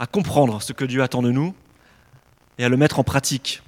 à 0.00 0.06
comprendre 0.06 0.62
ce 0.62 0.72
que 0.72 0.86
Dieu 0.86 1.02
attend 1.02 1.20
de 1.20 1.30
nous 1.30 1.54
et 2.58 2.64
à 2.64 2.70
le 2.70 2.78
mettre 2.78 2.98
en 2.98 3.04
pratique. 3.04 3.62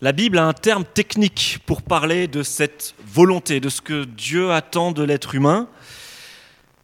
La 0.00 0.12
Bible 0.12 0.38
a 0.38 0.46
un 0.46 0.52
terme 0.52 0.84
technique 0.84 1.58
pour 1.66 1.82
parler 1.82 2.28
de 2.28 2.44
cette 2.44 2.94
volonté, 3.04 3.58
de 3.58 3.68
ce 3.68 3.80
que 3.82 4.04
Dieu 4.04 4.52
attend 4.52 4.92
de 4.92 5.02
l'être 5.02 5.34
humain 5.34 5.68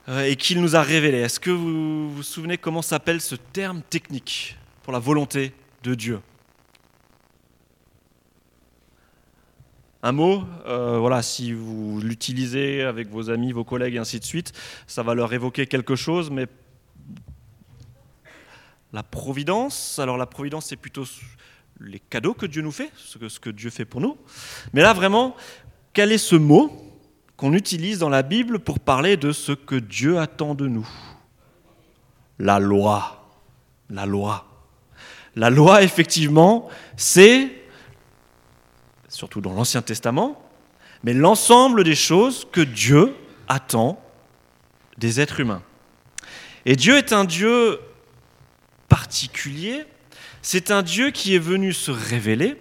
euh, 0.08 0.24
et 0.24 0.34
qu'il 0.34 0.60
nous 0.60 0.74
a 0.74 0.82
révélé. 0.82 1.18
Est-ce 1.18 1.38
que 1.38 1.50
vous 1.50 2.10
vous 2.10 2.22
souvenez 2.24 2.58
comment 2.58 2.82
s'appelle 2.82 3.20
ce 3.20 3.36
terme 3.36 3.82
technique 3.82 4.56
pour 4.82 4.92
la 4.92 4.98
volonté 4.98 5.52
de 5.84 5.94
Dieu? 5.94 6.20
Un 10.02 10.12
mot, 10.12 10.42
euh, 10.66 10.98
voilà, 10.98 11.22
si 11.22 11.52
vous 11.52 12.00
l'utilisez 12.00 12.82
avec 12.82 13.10
vos 13.10 13.30
amis, 13.30 13.52
vos 13.52 13.64
collègues 13.64 13.94
et 13.94 13.98
ainsi 13.98 14.18
de 14.18 14.24
suite, 14.24 14.52
ça 14.88 15.04
va 15.04 15.14
leur 15.14 15.32
évoquer 15.32 15.66
quelque 15.68 15.94
chose, 15.94 16.30
mais 16.30 16.46
la 18.96 19.02
providence, 19.02 19.98
alors 19.98 20.16
la 20.16 20.24
providence 20.24 20.64
c'est 20.64 20.76
plutôt 20.76 21.04
les 21.80 22.00
cadeaux 22.00 22.32
que 22.32 22.46
Dieu 22.46 22.62
nous 22.62 22.72
fait, 22.72 22.90
ce 22.96 23.18
que, 23.38 23.50
Dieu 23.50 23.68
fait 23.68 23.84
pour 23.84 24.00
nous. 24.00 24.16
Mais 24.72 24.80
là 24.80 24.94
vraiment, 24.94 25.36
quel 25.92 26.12
est 26.12 26.18
ce 26.18 26.34
mot 26.34 26.72
qu'on 27.36 27.52
utilise 27.52 27.98
dans 27.98 28.08
la 28.08 28.22
Bible 28.22 28.58
pour 28.58 28.80
parler 28.80 29.18
de 29.18 29.32
ce 29.32 29.52
que 29.52 29.74
Dieu 29.74 30.18
attend 30.18 30.54
de 30.54 30.66
nous? 30.66 30.88
La 32.38 32.58
loi. 32.58 33.28
La 33.90 34.06
loi. 34.06 34.46
La 35.34 35.50
loi, 35.50 35.82
effectivement, 35.82 36.70
c'est, 36.96 37.50
surtout 39.10 39.42
dans 39.42 39.52
l'Ancien 39.52 39.82
Testament, 39.82 40.42
mais 41.04 41.12
l'ensemble 41.12 41.84
des 41.84 41.94
choses 41.94 42.48
que 42.50 42.62
Dieu 42.62 43.14
attend 43.46 44.02
des 44.96 45.20
êtres 45.20 45.40
humains. 45.40 45.62
Et 46.64 46.76
Dieu 46.76 46.96
est 46.96 47.12
un 47.12 47.26
Dieu 47.26 47.78
particulier, 48.96 49.84
c'est 50.40 50.70
un 50.70 50.82
Dieu 50.82 51.10
qui 51.10 51.34
est 51.34 51.38
venu 51.38 51.74
se 51.74 51.90
révéler, 51.90 52.56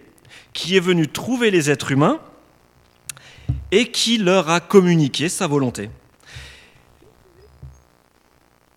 qui 0.51 0.75
est 0.75 0.81
venu 0.81 1.07
trouver 1.07 1.49
les 1.49 1.69
êtres 1.71 1.93
humains 1.93 2.19
et 3.71 3.89
qui 3.89 4.17
leur 4.17 4.49
a 4.49 4.59
communiqué 4.59 5.29
sa 5.29 5.47
volonté. 5.47 5.89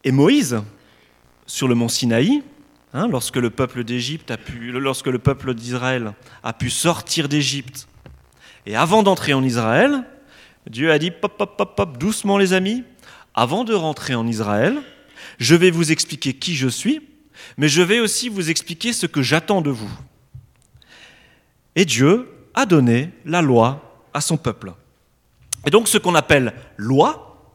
Et 0.05 0.13
Moïse, 0.13 0.63
sur 1.47 1.67
le 1.67 1.75
mont 1.75 1.89
Sinaï, 1.89 2.45
hein, 2.95 3.09
lorsque 3.09 3.39
le 3.39 3.51
peuple 3.51 3.83
d'Égypte 3.83 4.31
a 4.31 4.37
pu, 4.37 4.71
lorsque 4.71 5.09
le 5.09 5.19
peuple 5.19 5.53
d'Israël 5.53 6.13
a 6.45 6.53
pu 6.53 6.71
sortir 6.71 7.29
d'Égypte, 7.29 7.89
et 8.67 8.77
avant 8.77 9.03
d'entrer 9.03 9.35
en 9.35 9.43
Israël, 9.43 10.05
Dieu 10.71 10.93
a 10.93 11.01
dit 11.01 11.11
pop, 11.11 11.37
pop, 11.37 11.57
pop, 11.57 11.75
pop, 11.75 11.99
doucement 11.99 12.39
les 12.39 12.53
amis, 12.53 12.85
avant 13.35 13.65
de 13.65 13.75
rentrer 13.75 14.15
en 14.15 14.29
Israël, 14.29 14.81
je 15.39 15.57
vais 15.57 15.73
vous 15.73 15.91
expliquer 15.91 16.35
qui 16.35 16.55
je 16.55 16.69
suis, 16.69 17.08
mais 17.57 17.69
je 17.69 17.83
vais 17.83 18.01
aussi 18.01 18.29
vous 18.29 18.51
expliquer 18.51 18.93
ce 18.93 19.07
que 19.07 19.23
j'attends 19.23 19.61
de 19.61 19.71
vous. 19.71 19.91
Et 21.77 21.85
Dieu 21.85 22.29
a 22.55 22.67
donné 22.67 23.11
la 23.25 23.43
loi 23.43 24.07
à 24.13 24.21
son 24.21 24.37
peuple. 24.37 24.73
Et 25.67 25.71
donc 25.71 25.89
ce 25.89 25.99
qu'on 25.99 26.15
appelle 26.15 26.55
loi 26.77 27.53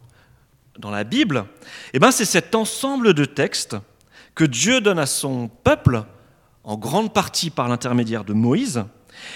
dans 0.80 0.92
la 0.92 1.04
Bible, 1.04 1.46
eh 1.94 2.00
ben, 2.00 2.12
c'est 2.12 2.26
cet 2.26 2.56
ensemble 2.56 3.14
de 3.14 3.26
textes 3.26 3.76
que 4.36 4.44
Dieu 4.44 4.82
donne 4.82 5.00
à 5.00 5.06
son 5.06 5.48
peuple, 5.48 6.04
en 6.64 6.78
grande 6.78 7.14
partie 7.14 7.50
par 7.50 7.68
l'intermédiaire 7.68 8.24
de 8.24 8.34
Moïse, 8.34 8.86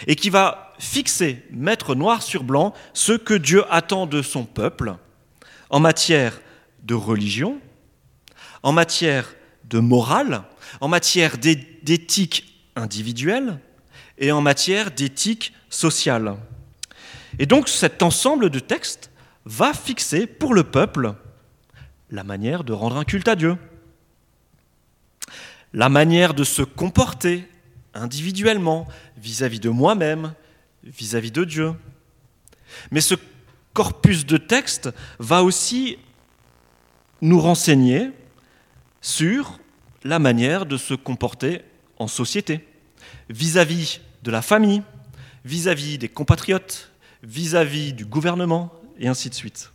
et 0.07 0.15
qui 0.15 0.29
va 0.29 0.73
fixer, 0.79 1.43
mettre 1.51 1.95
noir 1.95 2.21
sur 2.21 2.43
blanc, 2.43 2.73
ce 2.93 3.13
que 3.13 3.33
Dieu 3.33 3.63
attend 3.69 4.05
de 4.05 4.21
son 4.21 4.45
peuple 4.45 4.95
en 5.69 5.79
matière 5.79 6.39
de 6.83 6.95
religion, 6.95 7.59
en 8.63 8.71
matière 8.71 9.33
de 9.69 9.79
morale, 9.79 10.43
en 10.81 10.87
matière 10.87 11.37
d'éthique 11.37 12.65
individuelle 12.75 13.59
et 14.17 14.31
en 14.31 14.41
matière 14.41 14.91
d'éthique 14.91 15.53
sociale. 15.69 16.37
Et 17.39 17.45
donc 17.45 17.69
cet 17.69 18.01
ensemble 18.01 18.49
de 18.49 18.59
textes 18.59 19.11
va 19.45 19.73
fixer 19.73 20.27
pour 20.27 20.53
le 20.53 20.63
peuple 20.63 21.13
la 22.09 22.23
manière 22.23 22.63
de 22.63 22.73
rendre 22.73 22.97
un 22.97 23.03
culte 23.03 23.27
à 23.27 23.35
Dieu, 23.35 23.57
la 25.73 25.89
manière 25.89 26.33
de 26.33 26.43
se 26.43 26.61
comporter 26.61 27.47
individuellement 27.93 28.87
vis-à-vis 29.17 29.59
de 29.59 29.69
moi-même, 29.69 30.33
vis-à-vis 30.83 31.31
de 31.31 31.43
Dieu. 31.43 31.73
Mais 32.91 33.01
ce 33.01 33.15
corpus 33.73 34.25
de 34.25 34.37
textes 34.37 34.89
va 35.19 35.43
aussi 35.43 35.97
nous 37.21 37.39
renseigner 37.39 38.11
sur 39.01 39.59
la 40.03 40.19
manière 40.19 40.65
de 40.65 40.77
se 40.77 40.93
comporter 40.93 41.61
en 41.97 42.07
société, 42.07 42.67
vis-à-vis 43.29 44.01
de 44.23 44.31
la 44.31 44.41
famille, 44.41 44.83
vis-à-vis 45.45 45.97
des 45.97 46.09
compatriotes, 46.09 46.91
vis-à-vis 47.23 47.93
du 47.93 48.05
gouvernement, 48.05 48.71
et 48.99 49.07
ainsi 49.07 49.29
de 49.29 49.35
suite. 49.35 49.71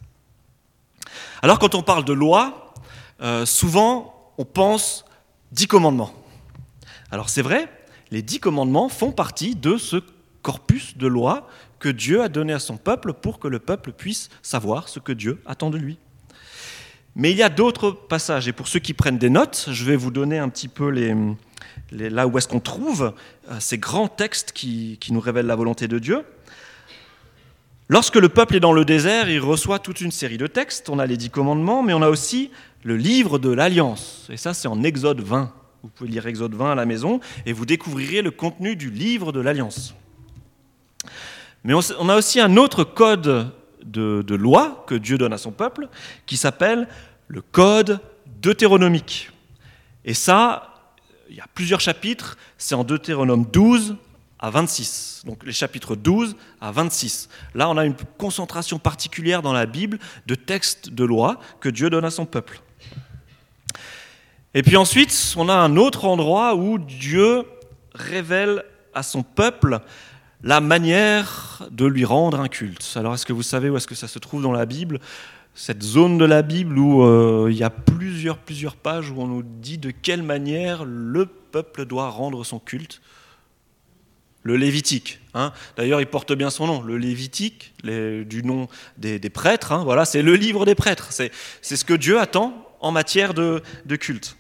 Alors 1.43 1.59
quand 1.59 1.75
on 1.75 1.83
parle 1.83 2.05
de 2.05 2.13
loi, 2.13 2.75
euh, 3.21 3.47
souvent 3.47 4.33
on 4.39 4.45
pense 4.45 5.05
dix 5.51 5.67
commandements. 5.67 6.13
Alors 7.11 7.29
c'est 7.29 7.43
vrai, 7.43 7.69
les 8.11 8.23
dix 8.23 8.41
commandements 8.41 8.89
font 8.89 9.13
partie 9.13 9.55
de 9.55 9.77
ce 9.77 9.97
corpus 10.43 10.97
de 10.97 11.07
loi 11.07 11.49
que 11.79 11.89
Dieu 11.89 12.23
a 12.23 12.29
donné 12.29 12.53
à 12.53 12.59
son 12.59 12.77
peuple 12.77 13.13
pour 13.13 13.39
que 13.39 13.49
le 13.49 13.59
peuple 13.59 13.93
puisse 13.93 14.29
savoir 14.43 14.89
ce 14.89 14.99
que 14.99 15.13
Dieu 15.13 15.43
attend 15.47 15.71
de 15.71 15.79
lui. 15.79 15.99
Mais 17.15 17.31
il 17.31 17.37
y 17.37 17.43
a 17.43 17.51
d'autres 17.51 17.91
passages, 17.91 18.49
et 18.49 18.53
pour 18.53 18.69
ceux 18.69 18.79
qui 18.79 18.95
prennent 18.95 19.19
des 19.19 19.31
notes, 19.31 19.69
je 19.71 19.85
vais 19.85 19.97
vous 19.97 20.11
donner 20.11 20.39
un 20.39 20.49
petit 20.49 20.69
peu 20.69 20.89
les, 20.89 21.15
là 21.91 22.27
où 22.27 22.39
est-ce 22.39 22.49
qu'on 22.49 22.61
trouve 22.61 23.13
euh, 23.51 23.57
ces 23.61 23.79
grands 23.79 24.09
textes 24.09 24.53
qui, 24.53 24.97
qui 25.01 25.13
nous 25.13 25.21
révèlent 25.21 25.47
la 25.47 25.57
volonté 25.57 25.89
de 25.89 25.99
Dieu. 25.99 26.25
Lorsque 27.89 28.17
le 28.17 28.31
peuple 28.31 28.57
est 28.57 28.61
dans 28.61 28.73
le 28.73 28.87
désert, 28.87 29.29
il 29.29 29.41
reçoit 29.41 29.79
toute 29.79 30.01
une 30.01 30.11
série 30.11 30.39
de 30.39 30.47
textes. 30.47 30.89
On 30.89 30.99
a 30.99 31.05
les 31.05 31.19
dix 31.19 31.29
commandements, 31.29 31.83
mais 31.83 31.93
on 31.93 32.01
a 32.01 32.09
aussi 32.09 32.51
le 32.85 32.97
livre 32.97 33.39
de 33.39 33.51
l'Alliance. 33.51 34.29
Et 34.31 34.39
ça, 34.39 34.55
c'est 34.55 34.69
en 34.69 34.83
Exode 34.83 35.21
20. 35.21 35.53
Vous 35.83 35.89
pouvez 35.91 36.11
lire 36.11 36.27
Exode 36.27 36.55
20 36.55 36.73
à 36.73 36.75
la 36.75 36.87
maison 36.87 37.21
et 37.45 37.53
vous 37.53 37.67
découvrirez 37.67 38.23
le 38.23 38.31
contenu 38.31 38.77
du 38.77 38.91
livre 38.91 39.33
de 39.33 39.41
l'Alliance. 39.41 39.95
Mais 41.65 41.75
on 41.75 42.09
a 42.09 42.17
aussi 42.17 42.41
un 42.41 42.57
autre 42.57 42.85
code 42.85 43.53
de, 43.85 44.35
loi 44.35 44.85
que 44.87 44.95
Dieu 44.95 45.19
donne 45.19 45.33
à 45.33 45.39
son 45.39 45.53
peuple, 45.53 45.89
qui 46.27 46.37
s'appelle 46.37 46.89
le 47.29 47.43
Code 47.43 48.01
deutéronomique. 48.41 49.31
Et 50.05 50.15
ça, 50.15 50.75
il 51.31 51.37
y 51.37 51.41
a 51.41 51.47
plusieurs 51.55 51.81
chapitres, 51.81 52.37
c'est 52.59 52.75
en 52.75 52.85
Deutéronome 52.85 53.47
12 53.51 53.97
à 54.39 54.51
26. 54.51 55.23
Donc 55.25 55.45
les 55.45 55.53
chapitres 55.53 55.95
12 55.95 56.37
à 56.61 56.73
26. 56.73 57.29
Là, 57.55 57.69
on 57.71 57.77
a 57.77 57.85
une 57.85 57.95
concentration 58.19 58.79
particulière 58.79 59.41
dans 59.41 59.53
la 59.53 59.67
Bible 59.67 59.99
de 60.27 60.35
textes 60.35 60.91
de 60.91 61.05
loi 61.05 61.39
que 61.61 61.69
Dieu 61.69 61.89
donne 61.89 62.05
à 62.05 62.11
son 62.11 62.27
peuple. 62.27 62.61
Et 64.55 64.63
puis 64.63 64.77
ensuite, 64.77 65.35
on 65.37 65.49
a 65.49 65.55
un 65.55 65.77
autre 65.77 66.05
endroit 66.05 66.55
où 66.55 66.79
Dieu 66.79 67.45
révèle 67.95 68.65
à 68.95 69.03
son 69.03 69.23
peuple 69.23 69.81
la 70.43 70.61
manière 70.61 71.67
de 71.71 71.87
lui 71.87 72.05
rendre 72.05 72.41
un 72.41 72.49
culte. 72.49 72.93
Alors 72.97 73.15
est-ce 73.15 73.27
que 73.27 73.33
vous 73.33 73.43
savez 73.43 73.71
où 73.71 73.77
est-ce 73.77 73.87
que 73.87 73.95
ça 73.95 74.09
se 74.09 74.19
trouve 74.19 74.43
dans 74.43 74.53
la 74.53 74.67
Bible 74.67 74.99
Cette 75.55 75.83
zone 75.83 76.19
de 76.19 76.25
la 76.25 76.43
Bible 76.43 76.79
où 76.79 77.03
euh, 77.03 77.49
il 77.51 77.57
y 77.57 77.63
a 77.63 77.71
plusieurs, 77.71 78.39
plusieurs 78.39 78.77
pages 78.77 79.11
où 79.11 79.21
on 79.21 79.27
nous 79.27 79.43
dit 79.43 79.79
de 79.79 79.91
quelle 79.91 80.23
manière 80.23 80.85
le 80.85 81.27
peuple 81.27 81.85
doit 81.85 82.09
rendre 82.09 82.45
son 82.45 82.59
culte? 82.59 83.01
Le 84.45 84.57
Lévitique. 84.57 85.21
Hein. 85.35 85.53
D'ailleurs, 85.77 86.01
il 86.01 86.07
porte 86.09 86.33
bien 86.33 86.51
son 86.51 86.67
nom, 86.67 86.83
le 86.83 86.99
Lévitique, 86.99 87.75
du 87.85 88.43
nom 88.45 88.67
des, 88.99 89.21
prêtres. 89.31 89.71
Hein. 89.71 89.85
voilà, 89.85 90.05
c'est 90.05 90.23
le 90.23 90.35
livre 90.35 90.67
des 90.67 90.75
prêtres. 90.75 91.13
C'est, 91.13 91.31
ce 91.63 91.85
que 91.85 91.95
Dieu 91.95 92.19
attend 92.19 92.69
en 92.81 92.91
matière 92.91 93.35
de, 93.35 93.63
de 93.87 93.95
culte. 93.95 94.37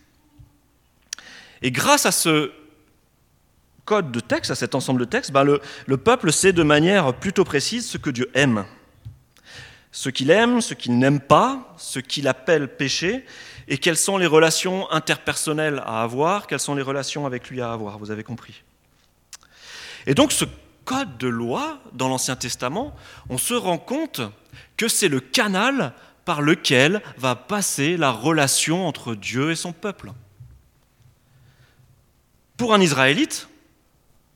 Et 1.62 1.70
grâce 1.70 2.04
à 2.04 2.10
ce 2.10 2.50
code 3.84 4.12
de 4.12 4.20
texte, 4.20 4.50
à 4.50 4.54
cet 4.54 4.74
ensemble 4.74 5.00
de 5.00 5.04
textes, 5.04 5.32
ben, 5.32 5.44
le, 5.44 5.96
peuple 5.96 6.32
sait 6.32 6.52
de 6.52 6.62
manière 6.62 7.14
plutôt 7.14 7.44
précise 7.44 7.88
ce 7.88 7.98
que 7.98 8.10
Dieu 8.10 8.30
aime. 8.34 8.64
Ce 9.90 10.08
qu'il 10.08 10.30
aime, 10.30 10.60
ce 10.60 10.74
qu'il 10.74 10.98
n'aime 10.98 11.20
pas, 11.20 11.74
ce 11.76 11.98
qu'il 11.98 12.28
appelle 12.28 12.68
péché, 12.68 13.26
et 13.68 13.78
quelles 13.78 13.96
sont 13.96 14.16
les 14.18 14.26
relations 14.26 14.90
interpersonnelles 14.90 15.82
à 15.84 16.02
avoir, 16.02 16.46
quelles 16.46 16.60
sont 16.60 16.74
les 16.74 16.82
relations 16.82 17.26
avec 17.26 17.50
lui 17.50 17.60
à 17.60 17.72
avoir, 17.72 17.98
vous 17.98 18.10
avez 18.10 18.24
compris. 18.24 18.62
Et 20.06 20.14
donc 20.14 20.32
ce 20.32 20.44
code 20.84 21.18
de 21.18 21.28
loi 21.28 21.78
dans 21.92 22.08
l'Ancien 22.08 22.36
Testament, 22.36 22.94
on 23.28 23.38
se 23.38 23.54
rend 23.54 23.78
compte 23.78 24.20
que 24.76 24.88
c'est 24.88 25.08
le 25.08 25.20
canal 25.20 25.92
par 26.24 26.42
lequel 26.42 27.02
va 27.18 27.34
passer 27.34 27.96
la 27.96 28.10
relation 28.10 28.86
entre 28.86 29.14
Dieu 29.14 29.50
et 29.50 29.56
son 29.56 29.72
peuple. 29.72 30.12
Pour 32.56 32.74
un 32.74 32.80
Israélite, 32.80 33.48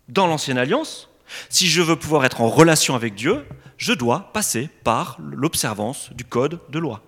dans 0.08 0.26
l'Ancienne 0.26 0.58
Alliance, 0.58 1.08
si 1.48 1.68
je 1.68 1.82
veux 1.82 1.96
pouvoir 1.96 2.24
être 2.24 2.40
en 2.40 2.48
relation 2.48 2.94
avec 2.94 3.14
Dieu, 3.14 3.46
je 3.78 3.92
dois 3.92 4.30
passer 4.32 4.68
par 4.84 5.18
l'observance 5.20 6.12
du 6.12 6.24
code 6.24 6.60
de 6.70 6.78
loi. 6.78 7.02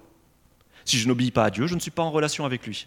Si 0.85 0.99
je 0.99 1.09
n'obéis 1.09 1.31
pas 1.31 1.45
à 1.45 1.51
Dieu, 1.51 1.67
je 1.67 1.75
ne 1.75 1.81
suis 1.81 1.91
pas 1.91 2.03
en 2.03 2.11
relation 2.11 2.45
avec 2.45 2.67
lui. 2.67 2.87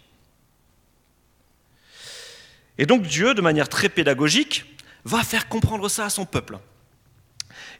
Et 2.78 2.86
donc 2.86 3.02
Dieu, 3.02 3.34
de 3.34 3.40
manière 3.40 3.68
très 3.68 3.88
pédagogique, 3.88 4.64
va 5.04 5.22
faire 5.22 5.48
comprendre 5.48 5.88
ça 5.88 6.04
à 6.04 6.10
son 6.10 6.24
peuple. 6.24 6.58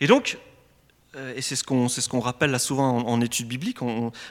Et 0.01 0.07
donc, 0.07 0.39
et 1.37 1.43
c'est 1.43 1.57
ce 1.57 1.65
qu'on 1.65 1.89
ce 1.89 2.09
qu'on 2.09 2.21
rappelle 2.21 2.51
là 2.51 2.59
souvent 2.59 3.07
en, 3.07 3.21
études 3.21 3.47
bibliques, 3.47 3.79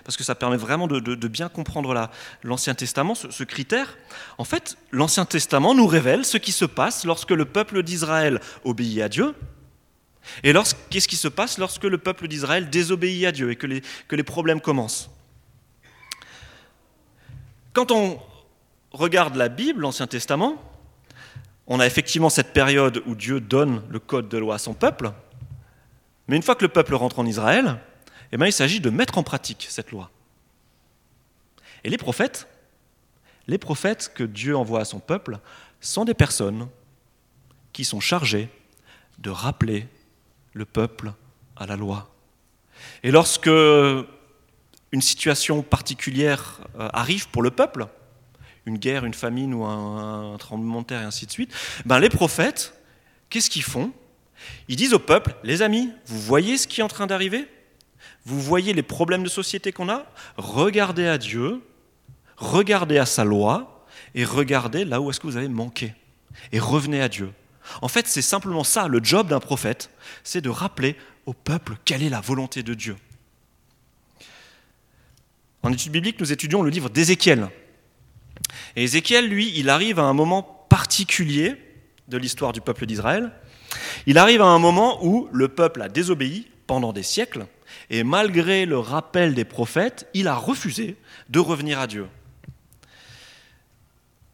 parce 0.03 0.17
que 0.17 0.23
ça 0.23 0.33
permet 0.33 0.57
vraiment 0.57 0.87
de, 0.87 1.27
bien 1.27 1.47
comprendre 1.47 2.09
l'Ancien 2.43 2.73
Testament, 2.73 3.13
ce, 3.13 3.43
critère. 3.43 3.97
En 4.37 4.43
fait, 4.43 4.77
l'Ancien 4.91 5.25
Testament 5.25 5.75
nous 5.75 5.85
révèle 5.85 6.25
ce 6.25 6.37
qui 6.37 6.51
se 6.51 6.65
passe 6.65 7.05
lorsque 7.05 7.31
le 7.31 7.45
peuple 7.45 7.83
d'Israël 7.83 8.41
obéit 8.63 9.01
à 9.01 9.09
Dieu, 9.09 9.35
et 10.43 10.53
qu'est-ce 10.89 11.07
qui 11.07 11.15
se 11.15 11.27
passe 11.27 11.57
lorsque 11.57 11.83
le 11.83 11.97
peuple 11.97 12.27
d'Israël 12.27 12.69
désobéit 12.69 13.25
à 13.25 13.31
Dieu 13.31 13.51
et 13.51 13.55
que 13.55 13.67
les, 13.67 13.81
que 14.07 14.15
les 14.15 14.23
problèmes 14.23 14.61
commencent? 14.61 15.09
Quand 17.73 17.91
on 17.91 18.19
regarde 18.91 19.35
la 19.35 19.49
Bible, 19.49 19.81
l'Ancien 19.81 20.07
Testament, 20.07 20.61
on 21.67 21.79
a 21.79 21.85
effectivement 21.85 22.29
cette 22.29 22.53
période 22.53 23.01
où 23.05 23.15
Dieu 23.15 23.39
donne 23.39 23.81
le 23.89 23.99
code 23.99 24.29
de 24.29 24.37
loi 24.37 24.55
à 24.55 24.57
son 24.57 24.73
peuple, 24.73 25.11
mais 26.27 26.35
une 26.35 26.43
fois 26.43 26.55
que 26.55 26.63
le 26.63 26.69
peuple 26.69 26.95
rentre 26.95 27.19
en 27.19 27.25
Israël, 27.25 27.79
eh 28.31 28.37
bien, 28.37 28.47
il 28.47 28.53
s'agit 28.53 28.79
de 28.79 28.89
mettre 28.89 29.17
en 29.17 29.23
pratique 29.23 29.67
cette 29.69 29.91
loi. 29.91 30.09
Et 31.83 31.89
les 31.89 31.97
prophètes, 31.97 32.47
les 33.47 33.57
prophètes 33.57 34.11
que 34.13 34.23
Dieu 34.23 34.55
envoie 34.55 34.81
à 34.81 34.85
son 34.85 34.99
peuple, 34.99 35.39
sont 35.79 36.05
des 36.05 36.13
personnes 36.13 36.67
qui 37.73 37.83
sont 37.83 37.99
chargées 37.99 38.49
de 39.19 39.29
rappeler 39.29 39.87
le 40.53 40.65
peuple 40.65 41.13
à 41.55 41.65
la 41.65 41.75
loi. 41.75 42.13
Et 43.03 43.11
lorsque 43.11 43.47
une 43.47 45.01
situation 45.01 45.61
particulière 45.61 46.61
euh, 46.79 46.89
arrive 46.93 47.29
pour 47.29 47.41
le 47.41 47.51
peuple, 47.51 47.87
une 48.65 48.77
guerre, 48.77 49.05
une 49.05 49.13
famine 49.13 49.53
ou 49.53 49.65
un, 49.65 50.37
tremblement 50.37 50.81
de 50.81 50.87
terre 50.87 51.01
et 51.01 51.05
ainsi 51.05 51.25
de 51.25 51.31
suite, 51.31 51.53
ben 51.85 51.99
les 51.99 52.09
prophètes, 52.09 52.73
qu'est-ce 53.29 53.49
qu'ils 53.49 53.63
font? 53.63 53.91
Ils 54.67 54.75
disent 54.75 54.93
au 54.93 54.99
peuple, 54.99 55.35
les 55.43 55.61
amis, 55.61 55.89
vous 56.05 56.19
voyez 56.19 56.57
ce 56.57 56.67
qui 56.67 56.81
est 56.81 56.83
en 56.83 56.87
train 56.87 57.07
d'arriver? 57.07 57.47
Vous 58.25 58.39
voyez 58.39 58.73
les 58.73 58.83
problèmes 58.83 59.23
de 59.23 59.29
société 59.29 59.71
qu'on 59.71 59.89
a? 59.89 60.05
Regardez 60.37 61.07
à 61.07 61.17
Dieu, 61.17 61.61
regardez 62.37 62.97
à 62.97 63.05
sa 63.05 63.23
loi 63.23 63.85
et 64.15 64.25
regardez 64.25 64.85
là 64.85 65.01
où 65.01 65.09
est-ce 65.09 65.19
que 65.19 65.27
vous 65.27 65.37
avez 65.37 65.47
manqué. 65.47 65.93
Et 66.51 66.59
revenez 66.59 67.01
à 67.01 67.09
Dieu. 67.09 67.31
En 67.81 67.87
fait, 67.87 68.07
c'est 68.07 68.21
simplement 68.21 68.63
ça, 68.63 68.87
le 68.87 68.99
job 69.03 69.27
d'un 69.27 69.39
prophète, 69.39 69.89
c'est 70.23 70.41
de 70.41 70.49
rappeler 70.49 70.95
au 71.25 71.33
peuple 71.33 71.75
quelle 71.85 72.03
est 72.03 72.09
la 72.09 72.21
volonté 72.21 72.63
de 72.63 72.73
Dieu. 72.73 72.95
En 75.63 75.71
études 75.71 75.91
bibliques, 75.91 76.19
nous 76.19 76.31
étudions 76.31 76.63
le 76.63 76.69
livre 76.69 76.89
d'Ézéchiel. 76.89 77.49
Et 78.75 78.83
Ézéchiel, 78.83 79.27
lui, 79.27 79.53
il 79.55 79.69
arrive 79.69 79.99
à 79.99 80.03
un 80.03 80.13
moment 80.13 80.41
particulier 80.69 81.55
de 82.07 82.17
l'histoire 82.17 82.51
du 82.53 82.61
peuple 82.61 82.85
d'Israël. 82.85 83.31
Il 84.05 84.17
arrive 84.17 84.41
à 84.41 84.47
un 84.47 84.59
moment 84.59 85.03
où 85.05 85.29
le 85.31 85.47
peuple 85.47 85.81
a 85.81 85.89
désobéi 85.89 86.47
pendant 86.67 86.93
des 86.93 87.03
siècles, 87.03 87.45
et 87.89 88.03
malgré 88.03 88.65
le 88.65 88.79
rappel 88.79 89.33
des 89.33 89.45
prophètes, 89.45 90.07
il 90.13 90.27
a 90.27 90.35
refusé 90.35 90.97
de 91.29 91.39
revenir 91.39 91.79
à 91.79 91.87
Dieu. 91.87 92.07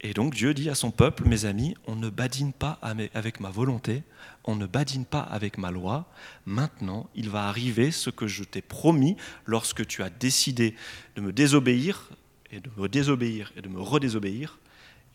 Et 0.02 0.14
donc 0.14 0.36
Dieu 0.36 0.54
dit 0.54 0.70
à 0.70 0.76
son 0.76 0.92
peuple, 0.92 1.26
mes 1.26 1.46
amis, 1.46 1.76
on 1.88 1.96
ne 1.96 2.10
badine 2.10 2.54
pas 2.54 2.80
avec 3.14 3.40
ma 3.40 3.50
volonté, 3.50 4.04
on 4.44 4.56
ne 4.56 4.68
badine 4.68 5.06
pas 5.06 5.22
avec 5.22 5.58
ma 5.58 5.72
loi. 5.72 6.06
Maintenant, 6.46 7.10
il 7.16 7.30
va 7.30 7.48
arriver 7.48 7.92
ce 7.92 8.10
que 8.10 8.28
je 8.28 8.44
t'ai 8.44 8.62
promis 8.62 9.18
lorsque 9.46 9.86
tu 9.88 10.04
as 10.04 10.10
décidé 10.10 10.76
de 11.16 11.22
me 11.22 11.34
désobéir 11.34 12.10
et 12.52 12.60
de 12.60 12.70
me 12.78 12.88
désobéir 12.88 13.52
et 13.58 13.62
de 13.62 13.70
me 13.70 13.82
redésobéir. 13.82 14.60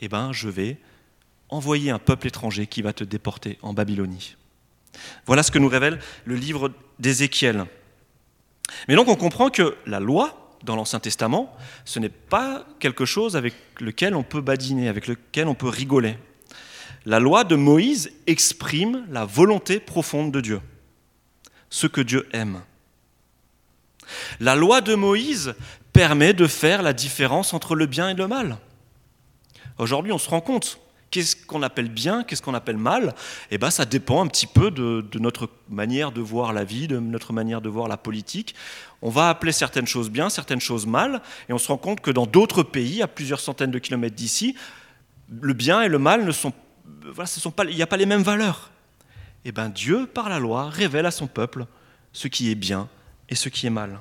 Eh 0.00 0.08
bien, 0.08 0.32
je 0.32 0.48
vais 0.48 0.78
envoyer 1.52 1.90
un 1.90 1.98
peuple 1.98 2.26
étranger 2.26 2.66
qui 2.66 2.82
va 2.82 2.92
te 2.92 3.04
déporter 3.04 3.58
en 3.62 3.74
Babylonie. 3.74 4.36
Voilà 5.26 5.42
ce 5.42 5.50
que 5.50 5.58
nous 5.58 5.68
révèle 5.68 6.00
le 6.24 6.34
livre 6.34 6.72
d'Ézéchiel. 6.98 7.66
Mais 8.88 8.96
donc 8.96 9.08
on 9.08 9.16
comprend 9.16 9.50
que 9.50 9.76
la 9.86 10.00
loi, 10.00 10.56
dans 10.64 10.76
l'Ancien 10.76 10.98
Testament, 10.98 11.54
ce 11.84 11.98
n'est 11.98 12.08
pas 12.08 12.64
quelque 12.80 13.04
chose 13.04 13.36
avec 13.36 13.54
lequel 13.80 14.14
on 14.14 14.22
peut 14.22 14.40
badiner, 14.40 14.88
avec 14.88 15.06
lequel 15.06 15.46
on 15.46 15.54
peut 15.54 15.68
rigoler. 15.68 16.16
La 17.04 17.20
loi 17.20 17.44
de 17.44 17.56
Moïse 17.56 18.12
exprime 18.26 19.04
la 19.10 19.24
volonté 19.24 19.78
profonde 19.78 20.32
de 20.32 20.40
Dieu, 20.40 20.60
ce 21.68 21.86
que 21.86 22.00
Dieu 22.00 22.28
aime. 22.32 22.62
La 24.40 24.56
loi 24.56 24.80
de 24.80 24.94
Moïse 24.94 25.54
permet 25.92 26.32
de 26.32 26.46
faire 26.46 26.82
la 26.82 26.92
différence 26.92 27.52
entre 27.52 27.74
le 27.74 27.86
bien 27.86 28.08
et 28.08 28.14
le 28.14 28.26
mal. 28.26 28.58
Aujourd'hui, 29.78 30.12
on 30.12 30.18
se 30.18 30.30
rend 30.30 30.40
compte 30.40 30.78
Qu'est-ce 31.12 31.36
qu'on 31.36 31.62
appelle 31.62 31.90
bien, 31.90 32.24
qu'est-ce 32.24 32.40
qu'on 32.40 32.54
appelle 32.54 32.78
mal 32.78 33.14
Eh 33.50 33.58
bien, 33.58 33.68
ça 33.70 33.84
dépend 33.84 34.24
un 34.24 34.28
petit 34.28 34.46
peu 34.46 34.70
de, 34.70 35.04
notre 35.18 35.50
manière 35.68 36.10
de 36.10 36.22
voir 36.22 36.54
la 36.54 36.64
vie, 36.64 36.88
de 36.88 36.98
notre 36.98 37.34
manière 37.34 37.60
de 37.60 37.68
voir 37.68 37.86
la 37.86 37.98
politique. 37.98 38.54
On 39.02 39.10
va 39.10 39.28
appeler 39.28 39.52
certaines 39.52 39.86
choses 39.86 40.08
bien, 40.08 40.30
certaines 40.30 40.62
choses 40.62 40.86
mal, 40.86 41.20
et 41.50 41.52
on 41.52 41.58
se 41.58 41.68
rend 41.68 41.76
compte 41.76 42.00
que 42.00 42.10
dans 42.10 42.24
d'autres 42.24 42.62
pays, 42.62 43.02
à 43.02 43.08
plusieurs 43.08 43.40
centaines 43.40 43.70
de 43.70 43.78
kilomètres 43.78 44.16
d'ici, 44.16 44.56
le 45.28 45.52
bien 45.52 45.82
et 45.82 45.88
le 45.88 45.98
mal 45.98 46.24
ne 46.24 46.32
sont, 46.32 46.54
voilà, 47.04 47.26
ce 47.26 47.40
sont 47.40 47.50
pas, 47.50 47.64
il 47.64 47.76
n'y 47.76 47.82
a 47.82 47.86
pas 47.86 47.98
les 47.98 48.06
mêmes 48.06 48.22
valeurs. 48.22 48.70
Eh 49.44 49.52
bien, 49.52 49.68
Dieu, 49.68 50.06
par 50.06 50.30
la 50.30 50.38
loi, 50.38 50.70
révèle 50.70 51.04
à 51.04 51.10
son 51.10 51.26
peuple 51.26 51.66
ce 52.14 52.26
qui 52.26 52.50
est 52.50 52.54
bien 52.54 52.88
et 53.28 53.34
ce 53.34 53.50
qui 53.50 53.66
est 53.66 53.70
mal. 53.70 54.00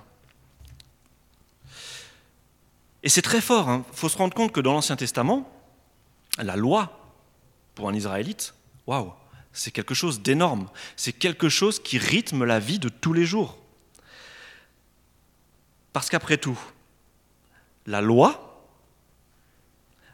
Et 3.04 3.10
c'est 3.10 3.22
très 3.22 3.42
fort. 3.42 3.66
Il 3.68 3.72
hein. 3.72 3.86
faut 3.92 4.08
se 4.08 4.18
rendre 4.18 4.34
compte 4.34 4.54
que 4.54 4.62
dans 4.62 4.72
l'Ancien 4.72 4.96
Testament, 4.96 5.52
la 6.38 6.56
loi 6.56 6.98
pour 7.76 7.90
un 7.90 7.94
Israélite, 7.94 8.54
waouh, 8.88 9.14
c'est 9.54 9.72
quelque 9.72 9.94
chose 9.94 10.22
d'énorme. 10.22 10.70
C'est 10.96 11.14
quelque 11.14 11.50
chose 11.50 11.82
qui 11.82 11.98
rythme 11.98 12.46
la 12.46 12.60
vie 12.60 12.80
de 12.80 12.90
tous 12.90 13.14
les 13.14 13.26
jours. 13.26 13.58
Parce 15.94 16.10
qu'après 16.10 16.38
tout, 16.38 16.60
la 17.86 18.02
loi, 18.02 18.70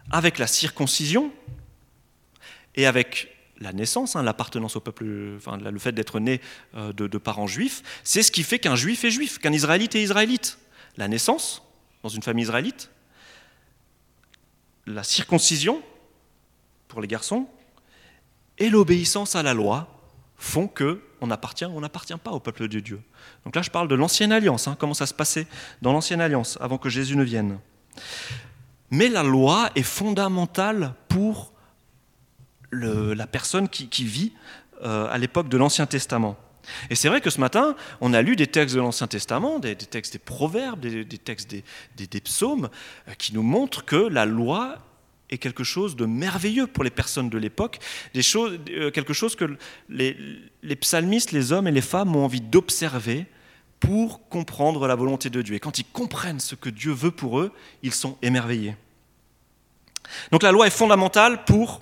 avec 0.09 0.39
la 0.39 0.47
circoncision 0.47 1.31
et 2.75 2.85
avec 2.87 3.35
la 3.59 3.73
naissance, 3.73 4.15
hein, 4.15 4.23
l'appartenance 4.23 4.75
au 4.75 4.79
peuple, 4.79 5.03
le 5.03 5.79
fait 5.79 5.91
d'être 5.91 6.19
né 6.19 6.41
euh, 6.75 6.93
de, 6.93 7.07
de, 7.07 7.17
parents 7.17 7.47
juifs, 7.47 7.81
c'est 8.03 8.23
ce 8.23 8.31
qui 8.31 8.43
fait 8.43 8.59
qu'un 8.59 8.75
juif 8.75 9.03
est 9.03 9.11
juif, 9.11 9.39
qu'un 9.39 9.53
israélite 9.53 9.95
est 9.95 10.01
israélite. 10.01 10.59
La 10.95 11.07
naissance, 11.07 11.63
dans 12.03 12.09
une 12.09 12.23
famille 12.23 12.43
israélite, 12.43 12.89
la 14.85 15.03
circoncision, 15.03 15.83
pour 16.87 17.01
les 17.01 17.07
garçons, 17.07 17.47
et 18.57 18.69
l'obéissance 18.69 19.35
à 19.35 19.43
la 19.43 19.53
loi 19.53 19.87
font 20.37 20.67
que 20.67 21.01
on 21.21 21.31
appartient 21.31 21.65
ou 21.65 21.71
on 21.75 21.81
n'appartient 21.81 22.15
pas 22.15 22.31
au 22.31 22.39
peuple 22.39 22.67
de 22.67 22.79
Dieu. 22.79 23.01
Donc 23.43 23.55
là, 23.55 23.61
je 23.61 23.71
parle 23.71 23.87
de 23.87 23.95
l'ancienne 23.95 24.31
alliance, 24.31 24.67
hein, 24.67 24.75
comment 24.79 24.93
ça 24.93 25.07
se 25.07 25.13
passait 25.13 25.47
dans 25.81 25.91
l'ancienne 25.91 26.21
alliance 26.21 26.57
avant 26.61 26.77
que 26.77 26.89
Jésus 26.89 27.15
ne 27.15 27.23
vienne. 27.23 27.59
Mais 28.91 29.09
la 29.09 29.23
loi 29.23 29.69
est 29.75 29.83
fondamentale 29.83 30.93
pour 31.09 31.53
la 32.71 33.27
personne 33.27 33.69
qui, 33.69 34.03
vit 34.03 34.33
euh, 34.83 35.07
à 35.09 35.17
l'époque 35.17 35.49
de 35.49 35.57
l'Ancien 35.57 35.85
Testament. 35.85 36.37
Et 36.89 36.95
c'est 36.95 37.07
vrai 37.07 37.21
que 37.21 37.29
ce 37.29 37.39
matin, 37.39 37.75
on 38.01 38.13
a 38.13 38.21
lu 38.21 38.35
des 38.35 38.47
textes 38.47 38.75
de 38.75 38.81
l'Ancien 38.81 39.07
Testament, 39.07 39.59
des, 39.59 39.75
textes 39.75 40.13
des 40.13 40.19
proverbes, 40.19 40.81
des, 40.81 41.05
textes 41.17 41.55
des, 41.95 42.21
psaumes, 42.21 42.69
euh, 43.07 43.13
qui 43.13 43.33
nous 43.33 43.43
montrent 43.43 43.85
que 43.85 43.95
la 43.95 44.25
loi 44.25 44.75
est 45.29 45.37
quelque 45.37 45.63
chose 45.63 45.95
de 45.95 46.05
merveilleux 46.05 46.67
pour 46.67 46.83
les 46.83 46.89
personnes 46.89 47.29
de 47.29 47.37
l'époque, 47.37 47.79
euh, 48.15 48.91
quelque 48.91 49.13
chose 49.13 49.35
que 49.35 49.57
les, 49.89 50.15
psalmistes, 50.79 51.31
les 51.31 51.51
hommes 51.51 51.67
et 51.67 51.71
les 51.71 51.81
femmes 51.81 52.15
ont 52.15 52.23
envie 52.23 52.41
d'observer 52.41 53.25
pour 53.79 54.27
comprendre 54.29 54.87
la 54.87 54.95
volonté 54.95 55.29
de 55.29 55.41
Dieu. 55.41 55.55
Et 55.55 55.59
quand 55.59 55.79
ils 55.79 55.85
comprennent 55.85 56.39
ce 56.39 56.55
que 56.55 56.69
Dieu 56.69 56.91
veut 56.91 57.11
pour 57.11 57.39
eux, 57.39 57.51
ils 57.83 57.93
sont 57.93 58.17
émerveillés. 58.21 58.75
Donc 60.31 60.43
la 60.43 60.51
loi 60.51 60.67
est 60.67 60.71
fondamentale 60.71 61.43
pour 61.45 61.81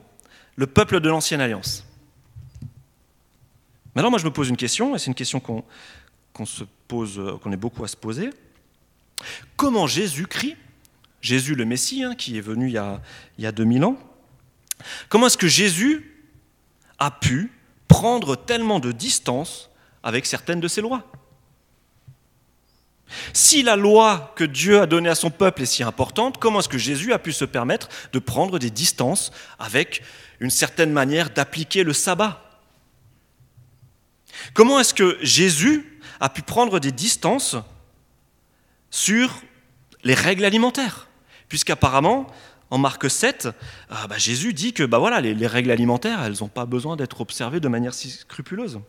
le 0.56 0.68
peuple 0.68 1.00
de 1.00 1.10
l'Ancienne 1.10 1.42
Alliance. 1.42 1.86
Maintenant, 3.94 4.10
moi, 4.10 4.20
je 4.20 4.26
me 4.26 4.32
pose 4.32 4.50
une 4.50 4.58
question, 4.58 4.94
et 4.94 5.00
c'est 5.00 5.08
une 5.08 5.16
question 5.16 5.40
qu'on 5.40 6.46
se 6.46 6.66
pose, 6.88 7.18
euh, 7.18 7.38
qu'on 7.38 7.52
est 7.54 7.58
beaucoup 7.58 7.84
à 7.84 7.88
se 7.88 7.96
poser. 7.96 8.30
Comment 9.56 9.88
Jésus-Christ 9.88 10.58
Jésus 11.26 11.56
le 11.56 11.66
Messie, 11.66 12.04
hein, 12.04 12.14
qui 12.14 12.38
est 12.38 12.42
venu 12.42 12.68
il 12.68 12.74
y, 12.74 12.78
a, 12.78 13.02
il 13.40 13.52
2000 13.52 13.84
ans. 13.84 13.98
Comment 15.10 15.26
est-ce 15.26 15.40
que 15.40 15.48
Jésus 15.48 16.14
a 17.00 17.10
pu 17.10 17.52
prendre 17.88 18.36
tellement 18.36 18.80
de 18.80 18.92
distance 18.92 19.72
avec 20.04 20.28
certaines 20.28 20.60
de 20.60 20.68
ses 20.68 20.82
lois? 20.82 21.04
Si 23.34 23.64
la 23.64 23.76
loi 23.76 24.34
que 24.36 24.44
Dieu 24.44 24.80
a 24.80 24.86
donnée 24.86 25.10
à 25.10 25.16
son 25.16 25.32
peuple 25.32 25.64
est 25.64 25.66
si 25.66 25.82
importante, 25.82 26.38
comment 26.38 26.60
est-ce 26.60 26.70
que 26.70 26.78
Jésus 26.78 27.12
a 27.12 27.18
pu 27.18 27.34
se 27.34 27.46
permettre 27.46 27.90
de 28.14 28.20
prendre 28.20 28.60
des 28.60 28.70
distances 28.70 29.32
avec 29.58 30.04
une 30.40 30.52
certaine 30.52 30.92
manière 30.92 31.32
d'appliquer 31.32 31.84
le 31.84 31.94
sabbat? 31.94 32.40
Comment 34.54 34.80
est-ce 34.80 34.94
que 34.94 35.18
Jésus 35.22 36.00
a 36.20 36.30
pu 36.30 36.44
prendre 36.44 36.80
des 36.80 36.92
distances 36.92 37.56
sur 38.92 39.42
les 40.04 40.14
règles 40.14 40.46
alimentaires? 40.46 41.08
Puisqu'apparemment, 41.50 42.28
en 42.72 42.78
Marc 42.78 43.10
7, 43.10 43.50
ah, 43.90 44.08
bah, 44.08 44.18
Jésus 44.18 44.54
dit 44.54 44.74
que 44.74 44.84
bah, 44.84 44.98
voilà, 44.98 45.22
les, 45.22 45.48
règles 45.48 45.72
alimentaires, 45.72 46.22
elles 46.24 46.38
n'ont 46.42 46.48
pas 46.48 46.66
besoin 46.66 46.96
d'être 46.96 47.22
observées 47.22 47.60
de 47.60 47.68
manière 47.68 47.94
si 47.94 48.10
scrupuleuse. 48.10 48.80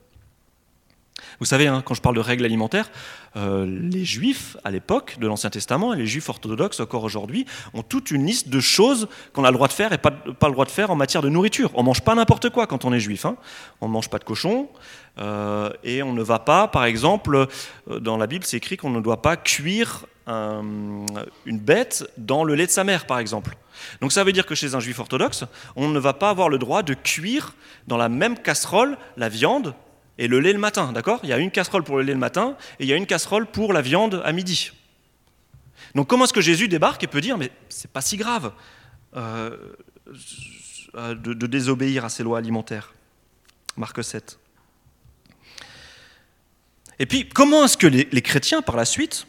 Vous 1.40 1.46
savez, 1.46 1.66
hein, 1.66 1.82
quand 1.84 1.94
je 1.94 2.00
parle 2.00 2.14
de 2.16 2.20
règles 2.20 2.44
alimentaires, 2.44 2.90
euh, 3.36 3.66
les 3.66 4.04
juifs 4.04 4.56
à 4.64 4.70
l'époque 4.70 5.16
de 5.18 5.26
l'Ancien 5.26 5.50
Testament 5.50 5.92
et 5.94 5.98
les 5.98 6.06
juifs 6.06 6.28
orthodoxes 6.28 6.80
encore 6.80 7.04
aujourd'hui 7.04 7.46
ont 7.74 7.82
toute 7.82 8.10
une 8.10 8.24
liste 8.26 8.48
de 8.48 8.60
choses 8.60 9.08
qu'on 9.32 9.44
a 9.44 9.50
le 9.50 9.54
droit 9.54 9.68
de 9.68 9.72
faire 9.72 9.92
et 9.92 9.98
pas, 9.98 10.12
le 10.24 10.52
droit 10.52 10.64
de 10.64 10.70
faire 10.70 10.90
en 10.90 10.96
matière 10.96 11.22
de 11.22 11.28
nourriture. 11.28 11.70
On 11.74 11.82
mange 11.82 12.02
pas 12.02 12.14
n'importe 12.14 12.50
quoi 12.50 12.66
quand 12.66 12.84
on 12.84 12.92
est 12.92 13.00
juif. 13.00 13.24
Hein. 13.24 13.36
On 13.80 13.88
ne 13.88 13.92
mange 13.92 14.08
pas 14.08 14.18
de 14.18 14.24
cochon 14.24 14.68
euh, 15.18 15.70
et 15.84 16.02
on 16.02 16.12
ne 16.12 16.22
va 16.22 16.38
pas, 16.38 16.68
par 16.68 16.84
exemple, 16.84 17.48
euh, 17.90 18.00
dans 18.00 18.16
la 18.16 18.26
Bible 18.26 18.44
c'est 18.44 18.56
écrit 18.56 18.76
qu'on 18.76 18.90
ne 18.90 19.00
doit 19.00 19.22
pas 19.22 19.36
cuire 19.36 20.06
une 20.26 21.06
bête 21.46 22.04
dans 22.16 22.42
le 22.42 22.54
lait 22.54 22.66
de 22.66 22.70
sa 22.70 22.84
mère, 22.84 23.06
par 23.06 23.18
exemple. 23.18 23.56
Donc 24.00 24.12
ça 24.12 24.24
veut 24.24 24.32
dire 24.32 24.46
que 24.46 24.54
chez 24.54 24.74
un 24.74 24.80
juif 24.80 24.98
orthodoxe, 24.98 25.44
on 25.76 25.88
ne 25.88 25.98
va 25.98 26.12
pas 26.12 26.30
avoir 26.30 26.48
le 26.48 26.58
droit 26.58 26.82
de 26.82 26.94
cuire 26.94 27.54
dans 27.86 27.96
la 27.96 28.08
même 28.08 28.38
casserole 28.38 28.96
la 29.16 29.28
viande 29.28 29.74
et 30.18 30.28
le 30.28 30.40
lait 30.40 30.52
le 30.52 30.58
matin, 30.58 30.92
d'accord? 30.92 31.20
Il 31.22 31.28
y 31.28 31.32
a 31.32 31.38
une 31.38 31.50
casserole 31.50 31.84
pour 31.84 31.98
le 31.98 32.02
lait 32.02 32.14
le 32.14 32.18
matin 32.18 32.56
et 32.80 32.84
il 32.84 32.88
y 32.88 32.92
a 32.92 32.96
une 32.96 33.06
casserole 33.06 33.46
pour 33.46 33.72
la 33.72 33.82
viande 33.82 34.22
à 34.24 34.32
midi. 34.32 34.72
Donc 35.94 36.08
comment 36.08 36.24
est-ce 36.24 36.32
que 36.32 36.40
Jésus 36.40 36.68
débarque 36.68 37.04
et 37.04 37.06
peut 37.06 37.20
dire 37.20 37.38
mais 37.38 37.50
c'est 37.68 37.90
pas 37.90 38.00
si 38.00 38.16
grave 38.16 38.52
euh, 39.16 39.56
de, 40.94 41.46
désobéir 41.46 42.04
à 42.04 42.08
ces 42.08 42.22
lois 42.22 42.38
alimentaires? 42.38 42.94
Marc 43.76 44.02
7. 44.02 44.38
Et 46.98 47.06
puis 47.06 47.28
comment 47.28 47.66
est-ce 47.66 47.76
que 47.76 47.86
les 47.86 48.22
chrétiens 48.22 48.62
par 48.62 48.76
la 48.76 48.86
suite 48.86 49.26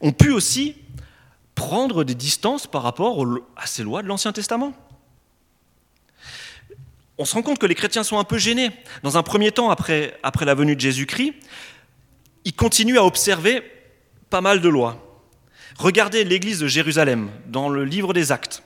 ont 0.00 0.12
pu 0.12 0.30
aussi 0.30 0.76
prendre 1.54 2.04
des 2.04 2.14
distances 2.14 2.66
par 2.66 2.82
rapport 2.82 3.24
à 3.56 3.66
ces 3.66 3.82
lois 3.82 4.02
de 4.02 4.08
l'Ancien 4.08 4.32
Testament 4.32 4.74
on 7.20 7.26
se 7.26 7.34
rend 7.34 7.42
compte 7.42 7.58
que 7.58 7.66
les 7.66 7.74
chrétiens 7.74 8.02
sont 8.02 8.18
un 8.18 8.24
peu 8.24 8.38
gênés. 8.38 8.70
Dans 9.02 9.18
un 9.18 9.22
premier 9.22 9.52
temps, 9.52 9.68
après, 9.68 10.18
après 10.22 10.46
la 10.46 10.54
venue 10.54 10.74
de 10.74 10.80
Jésus-Christ, 10.80 11.34
ils 12.46 12.54
continuent 12.54 12.96
à 12.96 13.04
observer 13.04 13.62
pas 14.30 14.40
mal 14.40 14.62
de 14.62 14.70
lois. 14.70 14.96
Regardez 15.76 16.24
l'église 16.24 16.60
de 16.60 16.66
Jérusalem 16.66 17.30
dans 17.46 17.68
le 17.68 17.84
livre 17.84 18.14
des 18.14 18.32
Actes. 18.32 18.62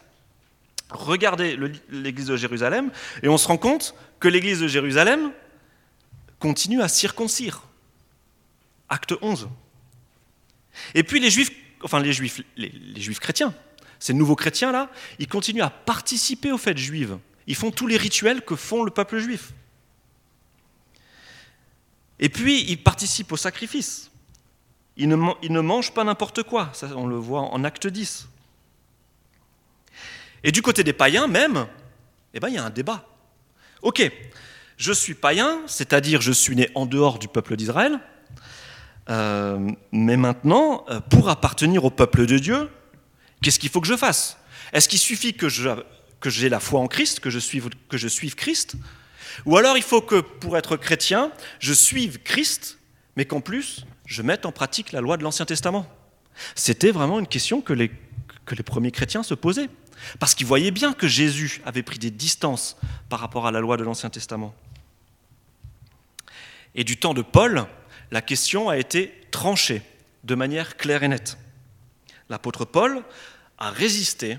Regardez 0.91 1.59
l'église 1.91 2.27
de 2.27 2.37
Jérusalem 2.37 2.93
et 3.25 3.29
on 3.29 3.39
se 3.39 3.49
rend 3.49 3.57
compte 3.57 3.97
que 4.21 4.29
l'église 4.29 4.61
de 4.61 4.69
Jérusalem 4.69 5.33
continue 6.39 6.81
à 6.81 6.87
circoncire. 6.87 7.65
Acte 8.89 9.15
11. 9.21 9.49
Et 10.95 11.03
puis 11.03 11.21
les 11.21 11.31
juifs, 11.31 11.51
enfin 11.83 12.01
les 12.01 12.13
juifs, 12.13 12.41
les, 12.57 12.73
juifs 12.97 13.21
chrétiens, 13.21 13.55
ces 13.99 14.15
nouveaux 14.15 14.37
chrétiens 14.37 14.73
là, 14.73 14.91
ils 15.19 15.29
continuent 15.29 15.63
à 15.63 15.71
participer 15.71 16.53
aux 16.53 16.59
fêtes 16.59 16.79
juives. 16.79 17.19
Ils 17.47 17.55
font 17.55 17.71
tous 17.71 17.87
les 17.87 17.97
rituels 17.97 18.43
que 18.43 18.57
font 18.57 18.83
le 18.83 18.91
peuple 18.91 19.19
juif. 19.19 19.53
Et 22.19 22.29
puis, 22.29 22.65
ils 22.71 22.83
participent 22.83 23.33
au 23.33 23.37
sacrifice. 23.37 24.11
Ils 24.97 25.09
ne, 25.09 25.61
mangent 25.61 25.93
pas 25.93 26.05
n'importe 26.05 26.45
quoi. 26.45 26.71
Ça, 26.73 26.89
on 26.97 27.07
le 27.07 27.17
voit 27.17 27.41
en 27.41 27.65
acte 27.65 27.87
10. 27.87 28.29
Et 30.45 30.53
du 30.53 30.63
côté 30.63 30.85
des 30.85 30.93
païens 30.93 31.27
même, 31.27 31.67
eh 32.33 32.41
ben, 32.41 32.49
il 32.49 32.55
y 32.55 32.59
a 32.59 32.65
un 32.65 32.71
débat. 32.71 33.07
Ok, 33.83 34.11
je 34.77 34.93
suis 34.93 35.15
païen, 35.15 35.63
c'est-à-dire 35.67 36.21
je 36.21 36.33
suis 36.33 36.55
né 36.55 36.71
en 36.75 36.87
dehors 36.87 37.19
du 37.19 37.29
peuple 37.29 37.57
d'Israël, 37.57 37.99
euh, 39.11 39.71
mais 39.93 40.17
maintenant, 40.17 40.85
euh, 40.89 41.01
pour 41.01 41.29
appartenir 41.29 41.85
au 41.85 41.91
peuple 41.91 42.27
de 42.27 42.39
Dieu, 42.39 42.71
qu'est-ce 43.43 43.59
qu'il 43.59 43.71
faut 43.71 43.81
que 43.81 43.87
je 43.87 43.97
fasse? 43.97 44.39
Est-ce 44.73 44.89
qu'il 44.89 44.99
suffit 44.99 45.35
que 45.35 45.49
j'ai 45.49 46.49
la 46.49 46.61
foi 46.61 46.81
en 46.81 46.87
Christ, 46.87 47.21
que 47.21 47.31
je 47.31 47.39
suive, 47.39 47.69
que 47.89 47.97
je 47.97 48.09
suive 48.09 48.35
Christ, 48.35 48.77
ou 49.47 49.57
alors 49.57 49.77
il 49.77 49.83
faut 49.83 50.01
que 50.01 50.21
pour 50.21 50.57
être 50.57 50.77
chrétien, 50.77 51.33
je 51.59 51.73
suive 51.73 52.19
Christ, 52.23 52.79
mais 53.17 53.25
qu'en 53.25 53.41
plus, 53.41 53.85
je 54.07 54.23
mette 54.23 54.47
en 54.47 54.53
pratique 54.53 54.93
la 54.93 55.01
loi 55.01 55.17
de 55.17 55.23
l'Ancien 55.23 55.45
Testament? 55.45 55.87
C'était 56.55 56.91
vraiment 56.91 57.19
une 57.19 57.27
question 57.27 57.61
que 57.61 57.73
les, 57.73 57.91
que 58.47 58.55
les 58.55 58.63
premiers 58.63 58.91
chrétiens 58.91 59.23
se 59.23 59.35
posaient, 59.35 59.69
parce 60.19 60.35
qu'ils 60.35 60.47
voyaient 60.47 60.71
bien 60.71 60.93
que 60.93 61.07
Jésus 61.07 61.61
avait 61.65 61.83
pris 61.83 61.99
des 61.99 62.11
distances 62.11 62.77
par 63.09 63.21
rapport 63.21 63.47
à 63.47 63.53
la 63.53 63.61
loi 63.61 63.77
de 63.77 63.85
l'Ancien 63.85 64.11
Testament. 64.11 64.55
Et 66.75 66.85
du 66.85 66.97
temps 66.97 67.15
de 67.15 67.23
Paul, 67.23 67.67
la 68.15 68.23
question 68.23 68.69
a 68.69 68.79
été 68.79 69.13
tranchée 69.33 69.83
de 70.23 70.37
manière 70.37 70.77
claire 70.77 71.03
et 71.03 71.09
nette. 71.09 71.37
L'apôtre 72.29 72.65
Paul 72.65 73.03
a 73.59 73.71
résisté 73.73 74.39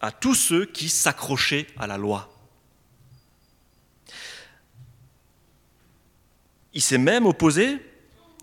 à 0.00 0.12
tous 0.12 0.36
ceux 0.36 0.66
qui 0.66 0.88
s'accrochaient 0.88 1.66
à 1.76 1.88
la 1.88 1.98
loi. 1.98 2.32
Il 6.74 6.80
s'est 6.80 6.96
même 6.96 7.26
opposé, 7.26 7.80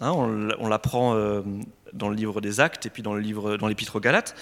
hein, 0.02 0.12
on, 0.12 0.68
l'apprend 0.68 1.16
euh, 1.16 1.42
dans 1.94 2.10
le 2.10 2.16
livre 2.16 2.42
des 2.42 2.60
Actes 2.60 2.86
et 2.86 2.90
puis 2.90 3.02
dans 3.02 3.16
l'épître 3.16 3.96
aux 3.96 4.02
Galates, 4.02 4.36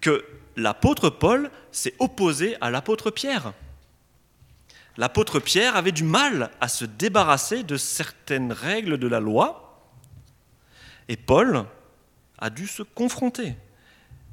que 0.00 0.24
l'apôtre 0.56 1.10
Paul 1.10 1.50
s'est 1.72 1.94
opposé 1.98 2.56
à 2.62 2.70
l'apôtre 2.70 3.10
Pierre. 3.10 3.52
L'apôtre 4.98 5.38
Pierre 5.38 5.76
avait 5.76 5.92
du 5.92 6.02
mal 6.02 6.50
à 6.60 6.66
se 6.66 6.84
débarrasser 6.84 7.62
de 7.62 7.76
certaines 7.76 8.50
règles 8.50 8.98
de 8.98 9.06
la 9.06 9.20
loi, 9.20 9.80
et 11.08 11.16
Paul 11.16 11.64
a 12.36 12.50
dû 12.50 12.66
se 12.66 12.82
confronter 12.82 13.54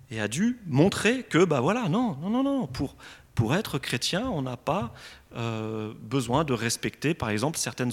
et 0.09 0.19
a 0.19 0.27
dû 0.27 0.57
montrer 0.65 1.21
que, 1.21 1.45
bah 1.45 1.59
voilà, 1.59 1.87
non, 1.87 2.17
non, 2.19 2.29
non, 2.29 2.43
non, 2.43 2.67
pour, 2.67 3.55
être 3.55 3.77
chrétien, 3.77 4.27
on 4.27 4.41
n'a 4.41 4.57
pas 4.57 4.91
euh, 5.35 5.93
besoin 5.99 6.43
de 6.43 6.53
respecter, 6.53 7.13
par 7.13 7.29
exemple, 7.29 7.59
certaines 7.59 7.91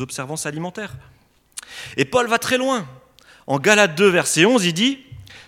observances 0.00 0.44
alimentaires. 0.44 0.96
Et 1.96 2.04
Paul 2.04 2.26
va 2.26 2.38
très 2.38 2.58
loin. 2.58 2.86
En 3.46 3.58
Galates 3.58 3.94
2, 3.94 4.08
verset 4.08 4.44
11, 4.44 4.66
il 4.66 4.74
dit 4.74 4.98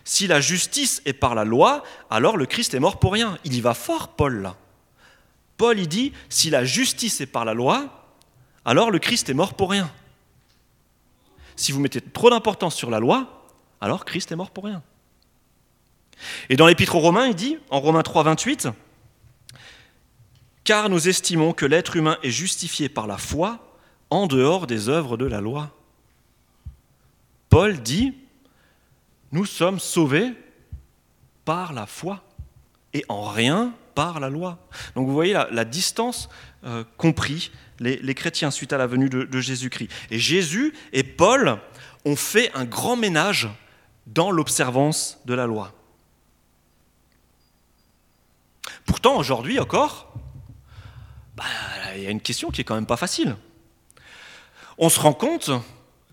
Si 0.04 0.26
la 0.26 0.40
justice 0.40 1.02
est 1.04 1.12
par 1.12 1.34
la 1.34 1.44
loi, 1.44 1.82
alors 2.08 2.38
le 2.38 2.46
Christ 2.46 2.72
est 2.72 2.80
mort 2.80 2.98
pour 2.98 3.12
rien. 3.12 3.38
Il 3.44 3.54
y 3.54 3.60
va 3.60 3.74
fort, 3.74 4.08
Paul, 4.08 4.40
là. 4.40 4.56
Paul, 5.62 5.78
il 5.78 5.86
dit 5.86 6.12
Si 6.28 6.50
la 6.50 6.64
justice 6.64 7.20
est 7.20 7.26
par 7.26 7.44
la 7.44 7.54
loi, 7.54 8.04
alors 8.64 8.90
le 8.90 8.98
Christ 8.98 9.30
est 9.30 9.34
mort 9.34 9.54
pour 9.54 9.70
rien. 9.70 9.92
Si 11.54 11.70
vous 11.70 11.78
mettez 11.78 12.00
trop 12.00 12.30
d'importance 12.30 12.74
sur 12.74 12.90
la 12.90 12.98
loi, 12.98 13.46
alors 13.80 14.04
Christ 14.04 14.32
est 14.32 14.34
mort 14.34 14.50
pour 14.50 14.64
rien. 14.64 14.82
Et 16.48 16.56
dans 16.56 16.66
l'Épître 16.66 16.96
aux 16.96 16.98
Romains, 16.98 17.28
il 17.28 17.36
dit, 17.36 17.58
en 17.70 17.78
Romains 17.78 18.02
3, 18.02 18.24
28, 18.24 18.70
Car 20.64 20.88
nous 20.88 21.06
estimons 21.06 21.52
que 21.52 21.64
l'être 21.64 21.94
humain 21.94 22.18
est 22.24 22.32
justifié 22.32 22.88
par 22.88 23.06
la 23.06 23.16
foi 23.16 23.78
en 24.10 24.26
dehors 24.26 24.66
des 24.66 24.88
œuvres 24.88 25.16
de 25.16 25.26
la 25.26 25.40
loi. 25.40 25.70
Paul 27.50 27.80
dit, 27.80 28.14
Nous 29.30 29.46
sommes 29.46 29.78
sauvés 29.78 30.32
par 31.44 31.72
la 31.72 31.86
foi 31.86 32.24
et 32.94 33.04
en 33.08 33.22
rien 33.22 33.72
par 33.94 34.20
la 34.20 34.28
loi. 34.28 34.58
Donc 34.94 35.06
vous 35.06 35.12
voyez 35.12 35.32
la, 35.32 35.64
distance 35.64 36.28
euh, 36.64 36.84
compris 36.96 37.50
les, 37.78 38.14
chrétiens 38.14 38.50
suite 38.50 38.72
à 38.72 38.78
la 38.78 38.86
venue 38.86 39.08
de 39.08 39.40
Jésus-Christ. 39.40 39.90
Et 40.10 40.18
Jésus 40.18 40.74
et 40.92 41.02
Paul 41.02 41.58
ont 42.04 42.16
fait 42.16 42.50
un 42.54 42.64
grand 42.64 42.96
ménage 42.96 43.48
dans 44.06 44.30
l'observance 44.30 45.18
de 45.24 45.34
la 45.34 45.46
loi. 45.46 45.72
Pourtant, 48.84 49.16
aujourd'hui 49.16 49.58
encore, 49.60 50.12
bah, 51.36 51.44
il 51.96 52.02
y 52.02 52.06
a 52.06 52.10
une 52.10 52.20
question 52.20 52.50
qui 52.50 52.60
est 52.60 52.64
quand 52.64 52.74
même 52.74 52.86
pas 52.86 52.96
facile. 52.96 53.36
On 54.78 54.88
se 54.88 54.98
rend 54.98 55.12
compte 55.12 55.50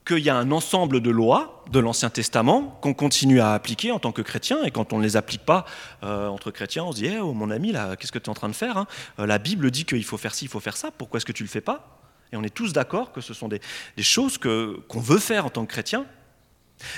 qu'il 0.10 0.26
y 0.26 0.30
a 0.30 0.36
un 0.36 0.52
ensemble 0.52 1.02
de 1.02 1.12
lois 1.12 1.64
de 1.72 1.80
l'Ancien 1.80 2.10
Testament 2.10 2.80
qu'on 2.82 2.96
continue 2.96 3.40
à 3.42 3.54
appliquer 3.54 3.92
en 3.92 4.00
tant 4.00 4.12
que 4.12 4.24
chrétien, 4.24 4.64
et 4.64 4.72
quand 4.72 4.92
on 4.92 4.98
ne 4.98 5.04
les 5.04 5.18
applique 5.18 5.46
pas 5.46 5.66
euh, 6.04 6.28
entre 6.28 6.50
chrétiens, 6.50 6.84
on 6.84 6.92
se 6.92 6.98
dit 6.98 7.06
eh, 7.06 7.20
oh, 7.20 7.34
mon 7.34 7.52
ami, 7.52 7.74
qu'est-ce 8.00 8.12
que 8.12 8.18
tu 8.18 8.26
es 8.26 8.30
en 8.30 8.34
train 8.34 8.50
de 8.50 8.56
faire 8.56 8.78
hein? 8.78 8.88
Euh, 9.20 9.28
La 9.28 9.38
Bible 9.38 9.70
dit 9.70 9.86
qu'il 9.86 10.04
faut 10.04 10.18
faire 10.18 10.34
ci, 10.34 10.46
il 10.46 10.48
faut 10.48 10.60
faire 10.60 10.76
ça, 10.78 10.90
pourquoi 10.90 11.18
est-ce 11.18 11.28
que 11.28 11.32
tu 11.32 11.44
ne 11.44 11.48
le 11.48 11.52
fais 11.52 11.62
pas? 11.62 12.00
Et 12.34 12.38
on 12.38 12.44
est 12.44 12.54
tous 12.54 12.74
d'accord 12.74 13.12
que 13.12 13.22
ce 13.22 13.36
sont 13.36 13.48
des, 13.48 13.62
choses 14.00 14.40
qu'on 14.40 15.00
veut 15.00 15.20
faire 15.20 15.46
en 15.46 15.50
tant 15.50 15.66
que 15.66 15.72
chrétien. 15.72 16.06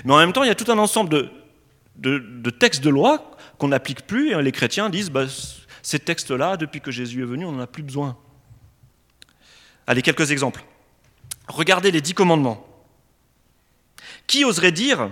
Mais 0.06 0.13
en 0.13 0.18
même 0.18 0.34
temps, 0.34 0.44
il 0.44 0.48
y 0.48 0.51
a 0.51 0.56
tout 0.56 0.72
un 0.72 0.77
ensemble 0.77 1.10
de, 1.10 1.30
de, 1.98 2.50
textes 2.50 2.84
de 2.84 2.89
loi 2.89 3.32
qu'on 3.58 3.70
n'applique 3.70 4.08
plus, 4.08 4.32
et 4.32 4.41
les 4.41 4.51
chrétiens 4.51 4.89
disent 4.89 5.10
bah, 5.10 5.25
ces 5.82 6.00
textes-là, 6.00 6.56
depuis 6.56 6.80
que 6.80 6.91
Jésus 6.91 7.24
est 7.24 7.25
venu, 7.25 7.46
on 7.46 7.51
n'en 7.51 7.62
a 7.62 7.68
plus 7.68 7.84
besoin. 7.84 8.18
Allez, 9.88 10.01
quelques 10.01 10.32
exemples. 10.32 10.63
Regardez 11.48 11.91
les 11.91 12.01
dix 12.01 12.13
commandements. 12.13 12.71
Qui 14.31 14.45
oserait 14.45 14.71
dire 14.71 15.11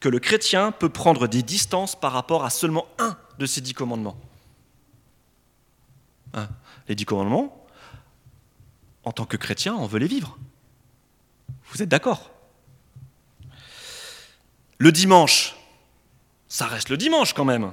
que 0.00 0.10
le 0.10 0.18
chrétien 0.18 0.70
peut 0.70 0.90
prendre 0.90 1.26
des 1.26 1.42
distances 1.42 1.98
par 1.98 2.12
rapport 2.12 2.44
à 2.44 2.50
seulement 2.50 2.86
un 2.98 3.16
de 3.38 3.46
ces 3.46 3.62
dix 3.62 3.72
commandements 3.72 4.20
hein, 6.34 6.46
Les 6.86 6.94
dix 6.94 7.06
commandements, 7.06 7.66
en 9.04 9.12
tant 9.12 9.24
que 9.24 9.38
chrétien, 9.38 9.74
on 9.74 9.86
veut 9.86 9.98
les 9.98 10.06
vivre. 10.06 10.36
Vous 11.70 11.80
êtes 11.80 11.88
d'accord 11.88 12.32
Le 14.76 14.92
dimanche, 14.92 15.56
ça 16.46 16.66
reste 16.66 16.90
le 16.90 16.98
dimanche 16.98 17.32
quand 17.32 17.46
même. 17.46 17.72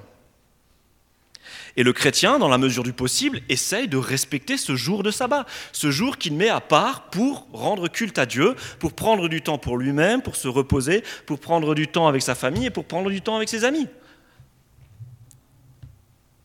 Et 1.78 1.84
le 1.84 1.94
chrétien, 1.94 2.40
dans 2.40 2.50
la 2.50 2.58
mesure 2.58 2.82
du 2.82 2.92
possible, 2.92 3.42
essaye 3.50 3.88
de 3.88 3.98
respecter 3.98 4.58
ce 4.58 4.76
jour 4.76 5.04
de 5.04 5.12
sabbat, 5.12 5.46
ce 5.72 5.92
jour 5.92 6.18
qu'il 6.18 6.34
met 6.34 6.50
à 6.50 6.60
part 6.60 7.10
pour 7.12 7.48
rendre 7.54 7.88
culte 7.88 8.18
à 8.18 8.26
Dieu, 8.26 8.56
pour 8.80 8.94
prendre 8.94 9.30
du 9.30 9.44
temps 9.44 9.60
pour 9.60 9.78
lui-même, 9.78 10.24
pour 10.24 10.36
se 10.36 10.48
reposer, 10.48 11.04
pour 11.28 11.40
prendre 11.40 11.76
du 11.76 11.88
temps 11.88 12.08
avec 12.08 12.24
sa 12.24 12.34
famille 12.34 12.66
et 12.66 12.72
pour 12.72 12.86
prendre 12.86 13.12
du 13.12 13.22
temps 13.22 13.36
avec 13.36 13.48
ses 13.48 13.64
amis. 13.64 13.88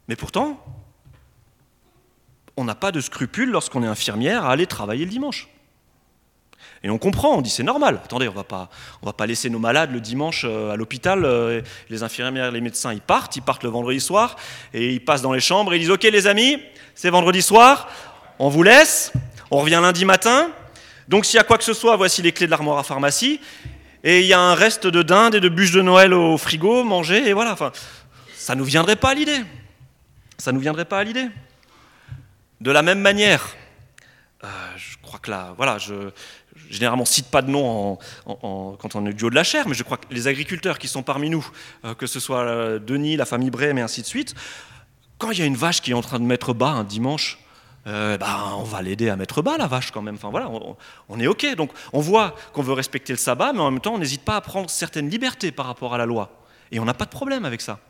Mais 0.06 0.16
pourtant, 0.16 0.62
on 2.58 2.64
n'a 2.64 2.74
pas 2.74 2.92
de 2.92 3.00
scrupule 3.00 3.50
lorsqu'on 3.50 3.82
est 3.82 3.86
infirmière 3.86 4.44
à 4.44 4.52
aller 4.52 4.66
travailler 4.66 5.06
le 5.06 5.10
dimanche. 5.10 5.48
Et 6.84 6.90
on 6.90 6.98
comprend, 6.98 7.36
on 7.36 7.40
dit 7.40 7.50
c'est 7.50 7.62
normal. 7.62 8.00
Attendez, 8.04 8.28
on 8.28 8.32
va 8.32 8.44
pas, 8.44 8.68
on 9.02 9.06
va 9.06 9.12
pas 9.12 9.26
laisser 9.26 9.50
nos 9.50 9.58
malades 9.58 9.92
le 9.92 10.00
dimanche 10.00 10.44
euh, 10.44 10.72
à 10.72 10.76
l'hôpital. 10.76 11.24
Euh, 11.24 11.62
les 11.90 12.02
infirmières, 12.02 12.50
les 12.50 12.60
médecins, 12.60 12.92
ils 12.92 13.00
partent, 13.00 13.36
ils 13.36 13.42
partent 13.42 13.62
le 13.62 13.70
vendredi 13.70 14.00
soir 14.00 14.36
et 14.74 14.92
ils 14.92 15.04
passent 15.04 15.22
dans 15.22 15.32
les 15.32 15.40
chambres 15.40 15.72
et 15.72 15.76
ils 15.76 15.80
disent 15.80 15.90
ok 15.90 16.02
les 16.04 16.26
amis, 16.26 16.58
c'est 16.94 17.10
vendredi 17.10 17.42
soir, 17.42 17.88
on 18.38 18.48
vous 18.48 18.62
laisse, 18.62 19.12
on 19.50 19.58
revient 19.58 19.80
lundi 19.82 20.04
matin. 20.04 20.50
Donc 21.08 21.24
s'il 21.24 21.36
y 21.36 21.40
a 21.40 21.44
quoi 21.44 21.58
que 21.58 21.64
ce 21.64 21.74
soit, 21.74 21.96
voici 21.96 22.22
les 22.22 22.32
clés 22.32 22.46
de 22.46 22.50
l'armoire 22.50 22.78
à 22.78 22.82
pharmacie. 22.82 23.40
Et 24.04 24.20
il 24.20 24.26
y 24.26 24.32
a 24.32 24.40
un 24.40 24.54
reste 24.54 24.88
de 24.88 25.02
dinde 25.02 25.36
et 25.36 25.40
de 25.40 25.48
bûches 25.48 25.72
de 25.72 25.82
Noël 25.82 26.12
au 26.12 26.36
frigo, 26.36 26.82
manger 26.82 27.28
et 27.28 27.32
voilà. 27.32 27.52
Enfin, 27.52 27.70
ça 28.34 28.56
nous 28.56 28.64
viendrait 28.64 28.96
pas 28.96 29.10
à 29.10 29.14
l'idée. 29.14 29.40
Ça 30.38 30.50
nous 30.50 30.58
viendrait 30.58 30.84
pas 30.84 30.98
à 30.98 31.04
l'idée. 31.04 31.28
De 32.60 32.70
la 32.72 32.82
même 32.82 33.00
manière, 33.00 33.54
euh, 34.42 34.48
je 34.76 34.96
crois 35.02 35.20
que 35.20 35.30
là, 35.30 35.54
voilà, 35.56 35.78
je, 35.78 36.10
généralement 36.72 37.04
cite 37.04 37.26
pas 37.26 37.42
de 37.42 37.50
nom 37.50 37.98
quand 38.24 38.94
on 38.96 39.06
est 39.06 39.12
du 39.12 39.24
haut 39.24 39.30
de 39.30 39.34
la 39.34 39.44
chair, 39.44 39.68
mais 39.68 39.74
je 39.74 39.82
crois 39.82 39.98
que 39.98 40.06
les 40.10 40.26
agriculteurs 40.26 40.78
qui 40.78 40.88
sont 40.88 41.02
parmi 41.02 41.30
nous, 41.30 41.46
euh, 41.84 41.94
que 41.94 42.06
ce 42.06 42.18
soit 42.18 42.40
euh, 42.40 42.78
Denis, 42.78 43.16
la 43.16 43.26
famille 43.26 43.50
Bray, 43.50 43.76
et 43.76 43.80
ainsi 43.80 44.00
de 44.00 44.06
suite, 44.06 44.34
quand 45.18 45.30
il 45.30 45.38
y 45.38 45.42
a 45.42 45.46
une 45.46 45.56
vache 45.56 45.82
qui 45.82 45.92
est 45.92 45.94
en 45.94 46.02
train 46.02 46.18
de 46.18 46.24
mettre 46.24 46.54
bas 46.54 46.70
un 46.70 46.84
dimanche, 46.84 47.38
euh, 47.86 48.16
bah, 48.16 48.54
on 48.56 48.62
va 48.62 48.80
l'aider 48.80 49.08
à 49.08 49.16
mettre 49.16 49.42
bas 49.42 49.56
la 49.58 49.66
vache 49.66 49.90
quand 49.90 50.02
même. 50.02 50.14
Enfin 50.14 50.30
voilà, 50.30 50.50
on, 51.08 51.20
est 51.20 51.26
ok. 51.26 51.54
Donc 51.56 51.70
on 51.92 52.00
voit 52.00 52.34
qu'on 52.52 52.62
veut 52.62 52.72
respecter 52.72 53.12
le 53.12 53.18
sabbat, 53.18 53.52
mais 53.52 53.60
en 53.60 53.70
même 53.70 53.80
temps 53.80 53.94
on 53.94 53.98
n'hésite 53.98 54.22
pas 54.22 54.36
à 54.36 54.40
prendre 54.40 54.70
certaines 54.70 55.10
libertés 55.10 55.52
par 55.52 55.66
rapport 55.66 55.94
à 55.94 55.98
la 55.98 56.06
loi. 56.06 56.30
Et 56.70 56.80
on 56.80 56.84
n'a 56.84 56.94
pas 56.94 57.04
de 57.04 57.10
problème 57.10 57.44
avec 57.44 57.60
ça. 57.60 57.80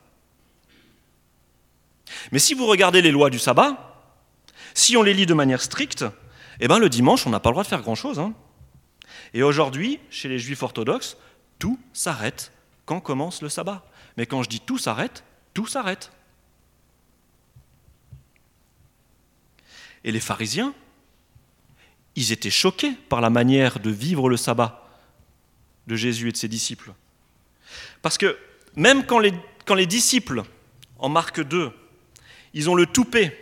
Mais 2.32 2.38
si 2.38 2.54
vous 2.54 2.66
regardez 2.66 3.00
les 3.00 3.10
lois 3.10 3.30
du 3.30 3.38
sabbat, 3.38 3.76
si 4.74 4.96
on 4.96 5.02
les 5.02 5.14
lit 5.14 5.26
de 5.26 5.34
manière 5.34 5.60
stricte, 5.60 6.04
eh 6.60 6.68
ben 6.68 6.78
le 6.78 6.88
dimanche 6.88 7.26
on 7.26 7.30
n'a 7.30 7.40
pas 7.40 7.50
le 7.50 7.54
droit 7.54 7.64
de 7.64 7.68
faire 7.68 7.82
grand 7.82 7.94
chose. 7.94 8.18
Hein. 8.18 8.32
Et 9.34 9.42
aujourd'hui, 9.42 9.98
chez 10.10 10.28
les 10.28 10.38
juifs 10.38 10.62
orthodoxes, 10.62 11.16
tout 11.58 11.78
s'arrête 11.92 12.52
quand 12.84 13.00
commence 13.00 13.42
le 13.42 13.48
sabbat. 13.48 13.84
Mais 14.16 14.26
quand 14.26 14.42
je 14.42 14.48
dis 14.48 14.60
tout 14.60 14.78
s'arrête, 14.78 15.24
tout 15.54 15.66
s'arrête. 15.66 16.12
Et 20.04 20.12
les 20.12 20.20
pharisiens, 20.20 20.74
ils 22.16 22.32
étaient 22.32 22.50
choqués 22.50 22.92
par 23.08 23.20
la 23.20 23.30
manière 23.30 23.80
de 23.80 23.90
vivre 23.90 24.28
le 24.28 24.36
sabbat 24.36 24.86
de 25.86 25.96
Jésus 25.96 26.28
et 26.28 26.32
de 26.32 26.36
ses 26.36 26.48
disciples. 26.48 26.92
Parce 28.02 28.18
que 28.18 28.36
même 28.76 29.04
quand 29.06 29.18
les, 29.18 29.86
disciples, 29.86 30.42
en 30.98 31.08
Marc 31.08 31.40
2, 31.40 31.72
ils 32.54 32.68
ont 32.70 32.74
le 32.74 32.86
toupet 32.86 33.38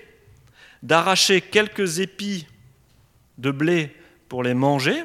d'arracher 0.83 1.41
quelques 1.41 1.99
épis 1.99 2.47
de 3.39 3.51
blé 3.51 3.95
pour 4.29 4.43
les 4.43 4.55
manger, 4.55 5.03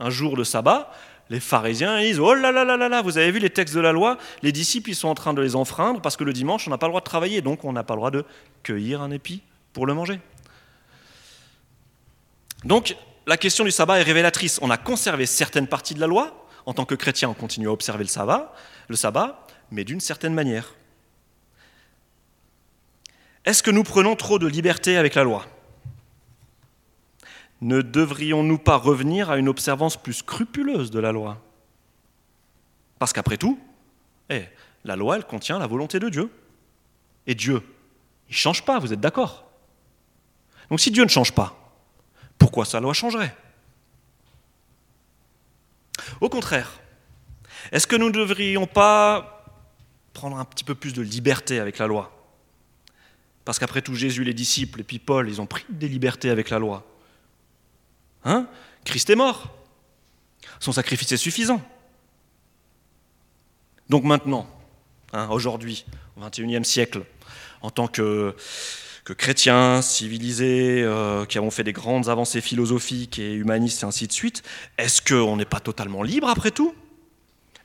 un 0.00 0.10
jour 0.10 0.36
de 0.36 0.44
sabbat, 0.44 0.92
les 1.30 1.40
pharisiens 1.40 2.00
disent 2.00 2.20
Oh 2.20 2.34
là 2.34 2.52
là 2.52 2.64
là 2.64 2.76
là 2.76 2.88
là, 2.88 3.02
vous 3.02 3.18
avez 3.18 3.30
vu 3.30 3.38
les 3.38 3.50
textes 3.50 3.74
de 3.74 3.80
la 3.80 3.92
loi 3.92 4.18
Les 4.42 4.52
disciples 4.52 4.90
ils 4.90 4.94
sont 4.94 5.08
en 5.08 5.14
train 5.14 5.34
de 5.34 5.40
les 5.40 5.56
enfreindre 5.56 6.00
parce 6.00 6.16
que 6.16 6.24
le 6.24 6.32
dimanche 6.32 6.66
on 6.66 6.70
n'a 6.70 6.78
pas 6.78 6.86
le 6.86 6.90
droit 6.90 7.00
de 7.00 7.06
travailler, 7.06 7.40
donc 7.40 7.64
on 7.64 7.72
n'a 7.72 7.84
pas 7.84 7.94
le 7.94 7.98
droit 7.98 8.10
de 8.10 8.24
cueillir 8.62 9.00
un 9.00 9.10
épi 9.10 9.42
pour 9.72 9.86
le 9.86 9.94
manger. 9.94 10.20
Donc 12.64 12.96
la 13.26 13.36
question 13.36 13.64
du 13.64 13.70
sabbat 13.70 14.00
est 14.00 14.02
révélatrice. 14.02 14.58
On 14.62 14.70
a 14.70 14.76
conservé 14.76 15.26
certaines 15.26 15.66
parties 15.66 15.94
de 15.94 16.00
la 16.00 16.06
loi. 16.06 16.46
En 16.66 16.72
tant 16.72 16.84
que 16.86 16.94
chrétien, 16.94 17.28
on 17.28 17.34
continue 17.34 17.68
à 17.68 17.72
observer 17.72 18.04
le 18.04 18.08
sabbat, 18.08 18.54
le 18.88 18.96
sabbat 18.96 19.46
mais 19.70 19.84
d'une 19.84 20.00
certaine 20.00 20.34
manière. 20.34 20.74
Est-ce 23.44 23.62
que 23.62 23.70
nous 23.70 23.82
prenons 23.82 24.16
trop 24.16 24.38
de 24.38 24.46
liberté 24.46 24.96
avec 24.96 25.14
la 25.14 25.24
loi? 25.24 25.46
Ne 27.64 27.80
devrions-nous 27.80 28.58
pas 28.58 28.76
revenir 28.76 29.30
à 29.30 29.38
une 29.38 29.48
observance 29.48 29.96
plus 29.96 30.12
scrupuleuse 30.12 30.90
de 30.90 31.00
la 31.00 31.12
loi? 31.12 31.40
Parce 32.98 33.14
qu'après 33.14 33.38
tout, 33.38 33.58
eh, 34.28 34.44
la 34.84 34.96
loi, 34.96 35.16
elle 35.16 35.24
contient 35.24 35.58
la 35.58 35.66
volonté 35.66 35.98
de 35.98 36.10
Dieu. 36.10 36.30
Et 37.26 37.34
Dieu, 37.34 37.62
il 38.28 38.32
ne 38.32 38.36
change 38.36 38.66
pas, 38.66 38.78
vous 38.78 38.92
êtes 38.92 39.00
d'accord? 39.00 39.50
Donc 40.68 40.78
si 40.78 40.90
Dieu 40.90 41.04
ne 41.04 41.08
change 41.08 41.32
pas, 41.32 41.56
pourquoi 42.36 42.66
sa 42.66 42.80
loi 42.80 42.92
changerait? 42.92 43.34
Au 46.20 46.28
contraire, 46.28 46.70
est-ce 47.72 47.86
que 47.86 47.96
nous 47.96 48.08
ne 48.08 48.12
devrions 48.12 48.66
pas 48.66 49.46
prendre 50.12 50.36
un 50.36 50.44
petit 50.44 50.64
peu 50.64 50.74
plus 50.74 50.92
de 50.92 51.00
liberté 51.00 51.60
avec 51.60 51.78
la 51.78 51.86
loi? 51.86 52.12
Parce 53.46 53.58
qu'après 53.58 53.80
tout, 53.80 53.94
Jésus, 53.94 54.22
les 54.22 54.34
disciples 54.34 54.80
et 54.80 54.84
puis 54.84 54.98
Paul, 54.98 55.30
ils 55.30 55.40
ont 55.40 55.46
pris 55.46 55.64
des 55.70 55.88
libertés 55.88 56.28
avec 56.28 56.50
la 56.50 56.58
loi. 56.58 56.86
Hein? 58.24 58.46
Christ 58.84 59.10
est 59.10 59.16
mort. 59.16 59.54
Son 60.60 60.72
sacrifice 60.72 61.12
est 61.12 61.16
suffisant. 61.16 61.60
Donc 63.88 64.04
maintenant, 64.04 64.46
hein, 65.12 65.28
aujourd'hui, 65.30 65.84
au 66.16 66.20
XXIe 66.20 66.64
siècle, 66.64 67.02
en 67.62 67.70
tant 67.70 67.86
que, 67.86 68.34
chrétiens 69.18 69.82
civilisés, 69.82 70.82
euh, 70.82 71.26
qui 71.26 71.36
avons 71.36 71.50
fait 71.50 71.64
des 71.64 71.74
grandes 71.74 72.08
avancées 72.08 72.40
philosophiques 72.40 73.18
et 73.18 73.34
humanistes 73.34 73.82
et 73.82 73.86
ainsi 73.86 74.06
de 74.06 74.12
suite, 74.12 74.42
est-ce 74.78 75.02
qu'on 75.02 75.36
n'est 75.36 75.44
pas 75.44 75.60
totalement 75.60 76.02
libre 76.02 76.28
après 76.28 76.50
tout? 76.50 76.74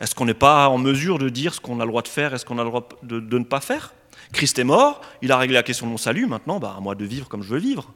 Est-ce 0.02 0.16
qu'on 0.16 0.26
n'est 0.26 0.34
pas 0.34 0.68
en 0.70 0.78
mesure 0.78 1.20
de 1.20 1.30
dire 1.30 1.54
ce 1.54 1.60
qu'on 1.60 1.80
a 1.80 1.86
le 1.86 1.90
droit 1.90 2.02
de 2.02 2.08
faire 2.08 2.34
et 2.34 2.38
ce 2.38 2.46
qu'on 2.46 2.58
a 2.58 2.64
le 2.64 2.70
droit 2.70 2.88
de, 3.04 3.38
ne 3.38 3.44
pas 3.44 3.62
faire? 3.62 3.94
Christ 4.34 4.60
est 4.60 4.64
mort, 4.64 5.02
il 5.22 5.32
a 5.32 5.38
réglé 5.38 5.54
la 5.54 5.64
question 5.64 5.86
de 5.86 5.92
mon 5.92 5.98
salut, 5.98 6.28
maintenant, 6.28 6.60
bah, 6.60 6.76
à 6.78 6.82
moi 6.82 6.96
de 6.96 7.06
vivre 7.06 7.28
comme 7.28 7.44
je 7.44 7.50
veux 7.50 7.60
vivre 7.60 7.94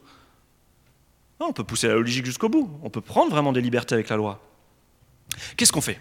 on 1.40 1.52
peut 1.52 1.64
pousser 1.64 1.88
la 1.88 1.94
logique 1.94 2.24
jusqu'au 2.24 2.48
bout. 2.48 2.78
On 2.82 2.90
peut 2.90 3.00
prendre 3.00 3.30
vraiment 3.30 3.52
des 3.52 3.60
libertés 3.60 3.94
avec 3.94 4.08
la 4.08 4.16
loi. 4.16 4.40
Qu'est-ce 5.56 5.72
qu'on 5.72 5.80
fait? 5.80 6.00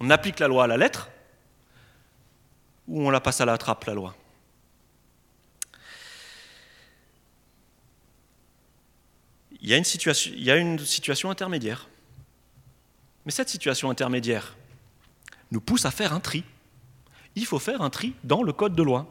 On 0.00 0.10
applique 0.10 0.38
la 0.38 0.48
loi 0.48 0.64
à 0.64 0.66
la 0.66 0.76
lettre 0.76 1.10
ou 2.88 3.06
on 3.06 3.10
la 3.10 3.20
passe 3.20 3.40
à 3.40 3.44
la 3.44 3.58
trappe, 3.58 3.84
la 3.84 3.94
loi? 3.94 4.14
Il 9.60 9.68
y, 9.68 9.74
a 9.74 9.76
une 9.76 9.84
situation, 9.84 10.32
il 10.34 10.42
y 10.42 10.50
a 10.50 10.56
une 10.56 10.78
situation 10.80 11.30
intermédiaire. 11.30 11.88
Mais 13.24 13.30
cette 13.30 13.48
situation 13.48 13.90
intermédiaire 13.90 14.56
nous 15.52 15.60
pousse 15.60 15.84
à 15.84 15.92
faire 15.92 16.12
un 16.12 16.18
tri. 16.18 16.42
Il 17.36 17.46
faut 17.46 17.60
faire 17.60 17.80
un 17.80 17.90
tri 17.90 18.14
dans 18.24 18.42
le 18.42 18.52
code 18.52 18.74
de 18.74 18.82
loi. 18.82 19.06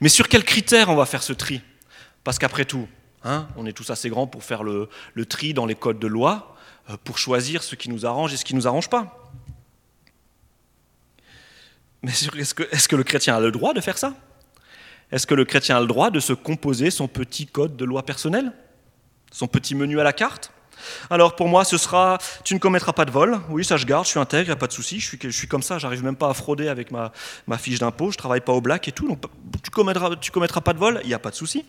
Mais 0.00 0.08
sur 0.08 0.28
quels 0.28 0.44
critères 0.44 0.90
on 0.90 0.94
va 0.94 1.06
faire 1.06 1.24
ce 1.24 1.32
tri? 1.32 1.60
Parce 2.22 2.38
qu'après 2.38 2.64
tout, 2.64 2.88
Hein, 3.26 3.48
on 3.56 3.66
est 3.66 3.72
tous 3.72 3.90
assez 3.90 4.08
grands 4.08 4.28
pour 4.28 4.44
faire 4.44 4.62
le, 4.62 4.88
tri 5.28 5.52
dans 5.52 5.66
les 5.66 5.74
codes 5.74 5.98
de 5.98 6.06
loi, 6.06 6.54
euh, 6.88 6.96
pour 7.02 7.18
choisir 7.18 7.64
ce 7.64 7.74
qui 7.74 7.90
nous 7.90 8.06
arrange 8.06 8.32
et 8.32 8.36
ce 8.36 8.44
qui 8.44 8.54
ne 8.54 8.60
nous 8.60 8.68
arrange 8.68 8.88
pas. 8.88 9.32
Mais 12.04 12.12
est-ce 12.12 12.88
que, 12.88 12.96
le 12.96 13.02
chrétien 13.02 13.34
a 13.34 13.40
le 13.40 13.50
droit 13.50 13.74
de 13.74 13.80
faire 13.80 13.98
ça? 13.98 14.14
Est-ce 15.10 15.26
que 15.26 15.34
le 15.34 15.44
chrétien 15.44 15.76
a 15.76 15.80
le 15.80 15.88
droit 15.88 16.10
de 16.10 16.20
se 16.20 16.32
composer 16.32 16.92
son 16.92 17.08
petit 17.08 17.48
code 17.48 17.76
de 17.76 17.84
loi 17.84 18.04
personnel? 18.04 18.52
Son 19.32 19.48
petit 19.48 19.74
menu 19.74 19.98
à 19.98 20.04
la 20.04 20.12
carte? 20.12 20.52
Alors 21.10 21.34
pour 21.34 21.48
moi, 21.48 21.64
ce 21.64 21.78
sera 21.78 22.18
tu 22.44 22.54
ne 22.54 22.60
commettras 22.60 22.92
pas 22.92 23.06
de 23.06 23.10
vol. 23.10 23.40
Oui, 23.48 23.64
ça 23.64 23.76
je 23.76 23.86
garde, 23.86 24.04
je 24.04 24.10
suis 24.10 24.20
intègre, 24.20 24.44
il 24.44 24.50
n'y 24.50 24.52
a 24.52 24.56
pas 24.56 24.68
de 24.68 24.72
souci. 24.72 25.00
Je 25.00 25.30
suis, 25.30 25.48
comme 25.48 25.62
ça, 25.62 25.78
j'arrive 25.80 26.04
même 26.04 26.14
pas 26.14 26.30
à 26.30 26.34
frauder 26.34 26.68
avec 26.68 26.92
ma, 26.92 27.10
fiche 27.58 27.80
d'impôt, 27.80 28.12
je 28.12 28.18
travaille 28.18 28.40
pas 28.40 28.52
au 28.52 28.60
black 28.60 28.86
et 28.86 28.92
tout. 28.92 29.18
Tu 29.64 29.70
commettras, 29.70 30.10
commettras 30.32 30.60
pas 30.60 30.74
de 30.74 30.78
vol, 30.78 31.00
il 31.02 31.08
n'y 31.08 31.14
a 31.14 31.18
pas 31.18 31.30
de 31.30 31.34
souci. 31.34 31.64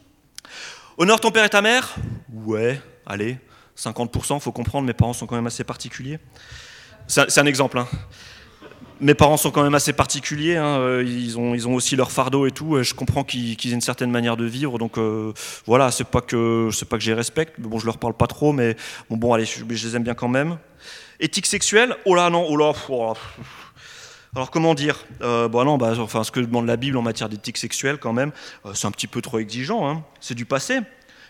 Honore 1.00 1.20
ton 1.20 1.30
père 1.30 1.46
et 1.46 1.50
ta 1.50 1.62
mère? 1.62 1.94
Ouais, 2.34 2.82
allez, 3.06 3.38
50%, 3.78 4.40
faut 4.40 4.52
comprendre, 4.52 4.88
mes 4.88 4.94
parents 4.94 5.14
sont 5.14 5.28
quand 5.28 5.36
même 5.36 5.46
assez 5.46 5.64
particuliers. 5.64 6.18
C'est 7.06 7.38
un 7.38 7.46
exemple, 7.46 7.78
hein. 7.78 7.88
Mes 9.00 9.14
parents 9.14 9.38
sont 9.38 9.52
quand 9.52 9.62
même 9.62 9.76
assez 9.76 9.94
particuliers, 9.94 10.58
hein. 10.58 10.80
Euh, 10.80 11.04
ils, 11.06 11.38
ont, 11.38 11.54
ils 11.54 11.68
ont 11.68 11.76
aussi 11.76 11.96
leur 11.96 12.12
fardeau 12.12 12.48
et 12.48 12.52
tout. 12.52 12.82
Je 12.82 12.96
comprends 12.96 13.24
qu'ils 13.24 13.52
aient 13.52 13.74
une 13.76 13.80
certaine 13.80 14.10
manière 14.10 14.38
de 14.38 14.46
vivre, 14.46 14.80
donc 14.80 14.98
euh, 14.98 15.34
voilà, 15.68 15.92
c'est 15.92 16.04
pas 16.08 16.22
que 16.22 16.70
c'est 16.74 16.90
pas 16.90 16.98
que 16.98 17.04
je 17.04 17.12
les 17.12 17.16
respecte. 17.16 17.60
Bon, 17.60 17.78
je 17.78 17.86
leur 17.86 18.00
parle 18.00 18.16
pas 18.16 18.26
trop, 18.26 18.52
mais 18.52 18.76
bon, 19.08 19.18
bon, 19.18 19.34
allez, 19.34 19.46
je, 19.46 19.64
les 19.64 19.96
aime 19.96 20.04
bien 20.04 20.16
quand 20.16 20.30
même. 20.30 20.58
Éthique 21.20 21.46
sexuelle? 21.46 21.96
Oh 22.06 22.16
là, 22.16 22.32
non, 22.32 22.44
oh 22.50 22.58
là, 22.58 22.74
oh 22.90 23.14
alors 24.36 24.52
comment 24.52 24.76
dire 24.76 25.06
euh, 25.22 25.48
bon, 25.48 25.64
non, 25.64 25.78
bah, 25.78 25.94
enfin, 26.00 26.24
Ce 26.24 26.32
que 26.32 26.40
demande 26.40 26.68
la 26.68 26.78
Bible 26.78 26.98
en 26.98 27.02
matière 27.02 27.30
d'éthique 27.30 27.58
sexuelle, 27.58 27.98
quand 27.98 28.14
même, 28.14 28.32
euh, 28.66 28.74
c'est 28.74 28.88
un 28.88 28.92
petit 28.92 29.08
peu 29.08 29.22
trop 29.22 29.40
exigeant. 29.40 29.90
Hein. 29.90 30.04
C'est 30.20 30.36
du 30.36 30.46
passé. 30.46 30.80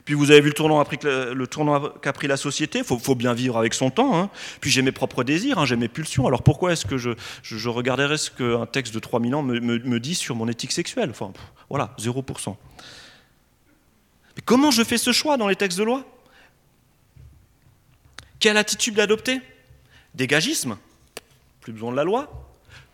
Puis 0.06 0.14
vous 0.14 0.32
avez 0.32 0.40
vu 0.40 0.54
le 0.58 1.46
tournant, 1.48 1.90
qu'a 2.02 2.14
pris 2.14 2.28
la 2.28 2.38
société, 2.38 2.80
il 2.80 2.86
faut, 2.86 3.16
bien 3.16 3.34
vivre 3.34 3.58
avec 3.58 3.74
son 3.74 3.90
temps. 3.90 4.18
Hein. 4.18 4.30
Puis 4.62 4.72
j'ai 4.72 4.82
mes 4.82 4.94
propres 4.94 5.26
désirs, 5.26 5.60
hein, 5.60 5.66
j'ai 5.66 5.76
mes 5.76 5.90
pulsions. 5.90 6.26
Alors 6.26 6.44
pourquoi 6.44 6.72
est-ce 6.72 6.86
que 6.86 6.98
je, 6.98 7.68
regarderais 7.68 8.18
ce 8.18 8.32
qu'un 8.32 8.66
texte 8.66 8.94
de 8.94 9.00
3000 9.00 9.36
ans 9.36 9.44
me, 9.44 9.60
me, 9.60 10.00
dit 10.00 10.16
sur 10.16 10.34
mon 10.34 10.48
éthique 10.48 10.72
sexuelle? 10.72 11.10
Enfin, 11.10 11.34
voilà, 11.70 11.94
0%. 12.00 12.56
Mais 14.38 14.42
comment 14.46 14.72
je 14.72 14.82
fais 14.82 14.98
ce 14.98 15.12
choix 15.12 15.36
dans 15.36 15.50
les 15.50 15.58
textes 15.58 15.78
de 15.78 15.84
loi? 15.84 16.06
Quelle 18.40 18.56
attitude 18.56 18.98
adopter? 19.02 19.42
Dégagisme? 20.16 20.78
Plus 21.60 21.74
besoin 21.74 21.92
de 21.92 21.98
la 21.98 22.06
loi 22.06 22.47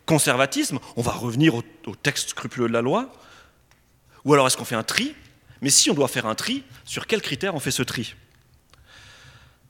Conservatisme 0.06 0.78
On 0.96 1.02
va 1.02 1.12
revenir 1.12 1.54
au, 1.54 1.62
texte 2.02 2.30
scrupuleux 2.30 2.68
de 2.68 2.72
la 2.72 2.82
loi. 2.82 3.12
Ou 4.24 4.34
alors 4.34 4.46
est-ce 4.46 4.56
qu'on 4.56 4.64
fait 4.64 4.74
un 4.74 4.82
tri? 4.82 5.14
Mais 5.60 5.70
si 5.70 5.90
on 5.90 5.94
doit 5.94 6.08
faire 6.08 6.26
un 6.26 6.34
tri, 6.34 6.62
sur 6.84 7.06
quels 7.06 7.22
critères 7.22 7.54
on 7.54 7.60
fait 7.60 7.70
ce 7.70 7.82
tri? 7.82 8.14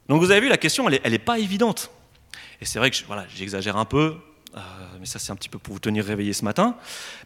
Donc 0.09 0.21
vous 0.21 0.31
avez 0.31 0.41
vu, 0.41 0.49
la 0.49 0.59
question, 0.59 0.89
elle 0.89 1.11
n'est 1.11 1.19
pas 1.19 1.39
évidente. 1.39 1.91
Et 2.61 2.65
c'est 2.65 2.79
vrai 2.79 2.91
que 2.91 2.97
voilà, 3.07 3.27
j'exagère 3.35 3.77
un 3.77 3.85
peu, 3.85 4.17
euh, 4.57 4.61
mais 5.01 5.07
ça 5.07 5.19
c'est 5.19 5.33
un 5.33 5.37
petit 5.37 5.49
peu 5.49 5.59
pour 5.59 5.75
vous 5.75 5.81
tenir 5.81 6.05
réveillé 6.05 6.33
ce 6.33 6.45
matin. 6.45 6.77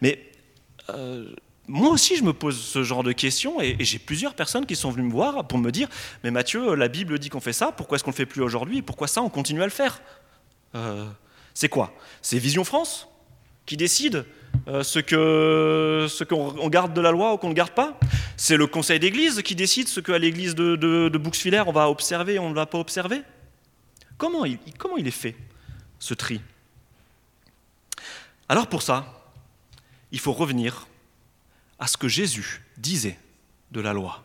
Mais 0.00 0.30
euh, 0.90 1.30
moi 1.66 1.90
aussi, 1.90 2.16
je 2.16 2.24
me 2.24 2.32
pose 2.32 2.58
ce 2.58 2.82
genre 2.82 3.02
de 3.02 3.12
questions 3.12 3.60
et, 3.60 3.76
j'ai 3.80 3.98
plusieurs 3.98 4.34
personnes 4.34 4.64
qui 4.64 4.74
sont 4.74 4.90
venues 4.90 5.06
me 5.06 5.12
voir 5.12 5.46
pour 5.46 5.58
me 5.58 5.70
dire 5.70 5.88
Mais 6.24 6.30
Mathieu, 6.30 6.74
la 6.74 6.88
Bible 6.88 7.18
dit 7.18 7.28
qu'on 7.28 7.40
fait 7.40 7.52
ça, 7.52 7.72
pourquoi 7.72 7.96
est-ce 7.96 8.04
qu'on 8.04 8.10
ne 8.10 8.14
le 8.14 8.16
fait 8.16 8.26
plus 8.26 8.42
aujourd'hui? 8.42 8.80
Pourquoi 8.80 9.06
ça, 9.06 9.22
on 9.22 9.28
continue 9.28 9.62
à 9.62 9.66
le 9.66 9.70
faire? 9.70 10.00
Euh, 10.74 11.06
C'est 11.58 11.68
quoi? 11.68 11.92
C'est 12.22 12.38
Vision 12.38 12.62
France 12.62 13.08
qui 13.66 13.76
décide 13.76 14.24
euh, 14.68 14.84
ce 14.84 15.00
qu'on 15.00 16.08
ce 16.08 16.68
garde 16.68 16.94
de 16.94 17.00
la 17.00 17.10
loi 17.10 17.34
ou 17.34 17.36
qu'on 17.36 17.48
ne 17.48 17.52
garde 17.52 17.72
pas? 17.72 17.98
C'est 18.36 18.56
le 18.56 18.68
conseil 18.68 19.00
d'église 19.00 19.42
qui 19.42 19.56
décide 19.56 19.88
ce 19.88 19.98
qu'à 19.98 20.18
l'église 20.18 20.54
de, 20.54 20.76
de, 20.76 21.62
on 21.66 21.72
va 21.72 21.90
observer 21.90 22.34
et 22.34 22.38
on 22.38 22.50
ne 22.50 22.54
va 22.54 22.66
pas 22.66 22.78
observer? 22.78 23.22
Comment 24.18 24.44
comment 24.78 24.98
il 24.98 25.08
est 25.08 25.10
fait, 25.10 25.34
ce 25.98 26.14
tri? 26.14 26.40
Alors 28.48 28.68
pour 28.68 28.82
ça, 28.82 29.24
il 30.12 30.20
faut 30.20 30.34
revenir 30.34 30.86
à 31.80 31.88
ce 31.88 31.96
que 31.96 32.06
Jésus 32.06 32.62
disait 32.76 33.18
de 33.72 33.80
la 33.80 33.92
loi. 33.92 34.22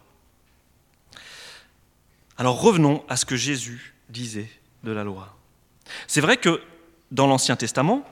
Alors 2.38 2.62
revenons 2.62 3.04
à 3.10 3.15
ce 3.15 3.26
que 3.26 3.36
Jésus 3.36 3.96
disait 4.10 4.52
de 4.84 4.91
la 4.91 5.04
loi. 5.04 5.36
C'est 6.06 6.22
vrai 6.22 6.38
que 6.38 6.62
dans 7.13 7.28
l'Ancien 7.28 7.56
Testament, 7.56 8.04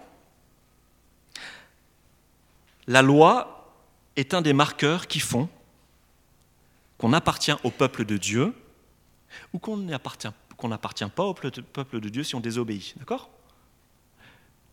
la 2.87 3.01
loi 3.01 3.73
est 4.15 4.33
un 4.33 4.41
des 4.41 4.53
marqueurs 4.53 5.07
qui 5.07 5.19
font 5.19 5.49
qu'on 6.97 7.13
appartient 7.13 7.53
au 7.63 7.71
peuple 7.71 8.05
de 8.05 8.17
Dieu 8.17 8.53
ou 9.53 9.59
qu'on 9.59 9.77
n'appartient 9.77 10.29
pas 11.15 11.23
au 11.23 11.33
peuple 11.33 11.99
de 11.99 12.09
Dieu 12.09 12.23
si 12.23 12.35
on 12.35 12.39
désobéit. 12.39 12.93
D'accord? 12.99 13.31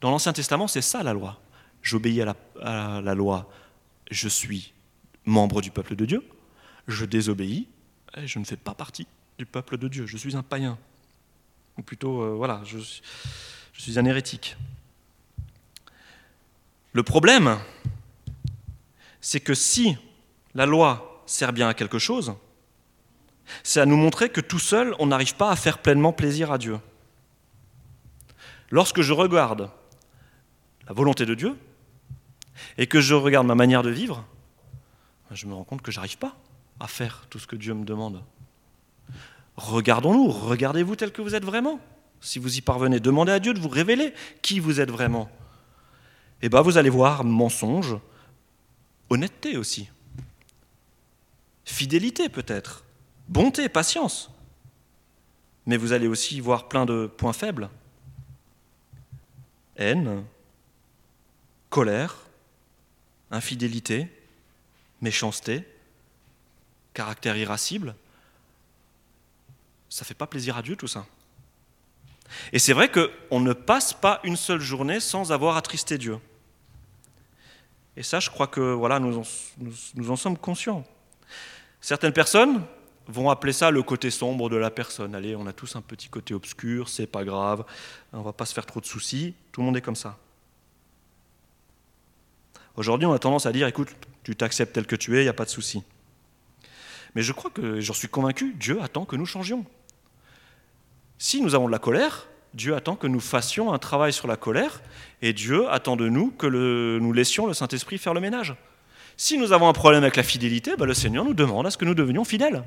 Dans 0.03 0.11
l'Ancien 0.11 0.35
Testament, 0.35 0.69
c'est 0.69 0.83
ça 0.83 1.03
la 1.03 1.15
loi. 1.15 1.41
J'obéis 1.81 2.21
à, 2.21 2.37
la, 3.01 3.15
loi, 3.15 3.51
je 4.11 4.29
suis 4.29 4.75
membre 5.25 5.63
du 5.63 5.71
peuple 5.71 5.97
de 5.97 6.05
Dieu. 6.05 6.23
Je 6.87 7.07
désobéis, 7.07 7.67
et 8.17 8.27
je 8.27 8.39
ne 8.39 8.45
fais 8.45 8.57
pas 8.57 8.75
partie 8.75 9.07
du 9.39 9.47
peuple 9.47 9.79
de 9.79 9.89
Dieu. 9.89 10.07
Je 10.07 10.19
suis 10.19 10.37
un 10.37 10.43
païen. 10.43 10.79
Ou 11.79 11.83
plutôt, 11.83 12.23
euh, 12.23 12.35
voilà, 12.35 12.61
je 12.65 12.79
suis 12.79 13.03
un 13.97 14.05
hérétique. 14.05 14.57
Le 16.93 17.03
problème, 17.03 17.59
c'est 19.21 19.41
que 19.41 19.55
si 19.55 19.97
la 20.55 20.67
loi 20.67 21.23
sert 21.27 21.53
bien 21.53 21.69
à 21.69 21.75
quelque 21.75 21.99
chose, 21.99 22.35
c'est 23.63 23.81
à 23.81 23.87
nous 23.87 23.97
montrer 23.97 24.29
que 24.29 24.41
tout 24.41 24.59
seul, 24.59 24.95
on 24.99 25.07
n'arrive 25.07 25.37
pas 25.37 25.51
à 25.51 25.57
faire 25.57 25.79
pleinement 25.79 26.13
plaisir 26.13 26.53
à 26.53 26.59
Dieu. 26.59 26.79
Lorsque 28.71 29.01
je 29.01 29.13
regarde 29.13 29.71
la 30.87 30.93
volonté 30.93 31.25
de 31.25 31.35
Dieu 31.35 31.57
et 32.77 32.87
que 32.87 33.01
je 33.01 33.15
regarde 33.15 33.47
ma 33.47 33.55
manière 33.55 33.83
de 33.83 33.91
vivre, 33.91 34.25
je 35.31 35.47
me 35.47 35.55
rends 35.55 35.65
compte 35.65 35.83
que 35.83 35.93
j'arrive 35.93 36.19
pas 36.19 36.37
à 36.81 36.89
faire 36.89 37.27
tout 37.31 37.39
ce 37.39 37.47
que 37.47 37.57
Dieu 37.57 37.75
me 37.75 37.85
demande. 37.85 38.23
Regardons-nous, 39.57 40.31
regardez-vous 40.31 40.97
tel 40.97 41.11
que 41.11 41.23
vous 41.23 41.35
êtes 41.35 41.45
vraiment. 41.45 41.81
Si 42.21 42.39
vous 42.39 42.59
y 42.59 42.61
parvenez, 42.61 43.01
demandez 43.01 43.33
à 43.33 43.41
Dieu 43.41 43.55
de 43.55 43.61
vous 43.61 43.69
révéler 43.69 44.13
qui 44.43 44.61
vous 44.61 44.81
êtes 44.81 44.91
vraiment. 44.91 45.31
Eh 46.43 46.49
bien 46.49 46.61
vous 46.61 46.79
allez 46.79 46.91
voir 46.91 47.25
mensonge, 47.25 47.97
honnêteté 49.11 49.57
aussi, 49.57 49.89
fidélité 51.65 52.29
peut-être, 52.29 52.85
bonté, 53.29 53.69
patience. 53.69 54.31
Mais 55.67 55.77
vous 55.77 55.93
allez 55.93 56.07
aussi 56.07 56.41
voir 56.41 56.69
plein 56.69 56.87
de 56.87 57.07
points 57.07 57.33
faibles. 57.33 57.69
Haine, 59.77 60.25
colère, 61.71 62.17
infidélité, 63.31 64.09
méchanceté, 65.01 65.67
caractère 66.95 67.37
irascible. 67.37 67.95
Ça 69.89 70.05
fait 70.05 70.15
pas 70.15 70.27
plaisir 70.27 70.57
à 70.57 70.63
Dieu 70.63 70.75
tout 70.75 70.89
ça. 70.89 71.07
Et 72.53 72.59
c'est 72.59 72.73
vrai 72.73 72.91
qu'on 72.91 73.41
ne 73.41 73.53
passe 73.53 73.93
pas 73.93 74.21
une 74.25 74.37
seule 74.37 74.61
journée 74.61 75.01
sans 75.01 75.33
avoir 75.33 75.57
attristé 75.57 75.99
Dieu. 75.99 76.19
Et 77.97 78.03
ça, 78.03 78.21
je 78.21 78.31
crois 78.31 78.47
que 78.47 78.61
voilà, 78.61 79.01
nous 79.01 79.19
en, 79.19 80.17
sommes 80.17 80.39
conscients. 80.39 80.85
Certaines 81.81 82.13
personnes 82.13 82.63
vont 83.09 83.31
appeler 83.31 83.53
ça 83.53 83.71
le 83.71 83.83
côté 83.83 84.11
sombre 84.11 84.49
de 84.51 84.57
la 84.57 84.71
personne. 84.71 85.15
Allez, 85.15 85.35
on 85.35 85.47
a 85.47 85.53
tous 85.53 85.75
un 85.77 85.81
petit 85.81 86.09
côté 86.09 86.35
obscur, 86.35 86.89
c'est 86.89 87.07
pas 87.07 87.25
grave, 87.25 87.65
on 88.13 88.23
va 88.23 88.33
pas 88.33 88.47
se 88.47 88.55
faire 88.55 88.67
trop 88.67 88.81
de 88.81 88.87
soucis, 88.87 89.35
tout 89.51 89.63
le 89.63 89.67
monde 89.67 89.77
est 89.77 89.83
comme 89.83 89.97
ça. 89.97 90.19
Aujourd'hui, 92.77 93.07
on 93.07 93.13
a 93.13 93.19
tendance 93.19 93.47
à 93.47 93.53
dire 93.53 93.67
écoute, 93.67 93.89
tu 94.23 94.37
t'acceptes 94.37 94.73
tel 94.73 94.87
que 94.87 94.95
tu 94.95 95.17
es, 95.17 95.23
il 95.23 95.25
n'y 95.25 95.29
a 95.29 95.35
pas 95.35 95.45
de 95.45 95.51
souci. 95.51 95.83
Mais 97.17 97.23
je 97.23 97.33
crois 97.33 97.51
que, 97.51 97.81
j'en 97.81 97.95
suis 97.95 98.09
convaincu, 98.09 98.55
Dieu 98.55 98.81
attend 98.81 99.05
que 99.05 99.17
nous 99.17 99.27
changions. 99.27 99.65
Si 101.19 101.41
nous 101.41 101.55
avons 101.55 101.67
de 101.67 101.73
la 101.73 101.79
colère, 101.79 102.29
Dieu 102.55 102.75
attend 102.75 102.97
que 102.97 103.07
nous 103.07 103.21
fassions 103.21 103.73
un 103.73 103.79
travail 103.79 104.13
sur 104.13 104.29
la 104.29 104.37
colère, 104.37 104.81
et 105.21 105.33
Dieu 105.33 105.69
attend 105.69 105.97
de 105.97 106.09
nous 106.09 106.31
que 106.31 106.47
nous 106.47 107.13
laissions 107.13 107.47
le 107.47 107.55
Saint-Esprit 107.55 107.99
faire 107.99 108.15
le 108.15 108.21
ménage. 108.21 108.55
Si 109.17 109.37
nous 109.37 109.53
avons 109.53 109.69
un 109.69 109.73
problème 109.73 110.05
avec 110.05 110.17
la 110.17 110.23
fidélité, 110.23 110.77
bah, 110.77 110.87
le 110.87 110.95
Seigneur 110.95 111.25
nous 111.25 111.35
demande 111.35 111.67
à 111.67 111.71
ce 111.71 111.77
que 111.77 111.85
nous 111.85 111.95
devenions 111.95 112.25
fidèles. 112.25 112.63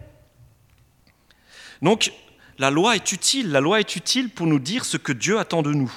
Donc, 1.82 2.12
la 2.60 2.70
loi 2.70 2.96
est 2.96 3.12
utile, 3.12 3.52
la 3.52 3.62
loi 3.62 3.80
est 3.80 3.96
utile 3.96 4.30
pour 4.30 4.48
nous 4.48 4.60
dire 4.60 4.86
ce 4.86 4.98
que 4.98 5.14
Dieu 5.14 5.40
attend 5.40 5.62
de 5.62 5.72
nous. 5.72 5.92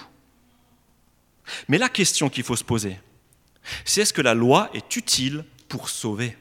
Mais 1.68 1.76
la 1.76 1.88
question 1.88 2.30
qu'il 2.30 2.44
faut 2.44 2.56
se 2.56 2.64
poser, 2.64 2.98
c'est 3.84 4.02
est-ce 4.02 4.12
que 4.12 4.22
la 4.22 4.34
loi 4.34 4.70
est 4.74 4.96
utile 4.96 5.44
pour 5.68 5.88
sauver? 5.88 6.36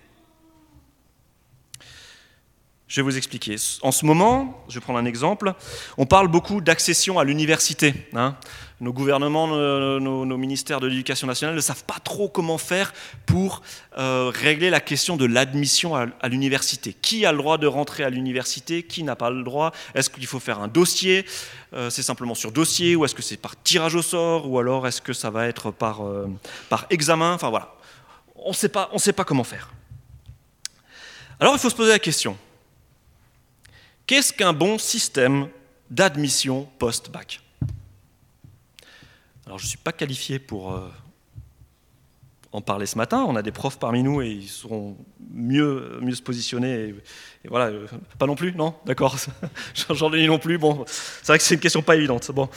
Je 2.94 3.02
vais 3.02 3.06
vous 3.06 3.18
expliquer. 3.18 3.56
En 3.82 3.92
ce 3.92 4.06
moment, 4.06 4.64
je 4.70 4.76
vais 4.76 4.80
prendre 4.80 5.00
un 5.00 5.06
exemple, 5.06 5.56
on 5.98 6.06
parle 6.06 6.28
beaucoup 6.28 6.62
d'accession 6.62 7.18
à 7.18 7.24
l'université. 7.24 7.96
Hein. 8.14 8.36
Nos 8.82 8.94
gouvernements, 8.94 9.48
nos, 9.48 10.38
ministères 10.38 10.80
de 10.80 10.86
l'éducation 10.86 11.26
nationale 11.26 11.56
ne 11.56 11.60
savent 11.60 11.86
pas 11.86 11.98
trop 12.04 12.30
comment 12.30 12.60
faire 12.60 12.94
pour 13.26 13.64
euh, 13.98 14.32
régler 14.32 14.70
la 14.70 14.80
question 14.80 15.18
de 15.18 15.26
l'admission 15.26 15.96
à, 15.96 16.28
l'université. 16.28 16.94
Qui 16.94 17.26
a 17.26 17.32
le 17.32 17.40
droit 17.40 17.58
de 17.58 17.66
rentrer 17.66 18.04
à 18.04 18.12
l'université? 18.12 18.84
Qui 18.84 19.02
n'a 19.02 19.16
pas 19.16 19.32
le 19.32 19.42
droit? 19.42 19.72
Est-ce 19.96 20.12
qu'il 20.12 20.28
faut 20.28 20.40
faire 20.40 20.60
un 20.60 20.68
dossier? 20.68 21.26
Euh, 21.74 21.90
C'est 21.90 22.04
simplement 22.04 22.36
sur 22.36 22.52
dossier 22.52 22.96
Ou 22.96 23.06
est-ce 23.06 23.16
que 23.16 23.24
c'est 23.24 23.38
par 23.38 23.60
tirage 23.64 23.96
au 23.96 24.04
sort 24.04 24.48
Ou 24.48 24.60
alors 24.60 24.86
est-ce 24.86 25.02
que 25.02 25.14
ça 25.14 25.32
va 25.32 25.48
être 25.48 25.72
par, 25.72 26.06
euh, 26.06 26.28
par 26.70 26.86
examen? 26.92 27.34
Enfin 27.34 27.50
voilà. 27.50 27.74
On 28.36 28.52
ne 28.52 29.00
sait 29.00 29.14
pas 29.14 29.24
comment 29.26 29.44
faire. 29.44 29.72
Alors 31.40 31.56
il 31.56 31.60
faut 31.60 31.72
se 31.72 31.76
poser 31.76 31.92
la 31.92 32.00
question. 32.00 32.38
Qu'est-ce 34.06 34.34
qu'un 34.34 34.54
bon 34.54 34.78
système 34.78 35.48
d'admission 35.90 36.68
post-bac 36.78 37.42
Alors 39.46 39.60
je 39.60 39.64
ne 39.64 39.70
suis 39.70 39.78
pas 39.78 39.94
qualifié 39.94 40.40
pour 40.40 40.74
euh, 40.74 40.90
en 42.52 42.62
parler 42.62 42.86
ce 42.86 42.98
matin, 42.98 43.26
on 43.28 43.36
a 43.36 43.42
des 43.42 43.52
profs 43.52 43.80
parmi 43.80 44.04
nous 44.04 44.22
et 44.22 44.30
ils 44.30 44.50
seront 44.50 44.98
mieux, 45.32 46.00
mieux 46.02 46.16
se 46.16 46.22
positionner. 46.22 46.94
Voilà, 47.48 47.68
euh, 47.68 47.88
pas 48.20 48.26
non 48.28 48.36
plus, 48.36 48.54
non? 48.54 48.76
D'accord, 48.86 49.18
j'en 49.90 50.14
ai 50.14 50.28
non 50.28 50.38
plus. 50.38 50.58
Bon, 50.58 50.84
c'est 50.88 51.28
vrai 51.28 51.38
que 51.38 51.44
c'est 51.44 51.56
une 51.56 51.62
question 51.62 51.82
pas 51.82 51.96
évidente. 51.96 52.30
Bon. 52.32 52.50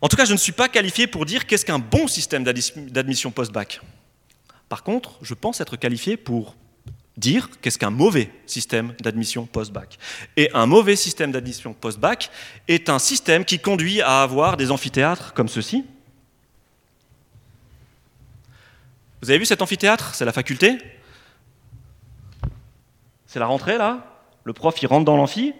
En 0.00 0.08
tout 0.08 0.16
cas, 0.16 0.24
je 0.24 0.32
ne 0.32 0.38
suis 0.38 0.52
pas 0.52 0.68
qualifié 0.68 1.06
pour 1.06 1.24
dire 1.24 1.46
qu'est-ce 1.46 1.64
qu'un 1.64 1.78
bon 1.78 2.06
système 2.06 2.44
d'admission 2.44 3.30
post-bac. 3.30 3.80
Par 4.68 4.82
contre, 4.82 5.18
je 5.22 5.34
pense 5.34 5.60
être 5.60 5.76
qualifié 5.76 6.16
pour 6.16 6.54
dire 7.16 7.48
qu'est-ce 7.60 7.78
qu'un 7.78 7.90
mauvais 7.90 8.30
système 8.46 8.94
d'admission 9.00 9.46
post-bac. 9.46 9.98
Et 10.36 10.50
un 10.54 10.66
mauvais 10.66 10.96
système 10.96 11.32
d'admission 11.32 11.72
post-bac 11.72 12.30
est 12.68 12.88
un 12.88 12.98
système 12.98 13.44
qui 13.44 13.58
conduit 13.58 14.02
à 14.02 14.22
avoir 14.22 14.56
des 14.56 14.70
amphithéâtres 14.70 15.32
comme 15.32 15.48
ceci. 15.48 15.84
Vous 19.22 19.30
avez 19.30 19.38
vu 19.38 19.46
cet 19.46 19.62
amphithéâtre? 19.62 20.14
C'est 20.14 20.24
la 20.24 20.32
faculté 20.32 20.78
C'est 23.26 23.38
la 23.38 23.46
rentrée 23.46 23.78
là 23.78 24.12
le 24.46 24.52
prof, 24.52 24.80
il 24.80 24.86
rentre 24.86 25.04
dans 25.04 25.16
l'amphi, 25.16 25.52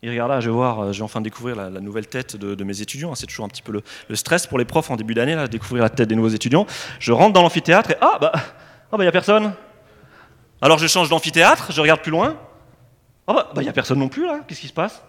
il 0.00 0.08
regarde 0.08 0.30
là, 0.30 0.40
je 0.40 0.48
vais 0.48 0.54
voir, 0.54 0.80
euh, 0.80 0.92
j'ai 0.92 1.02
enfin 1.02 1.20
découvrir 1.20 1.54
la, 1.54 1.68
nouvelle 1.68 2.06
tête 2.06 2.34
de, 2.34 2.64
mes 2.64 2.80
étudiants. 2.80 3.14
C'est 3.14 3.26
toujours 3.26 3.44
un 3.44 3.48
petit 3.48 3.60
peu 3.60 3.72
le, 3.72 4.16
stress 4.16 4.46
pour 4.46 4.56
les 4.56 4.64
profs 4.64 4.90
en 4.90 4.96
début 4.96 5.12
d'année, 5.12 5.34
là, 5.34 5.48
découvrir 5.48 5.82
la 5.82 5.90
tête 5.90 6.08
des 6.08 6.14
nouveaux 6.14 6.30
étudiants. 6.30 6.66
Je 6.98 7.12
rentre 7.12 7.34
dans 7.34 7.42
l'amphithéâtre 7.42 7.90
et 7.90 7.96
ah 8.00 8.16
bah, 8.18 8.32
ah 8.90 8.96
bah 8.96 9.04
y 9.04 9.06
a 9.06 9.12
personne. 9.12 9.52
Alors 10.62 10.78
je 10.78 10.86
change 10.86 11.08
d'amphithéâtre, 11.08 11.72
je 11.72 11.80
regarde 11.80 12.00
plus 12.00 12.10
loin. 12.10 12.38
Ah 13.26 13.32
bah, 13.34 13.50
bah 13.54 13.62
y 13.62 13.68
a 13.68 13.72
personne 13.72 13.98
non 13.98 14.08
plus 14.08 14.26
là. 14.26 14.40
Qu'est-ce 14.46 14.60
qui 14.60 14.68
se 14.68 14.72
passe? 14.72 15.02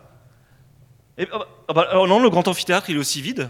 Et, 1.18 1.28
ah 1.32 1.38
bah, 1.40 1.48
ah 1.68 1.74
bah, 1.74 1.88
oh 1.96 2.08
non, 2.08 2.20
le 2.20 2.30
grand 2.30 2.48
amphithéâtre 2.48 2.90
il 2.90 2.98
est 2.98 3.00
aussi 3.00 3.22
vide. 3.22 3.50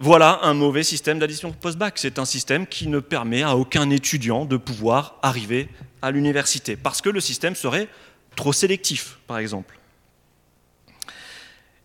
Voilà 0.00 0.40
un 0.42 0.54
mauvais 0.54 0.84
système 0.84 1.18
d'addition 1.18 1.52
post-bac. 1.52 1.98
C'est 1.98 2.18
un 2.18 2.24
système 2.24 2.66
qui 2.66 2.86
ne 2.86 3.00
permet 3.00 3.42
à 3.42 3.56
aucun 3.56 3.90
étudiant 3.90 4.44
de 4.44 4.56
pouvoir 4.56 5.16
arriver 5.22 5.68
à 6.02 6.10
l'université 6.10 6.76
parce 6.76 7.00
que 7.00 7.10
le 7.10 7.20
système 7.20 7.56
serait 7.56 7.88
trop 8.36 8.52
sélectif, 8.52 9.18
par 9.26 9.38
exemple. 9.38 9.78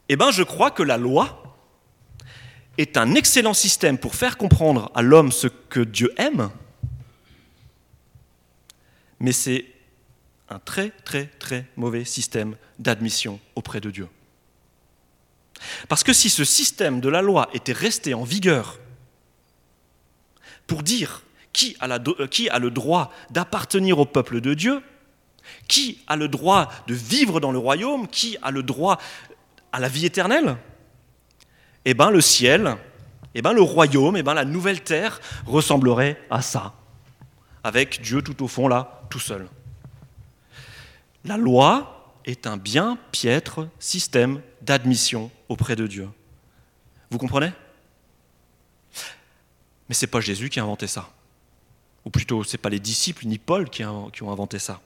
Eh 0.09 0.15
bien, 0.15 0.31
je 0.31 0.43
crois 0.43 0.69
que 0.69 0.83
la 0.83 0.97
loi 0.97 1.41
est 2.77 2.97
un 2.97 3.15
excellent 3.15 3.53
système 3.53 3.97
pour 3.97 4.15
faire 4.15 4.37
comprendre 4.37 4.91
à 4.93 5.01
l'homme 5.01 5.31
ce 5.31 5.47
que 5.47 5.79
Dieu 5.79 6.13
aime, 6.17 6.49
mais 9.23 9.31
c'est 9.31 9.65
un 10.49 10.59
très 10.59 10.89
très 11.05 11.25
très 11.39 11.65
mauvais 11.77 12.03
système 12.03 12.57
d'admission 12.77 13.39
auprès 13.55 13.79
de 13.79 13.89
Dieu. 13.89 14.09
Parce 15.87 16.03
que 16.03 16.11
si 16.11 16.29
ce 16.29 16.43
système 16.43 16.99
de 16.99 17.07
la 17.07 17.21
loi 17.21 17.49
était 17.53 17.71
resté 17.71 18.13
en 18.13 18.23
vigueur 18.23 18.79
pour 20.67 20.83
dire 20.83 21.23
qui 21.53 21.77
a, 21.79 21.87
le 21.87 22.69
droit 22.69 23.13
d'appartenir 23.29 23.97
au 23.97 24.05
peuple 24.05 24.41
de 24.41 24.53
Dieu, 24.53 24.81
qui 25.67 25.99
a 26.07 26.17
le 26.17 26.27
droit 26.27 26.69
de 26.87 26.93
vivre 26.93 27.39
dans 27.39 27.51
le 27.51 27.59
royaume, 27.59 28.07
qui 28.07 28.37
a 28.41 28.51
le 28.51 28.63
droit 28.63 28.97
à 29.71 29.79
la 29.79 29.87
vie 29.87 30.05
éternelle 30.05 30.57
Eh 31.85 31.93
bien, 31.93 32.09
le 32.09 32.21
ciel, 32.21 32.75
eh 33.35 33.41
ben, 33.41 33.53
le 33.53 33.61
royaume, 33.61 34.17
eh 34.17 34.23
ben, 34.23 34.33
la 34.33 34.45
nouvelle 34.45 34.81
terre 34.81 35.21
ressemblerait 35.45 36.19
à 36.29 36.41
ça, 36.41 36.73
avec 37.63 38.01
Dieu 38.01 38.21
tout 38.21 38.43
au 38.43 38.47
fond 38.47 38.67
là, 38.67 39.03
tout 39.09 39.19
seul. 39.19 39.47
La 41.25 41.37
loi 41.37 42.17
est 42.25 42.47
un 42.47 42.57
bien 42.57 42.97
piètre 43.11 43.67
système 43.79 44.41
d'admission 44.61 45.31
auprès 45.49 45.75
de 45.75 45.87
Dieu. 45.87 46.09
Vous 47.09 47.17
comprenez? 47.17 47.51
Mais 49.87 49.95
ce 49.95 50.05
n'est 50.05 50.09
pas 50.09 50.21
Jésus 50.21 50.49
qui 50.49 50.59
a 50.59 50.63
inventé 50.63 50.87
ça. 50.87 51.09
Ou 52.05 52.09
plutôt, 52.09 52.43
ce 52.43 52.53
n'est 52.53 52.61
pas 52.61 52.69
les 52.69 52.79
disciples 52.79 53.25
ni 53.25 53.37
Paul 53.37 53.69
qui 53.69 53.83
ont 53.85 54.11
inventé 54.31 54.59
ça. 54.59 54.81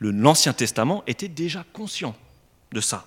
L'Ancien 0.00 0.52
Testament 0.52 1.02
était 1.06 1.28
déjà 1.28 1.64
conscient 1.72 2.16
de 2.72 2.80
ça. 2.80 3.06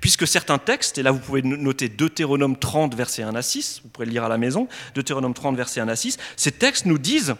Puisque 0.00 0.26
certains 0.26 0.58
textes, 0.58 0.98
et 0.98 1.02
là 1.02 1.10
vous 1.10 1.18
pouvez 1.18 1.42
noter 1.42 1.88
Deutéronome 1.88 2.58
30, 2.58 2.94
verset 2.94 3.22
1 3.22 3.34
à 3.34 3.42
6, 3.42 3.82
vous 3.82 3.90
pourrez 3.90 4.06
le 4.06 4.12
lire 4.12 4.24
à 4.24 4.28
la 4.28 4.38
maison, 4.38 4.68
Deutéronome 4.94 5.34
30, 5.34 5.56
verset 5.56 5.80
1 5.80 5.88
à 5.88 5.96
6, 5.96 6.18
ces 6.36 6.52
textes 6.52 6.86
nous 6.86 6.98
disent 6.98 7.34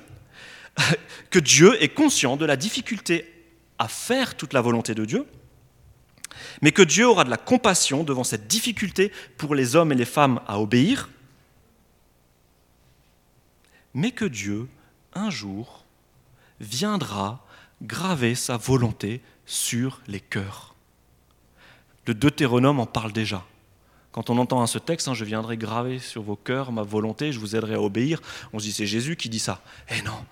que 1.31 1.39
Dieu 1.39 1.83
est 1.83 1.89
conscient 1.89 2.37
de 2.37 2.45
la 2.45 2.57
difficulté 2.57 3.33
à 3.79 3.89
faire 3.89 4.37
toute 4.37 4.53
la 4.53 4.61
volonté 4.61 4.95
de 4.95 5.05
Dieu, 5.05 5.27
mais 6.63 6.73
que 6.73 6.83
Dieu 6.83 7.07
aura 7.07 7.25
de 7.25 7.31
la 7.31 7.37
compassion 7.37 8.05
devant 8.05 8.25
cette 8.25 8.47
difficulté 8.47 9.13
pour 9.37 9.55
les 9.55 9.77
hommes 9.77 9.93
et 9.93 9.97
les 9.97 10.05
femmes 10.05 10.41
à 10.47 10.61
obéir, 10.61 11.09
mais 13.95 14.11
que 14.11 14.25
Dieu, 14.25 14.69
un 15.15 15.31
jour, 15.31 15.85
viendra 16.61 17.45
graver 17.83 18.35
sa 18.35 18.57
volonté 18.57 19.21
sur 19.47 20.01
les 20.07 20.21
cœurs. 20.21 20.75
Le 22.07 22.15
Deutéronome 22.15 22.81
en 22.81 22.87
parle 22.87 23.13
déjà. 23.13 23.45
Quand 24.13 24.31
on 24.31 24.39
entend 24.39 24.67
ce 24.67 24.79
texte, 24.79 25.09
hein, 25.09 25.15
je 25.15 25.25
viendrai 25.25 25.57
graver 25.57 25.99
sur 25.99 26.23
vos 26.23 26.37
cœurs 26.37 26.73
ma 26.73 26.83
volonté, 26.83 27.33
je 27.33 27.39
vous 27.39 27.55
aiderai 27.55 27.75
à 27.75 27.81
obéir, 27.81 28.21
on 28.53 28.59
se 28.59 28.65
dit 28.65 28.73
c'est 28.73 28.87
Jésus 28.87 29.17
qui 29.17 29.29
dit 29.29 29.39
ça. 29.39 29.63
Eh 29.91 30.03
non, 30.03 30.25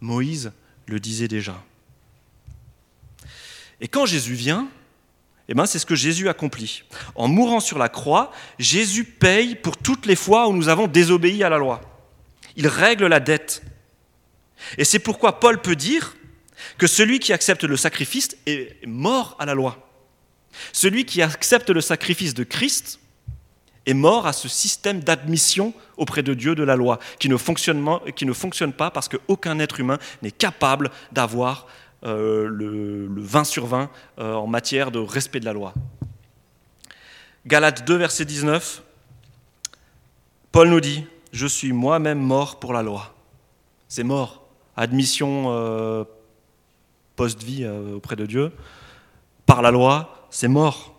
Moïse 0.00 0.52
le 0.86 1.00
disait 1.00 1.28
déjà. 1.28 1.62
Et 3.80 3.88
quand 3.88 4.06
Jésus 4.06 4.34
vient, 4.34 4.68
eh 5.48 5.54
ben 5.54 5.66
c'est 5.66 5.78
ce 5.78 5.86
que 5.86 5.94
Jésus 5.94 6.28
accomplit. 6.28 6.84
En 7.14 7.28
mourant 7.28 7.60
sur 7.60 7.78
la 7.78 7.88
croix, 7.88 8.32
Jésus 8.58 9.04
paye 9.04 9.54
pour 9.54 9.76
toutes 9.76 10.06
les 10.06 10.16
fois 10.16 10.48
où 10.48 10.52
nous 10.52 10.68
avons 10.68 10.86
désobéi 10.86 11.42
à 11.44 11.48
la 11.48 11.58
loi. 11.58 11.80
Il 12.56 12.66
règle 12.66 13.06
la 13.06 13.20
dette. 13.20 13.62
Et 14.78 14.84
c'est 14.84 14.98
pourquoi 14.98 15.40
Paul 15.40 15.60
peut 15.60 15.76
dire 15.76 16.16
que 16.78 16.86
celui 16.86 17.18
qui 17.18 17.32
accepte 17.32 17.64
le 17.64 17.76
sacrifice 17.76 18.36
est 18.46 18.86
mort 18.86 19.36
à 19.38 19.46
la 19.46 19.54
loi. 19.54 19.88
Celui 20.72 21.04
qui 21.04 21.20
accepte 21.20 21.70
le 21.70 21.80
sacrifice 21.80 22.32
de 22.32 22.44
Christ 22.44 23.00
est 23.86 23.94
mort 23.94 24.26
à 24.26 24.32
ce 24.32 24.48
système 24.48 25.00
d'admission 25.00 25.74
auprès 25.96 26.22
de 26.22 26.34
Dieu 26.34 26.54
de 26.54 26.62
la 26.62 26.76
loi, 26.76 26.98
qui 27.18 27.28
ne 27.28 27.36
fonctionne, 27.36 28.72
pas 28.72 28.90
parce 28.90 29.08
qu'aucun 29.08 29.58
être 29.58 29.80
humain 29.80 29.98
n'est 30.22 30.30
capable 30.30 30.90
d'avoir 31.12 31.66
euh, 32.04 32.46
le, 32.48 33.08
20 33.16 33.44
sur 33.44 33.66
20 33.66 33.90
euh, 34.18 34.34
en 34.34 34.46
matière 34.46 34.90
de 34.90 34.98
respect 34.98 35.40
de 35.40 35.44
la 35.44 35.52
loi. 35.52 35.74
Galates 37.46 37.86
2, 37.86 37.96
verset 37.96 38.24
19, 38.24 38.82
Paul 40.50 40.68
nous 40.68 40.80
dit, 40.80 41.04
je 41.32 41.46
suis 41.46 41.72
moi-même 41.72 42.20
mort 42.20 42.58
pour 42.58 42.72
la 42.72 42.82
loi. 42.82 43.14
C'est 43.88 44.04
mort. 44.04 44.46
Admission 44.76 45.46
euh, 45.48 46.04
post-vie 47.16 47.66
auprès 47.66 48.16
de 48.16 48.26
Dieu, 48.26 48.52
par 49.46 49.62
la 49.62 49.70
loi, 49.70 50.26
c'est 50.30 50.48
mort. 50.48 50.93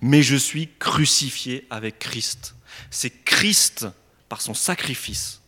Mais 0.00 0.22
je 0.22 0.36
suis 0.36 0.68
crucifié 0.78 1.66
avec 1.70 1.98
Christ. 1.98 2.54
C'est 2.90 3.10
Christ, 3.10 3.86
par 4.28 4.40
son 4.40 4.54
sacrifice, 4.54 5.40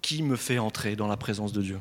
qui 0.00 0.22
me 0.22 0.36
fait 0.36 0.58
entrer 0.58 0.96
dans 0.96 1.06
la 1.06 1.16
présence 1.16 1.52
de 1.52 1.62
Dieu. 1.62 1.80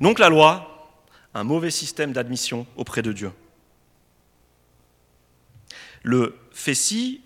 Donc 0.00 0.18
la 0.18 0.28
loi, 0.28 0.90
un 1.34 1.44
mauvais 1.44 1.70
système 1.70 2.12
d'admission 2.12 2.66
auprès 2.76 3.02
de 3.02 3.12
Dieu. 3.12 3.32
Le 6.02 6.38
fais 6.52 6.74
ci, 6.74 7.20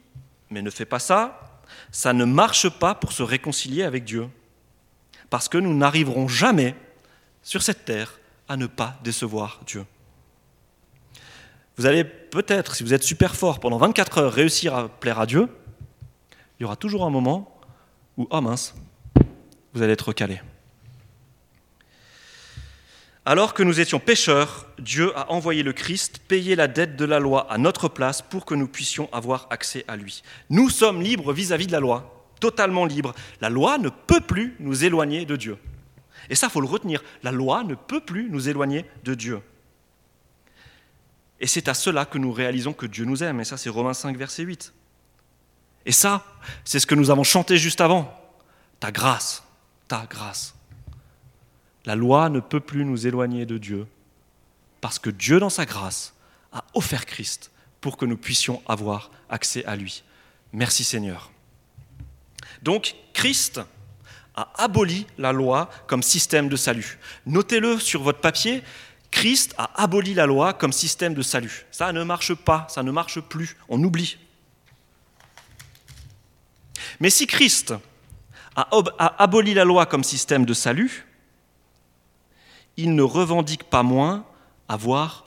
mais 0.51 0.63
ne 0.63 0.71
fais 0.71 0.85
pas 0.85 0.99
ça, 0.99 1.63
ça 1.93 2.13
ne 2.13 2.25
marche 2.25 2.69
pas 2.69 2.95
pour 2.95 3.13
se 3.13 3.23
réconcilier 3.23 3.85
avec 3.85 4.05
Dieu. 4.05 4.29
Parce 5.29 5.49
que 5.49 5.59
nous 5.59 5.75
n'arriverons 5.75 6.27
jamais 6.27 6.75
sur 7.43 7.63
cette 7.63 7.85
terre 7.85 8.19
à 8.49 8.57
ne 8.57 8.67
pas 8.67 8.99
décevoir 9.05 9.61
Dieu. 9.67 9.87
Vous 11.77 11.87
allez 11.87 12.05
peut-être, 12.05 12.75
si 12.75 12.83
vous 12.83 12.95
êtes 12.95 13.03
super 13.03 13.35
fort, 13.35 13.61
pendant 13.61 13.79
24 13.79 14.19
heures 14.19 14.33
réussir 14.33 14.75
à 14.75 14.89
plaire 14.89 15.19
à 15.19 15.27
Dieu, 15.27 15.49
il 16.59 16.65
y 16.65 16.67
aura 16.67 16.77
toujours 16.77 17.05
un 17.05 17.11
moment 17.11 17.59
où, 18.17 18.27
oh 18.31 18.41
mince, 18.41 18.75
vous 19.73 19.83
allez 19.83 19.93
être 19.93 20.09
recalé. 20.09 20.41
Alors 23.25 23.55
que 23.55 23.63
nous 23.63 23.81
étions 23.81 23.99
pécheurs, 23.99 24.67
Dieu 24.79 25.17
a 25.17 25.31
envoyé 25.31 25.63
le 25.63 25.73
Christ 25.73 26.21
payer 26.27 26.57
la 26.57 26.69
dette 26.69 26.97
de 26.97 27.05
la 27.05 27.19
loi 27.19 27.47
à 27.51 27.59
notre 27.59 27.89
place 27.89 28.23
pour 28.23 28.45
que 28.45 28.55
nous 28.55 28.67
puissions 28.67 29.09
avoir 29.13 29.47
accès 29.51 29.85
à 29.89 29.97
lui. 29.97 30.23
Nous 30.49 30.71
sommes 30.71 31.03
libres 31.03 31.33
vis-à-vis 31.33 31.65
-vis 31.65 31.69
de 31.69 31.73
la 31.73 31.81
loi, 31.81 32.27
totalement 32.41 32.87
libres. 32.87 33.15
La 33.41 33.51
loi 33.51 33.79
ne 33.79 33.91
peut 33.91 34.21
plus 34.21 34.57
nous 34.59 34.85
éloigner 34.85 35.27
de 35.27 35.37
Dieu. 35.37 35.59
Et 36.31 36.35
ça, 36.35 36.49
faut 36.49 36.61
le 36.61 36.67
retenir. 36.67 37.03
La 37.23 37.31
loi 37.31 37.63
ne 37.63 37.75
peut 37.75 38.01
plus 38.01 38.29
nous 38.31 38.49
éloigner 38.49 38.85
de 39.05 39.15
Dieu. 39.15 39.41
Et 41.41 41.47
c'est 41.47 41.69
à 41.69 41.75
cela 41.75 42.05
que 42.05 42.19
nous 42.19 42.33
réalisons 42.33 42.73
que 42.73 42.87
Dieu 42.87 43.05
nous 43.05 43.23
aime. 43.23 43.41
Et 43.41 43.45
ça, 43.45 43.57
c'est 43.57 43.71
Romains 43.71 43.95
5, 43.95 44.17
verset 44.17 44.43
8. 44.43 44.73
Et 45.87 45.93
ça, 45.93 46.25
c'est 46.65 46.79
ce 46.79 46.87
que 46.87 46.95
nous 46.95 47.11
avons 47.11 47.25
chanté 47.25 47.57
juste 47.57 47.81
avant. 47.81 48.15
Ta 48.79 48.93
grâce, 48.93 49.43
ta 49.89 50.07
grâce. 50.09 50.55
La 51.87 51.95
loi 51.95 52.29
ne 52.29 52.41
peut 52.41 52.61
plus 52.61 52.85
nous 52.85 53.07
éloigner 53.07 53.47
de 53.47 53.57
Dieu 53.57 53.87
parce 54.81 54.99
que 54.99 55.11
Dieu, 55.11 55.41
dans 55.41 55.51
sa 55.51 55.65
grâce, 55.65 56.15
a 56.53 56.65
offert 56.75 57.07
Christ 57.07 57.51
pour 57.81 57.97
que 57.97 58.05
nous 58.05 58.17
puissions 58.17 58.63
avoir 58.67 59.11
accès 59.31 59.65
à 59.65 59.77
lui. 59.77 60.03
Merci 60.53 60.85
Seigneur. 60.85 61.31
Donc, 62.63 62.95
Christ, 63.15 63.61
a 64.37 64.51
aboli 64.63 65.07
la 65.19 65.33
loi 65.33 65.71
comme 65.87 66.03
système 66.03 66.49
de 66.49 66.57
salut. 66.57 66.99
Notez-le 67.27 67.79
sur 67.79 68.03
votre 68.03 68.21
papier, 68.21 68.63
Christ 69.21 69.55
a 69.59 69.83
aboli 69.83 70.15
la 70.15 70.25
loi 70.25 70.55
comme 70.55 70.73
système 70.73 71.13
de 71.13 71.21
salut. 71.21 71.67
Ça 71.71 71.93
ne 71.93 72.03
marche 72.05 72.33
pas, 72.33 72.67
ça 72.71 72.83
ne 72.83 72.91
marche 72.91 73.21
plus, 73.21 73.55
on 73.69 73.85
oublie. 73.85 74.17
Mais 77.01 77.11
si 77.11 77.27
Christ 77.27 77.75
a, 78.57 78.67
aboli 79.19 79.53
la 79.53 79.65
loi 79.65 79.85
comme 79.85 80.05
système 80.05 80.47
de 80.47 80.55
salut, 80.55 81.07
il 82.79 82.95
ne 82.95 83.03
revendique 83.03 83.65
pas 83.65 83.83
moins 83.83 84.25
avoir 84.71 85.27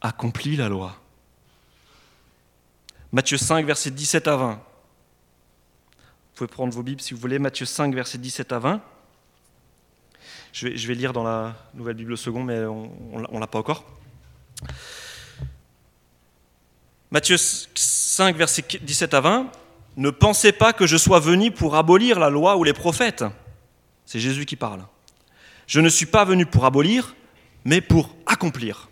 accompli 0.00 0.54
la 0.54 0.68
loi. 0.68 0.94
Matthieu 3.10 3.38
5, 3.38 3.66
versets 3.66 3.90
17 3.90 4.28
à 4.28 4.36
20. 4.36 4.52
Vous 4.52 4.60
pouvez 6.36 6.48
prendre 6.48 6.72
vos 6.72 6.84
Bibles 6.84 7.00
si 7.00 7.12
vous 7.12 7.18
voulez, 7.18 7.40
Matthieu 7.40 7.66
5, 7.66 7.92
versets 7.92 8.18
17 8.18 8.52
à 8.52 8.60
20. 8.60 8.82
Je 10.58 10.68
vais, 10.88 10.94
lire 10.94 11.12
dans 11.12 11.22
la 11.22 11.54
Nouvelle 11.74 11.96
Bible 11.96 12.16
second, 12.16 12.42
mais 12.42 12.64
on 12.64 12.90
ne 13.30 13.38
l'a 13.38 13.46
pas 13.46 13.58
encore. 13.58 13.84
Matthieu 17.10 17.36
5, 17.36 18.34
versets 18.34 18.64
17 18.80 19.12
à 19.12 19.20
20. 19.20 19.52
Ne 19.98 20.08
pensez 20.08 20.52
pas 20.52 20.72
que 20.72 20.86
je 20.86 20.96
sois 20.96 21.20
venu 21.20 21.50
pour 21.50 21.76
abolir 21.76 22.18
la 22.18 22.30
loi 22.30 22.56
ou 22.56 22.64
les 22.64 22.72
prophètes. 22.72 23.22
C'est 24.06 24.18
Jésus 24.18 24.46
qui 24.46 24.56
parle. 24.56 24.86
Je 25.66 25.80
ne 25.80 25.90
suis 25.90 26.06
pas 26.06 26.24
venu 26.24 26.46
pour 26.46 26.64
abolir, 26.64 27.14
mais 27.66 27.82
pour 27.82 28.16
accomplir. 28.24 28.88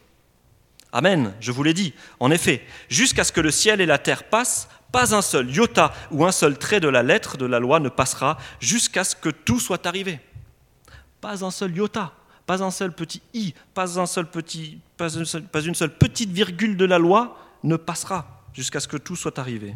Amen, 0.92 1.32
je 1.40 1.50
vous 1.50 1.62
l'ai 1.62 1.72
dit. 1.72 1.94
En 2.20 2.30
effet, 2.30 2.62
jusqu'à 2.90 3.24
ce 3.24 3.32
que 3.32 3.40
le 3.40 3.50
ciel 3.50 3.80
et 3.80 3.86
la 3.86 3.96
terre 3.96 4.24
passent, 4.24 4.68
pas 4.92 5.14
un 5.14 5.22
seul 5.22 5.50
iota 5.50 5.94
ou 6.10 6.26
un 6.26 6.32
seul 6.32 6.58
trait 6.58 6.80
de 6.80 6.88
la 6.88 7.02
lettre 7.02 7.38
de 7.38 7.46
la 7.46 7.58
loi 7.58 7.80
ne 7.80 7.88
passera 7.88 8.36
jusqu'à 8.60 9.02
ce 9.02 9.16
que 9.16 9.30
tout 9.30 9.60
soit 9.60 9.86
arrivé. 9.86 10.20
Pas 11.24 11.42
un 11.42 11.50
seul 11.50 11.74
iota, 11.74 12.12
pas 12.44 12.62
un 12.62 12.70
seul 12.70 12.92
petit 12.92 13.22
i, 13.32 13.54
pas, 13.72 13.98
un 13.98 14.04
seul 14.04 14.26
petit, 14.26 14.78
pas, 14.98 15.08
une, 15.08 15.24
seule, 15.24 15.46
une 15.64 15.74
seule 15.74 15.96
petite 15.96 16.28
virgule 16.28 16.76
de 16.76 16.84
la 16.84 16.98
loi 16.98 17.38
ne 17.62 17.76
passera 17.76 18.42
jusqu'à 18.52 18.78
ce 18.78 18.88
que 18.88 18.98
tout 18.98 19.16
soit 19.16 19.38
arrivé. 19.38 19.74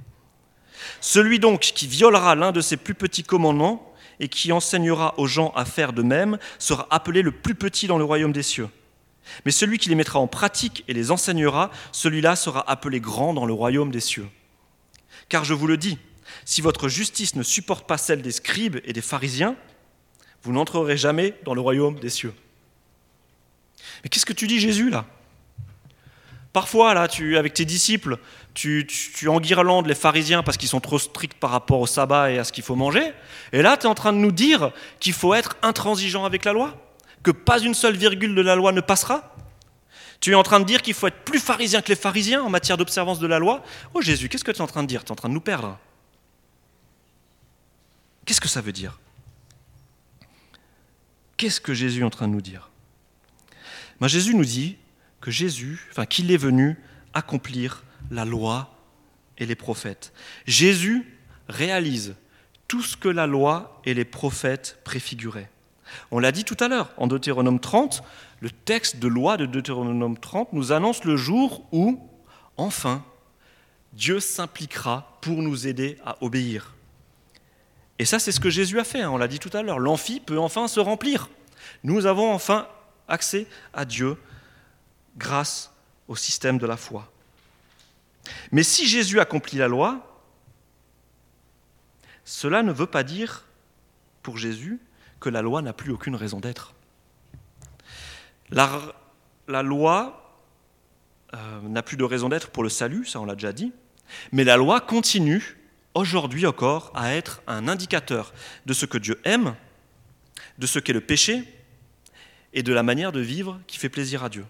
Celui 1.00 1.38
donc 1.38 1.60
qui 1.60 1.86
violera 1.86 2.34
l'un 2.34 2.52
de 2.52 2.60
ces 2.60 2.76
plus 2.76 2.92
petits 2.92 3.22
commandements 3.22 3.94
et 4.20 4.28
qui 4.28 4.52
enseignera 4.52 5.14
aux 5.16 5.26
gens 5.26 5.54
à 5.56 5.64
faire 5.64 5.94
de 5.94 6.02
même 6.02 6.36
sera 6.58 6.86
appelé 6.90 7.22
le 7.22 7.32
plus 7.32 7.54
petit 7.54 7.86
dans 7.86 7.96
le 7.96 8.04
royaume 8.04 8.32
des 8.32 8.42
cieux. 8.42 8.68
Mais 9.46 9.50
celui 9.50 9.78
qui 9.78 9.88
les 9.88 9.94
mettra 9.94 10.18
en 10.18 10.26
pratique 10.26 10.84
et 10.86 10.92
les 10.92 11.10
enseignera, 11.10 11.70
celui-là 11.92 12.36
sera 12.36 12.70
appelé 12.70 13.00
grand 13.00 13.32
dans 13.32 13.46
le 13.46 13.54
royaume 13.54 13.90
des 13.90 14.00
cieux. 14.00 14.28
Car 15.30 15.44
je 15.44 15.54
vous 15.54 15.66
le 15.66 15.78
dis, 15.78 15.96
si 16.44 16.60
votre 16.60 16.90
justice 16.90 17.36
ne 17.36 17.42
supporte 17.42 17.86
pas 17.86 17.96
celle 17.96 18.20
des 18.20 18.32
scribes 18.32 18.80
et 18.84 18.92
des 18.92 19.00
pharisiens, 19.00 19.56
vous 20.42 20.52
n'entrerez 20.52 20.96
jamais 20.96 21.34
dans 21.44 21.54
le 21.54 21.60
royaume 21.60 21.98
des 21.98 22.10
cieux. 22.10 22.34
Mais 24.02 24.08
qu'est-ce 24.08 24.26
que 24.26 24.32
tu 24.32 24.46
dis 24.46 24.60
Jésus 24.60 24.90
là? 24.90 25.04
Parfois, 26.52 26.94
là, 26.94 27.08
tu, 27.08 27.36
avec 27.36 27.54
tes 27.54 27.64
disciples, 27.64 28.16
tu, 28.54 28.86
tu, 28.86 29.28
enguirlandes 29.28 29.86
les 29.86 29.94
pharisiens 29.94 30.42
parce 30.42 30.56
qu'ils 30.56 30.68
sont 30.68 30.80
trop 30.80 30.98
stricts 30.98 31.38
par 31.38 31.50
rapport 31.50 31.78
au 31.78 31.86
sabbat 31.86 32.32
et 32.32 32.38
à 32.38 32.44
ce 32.44 32.52
qu'il 32.52 32.64
faut 32.64 32.74
manger. 32.74 33.12
Et 33.52 33.62
là, 33.62 33.76
tu 33.76 33.84
es 33.84 33.88
en 33.88 33.94
train 33.94 34.12
de 34.12 34.18
nous 34.18 34.32
dire 34.32 34.72
qu'il 34.98 35.12
faut 35.12 35.34
être 35.34 35.56
intransigeant 35.62 36.24
avec 36.24 36.44
la 36.44 36.52
loi 36.52 36.74
Que 37.22 37.30
pas 37.30 37.60
une 37.60 37.74
seule 37.74 37.96
virgule 37.96 38.34
de 38.34 38.40
la 38.40 38.56
loi 38.56 38.72
ne 38.72 38.80
passera 38.80 39.36
Tu 40.20 40.32
es 40.32 40.34
en 40.34 40.42
train 40.42 40.58
de 40.58 40.64
dire 40.64 40.82
qu'il 40.82 40.94
faut 40.94 41.06
être 41.06 41.22
plus 41.22 41.38
pharisien 41.38 41.82
que 41.82 41.90
les 41.90 41.96
pharisiens 41.96 42.42
en 42.42 42.50
matière 42.50 42.78
d'observance 42.78 43.18
de 43.18 43.26
la 43.26 43.38
loi 43.38 43.62
Oh 43.92 44.00
Jésus, 44.00 44.28
qu'est-ce 44.28 44.44
que 44.44 44.50
tu 44.50 44.58
es 44.58 44.62
en 44.62 44.66
train 44.66 44.82
de 44.82 44.88
dire? 44.88 45.04
Tu 45.04 45.08
es 45.08 45.12
en 45.12 45.16
train 45.16 45.28
de 45.28 45.34
nous 45.34 45.40
perdre. 45.40 45.78
Qu'est-ce 48.24 48.40
que 48.40 48.48
ça 48.48 48.62
veut 48.62 48.72
dire? 48.72 48.98
Qu'est-ce 51.38 51.60
que 51.60 51.72
Jésus 51.72 52.00
est 52.00 52.04
en 52.04 52.10
train 52.10 52.28
de 52.28 52.32
nous 52.32 52.42
dire? 52.42 52.70
Ben, 54.00 54.08
Jésus 54.08 54.34
nous 54.34 54.44
dit 54.44 54.76
que 55.20 55.30
Jésus, 55.30 55.86
enfin 55.90 56.04
qu'il 56.04 56.30
est 56.30 56.36
venu 56.36 56.76
accomplir 57.14 57.84
la 58.10 58.24
loi 58.24 58.76
et 59.38 59.46
les 59.46 59.54
prophètes. 59.54 60.12
Jésus 60.46 61.06
réalise 61.48 62.16
tout 62.66 62.82
ce 62.82 62.96
que 62.96 63.08
la 63.08 63.26
loi 63.26 63.80
et 63.84 63.94
les 63.94 64.04
prophètes 64.04 64.78
préfiguraient. 64.84 65.50
On 66.10 66.18
l'a 66.18 66.32
dit 66.32 66.44
tout 66.44 66.56
à 66.60 66.68
l'heure, 66.68 66.90
en 66.96 67.06
Deutéronome 67.06 67.60
30, 67.60 68.02
le 68.40 68.50
texte 68.50 68.98
de 68.98 69.08
loi 69.08 69.36
de 69.36 69.46
Deutéronome 69.46 70.18
30 70.18 70.52
nous 70.52 70.72
annonce 70.72 71.04
le 71.04 71.16
jour 71.16 71.66
où, 71.72 71.98
enfin, 72.56 73.04
Dieu 73.92 74.20
s'impliquera 74.20 75.18
pour 75.22 75.40
nous 75.40 75.66
aider 75.66 75.98
à 76.04 76.22
obéir. 76.22 76.74
Et 77.98 78.04
ça, 78.04 78.18
c'est 78.18 78.32
ce 78.32 78.40
que 78.40 78.50
Jésus 78.50 78.78
a 78.78 78.84
fait, 78.84 79.02
hein, 79.02 79.10
on 79.10 79.18
l'a 79.18 79.28
dit 79.28 79.38
tout 79.38 79.50
à 79.52 79.62
l'heure. 79.62 79.78
L'amphi 79.78 80.20
peut 80.20 80.38
enfin 80.38 80.68
se 80.68 80.80
remplir. 80.80 81.28
Nous 81.82 82.06
avons 82.06 82.32
enfin 82.32 82.68
accès 83.08 83.46
à 83.72 83.84
Dieu 83.84 84.16
grâce 85.16 85.72
au 86.06 86.16
système 86.16 86.58
de 86.58 86.66
la 86.66 86.76
foi. 86.76 87.10
Mais 88.52 88.62
si 88.62 88.86
Jésus 88.86 89.20
accomplit 89.20 89.58
la 89.58 89.68
loi, 89.68 90.22
cela 92.24 92.62
ne 92.62 92.72
veut 92.72 92.86
pas 92.86 93.02
dire 93.02 93.44
pour 94.22 94.38
Jésus 94.38 94.78
que 95.20 95.28
la 95.28 95.42
loi 95.42 95.62
n'a 95.62 95.72
plus 95.72 95.92
aucune 95.92 96.14
raison 96.14 96.40
d'être. 96.40 96.74
La, 98.50 99.62
loi 99.62 100.40
euh, 101.34 101.60
n'a 101.62 101.82
plus 101.82 101.96
de 101.96 102.04
raison 102.04 102.28
d'être 102.28 102.50
pour 102.50 102.62
le 102.62 102.68
salut, 102.68 103.04
ça 103.04 103.20
on 103.20 103.26
l'a 103.26 103.34
déjà 103.34 103.52
dit, 103.52 103.72
mais 104.32 104.44
la 104.44 104.56
loi 104.56 104.80
continue 104.80 105.57
aujourd'hui 105.94 106.46
encore 106.46 106.92
à 106.94 107.14
être 107.14 107.42
un 107.46 107.68
indicateur 107.68 108.32
de 108.66 108.72
ce 108.72 108.86
que 108.86 108.98
Dieu 108.98 109.20
aime, 109.24 109.54
de 110.58 110.66
ce 110.66 110.78
qu'est 110.78 110.92
le 110.92 111.00
péché 111.00 111.44
et 112.52 112.62
de 112.62 112.72
la 112.72 112.82
manière 112.82 113.12
de 113.12 113.20
vivre 113.20 113.60
qui 113.66 113.78
fait 113.78 113.88
plaisir 113.88 114.24
à 114.24 114.28
Dieu. 114.28 114.44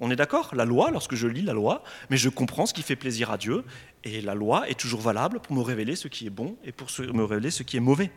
On 0.00 0.10
est 0.10 0.16
d'accord? 0.16 0.54
La 0.54 0.64
loi, 0.64 0.90
lorsque 0.90 1.14
je 1.14 1.26
lis 1.26 1.42
la 1.42 1.52
loi, 1.52 1.82
mais 2.10 2.16
je 2.16 2.28
comprends 2.28 2.66
ce 2.66 2.74
qui 2.74 2.82
fait 2.82 2.96
plaisir 2.96 3.30
à 3.30 3.38
Dieu, 3.38 3.64
et 4.04 4.20
la 4.20 4.34
loi 4.34 4.68
est 4.68 4.78
toujours 4.78 5.00
valable 5.00 5.40
pour 5.40 5.54
me 5.54 5.62
révéler 5.62 5.96
ce 5.96 6.08
qui 6.08 6.26
est 6.26 6.30
bon 6.30 6.56
et 6.64 6.72
pour 6.72 6.88
me 7.12 7.24
révéler 7.24 7.50
ce 7.50 7.62
qui 7.62 7.76
est 7.76 7.80
mauvais. 7.80 8.10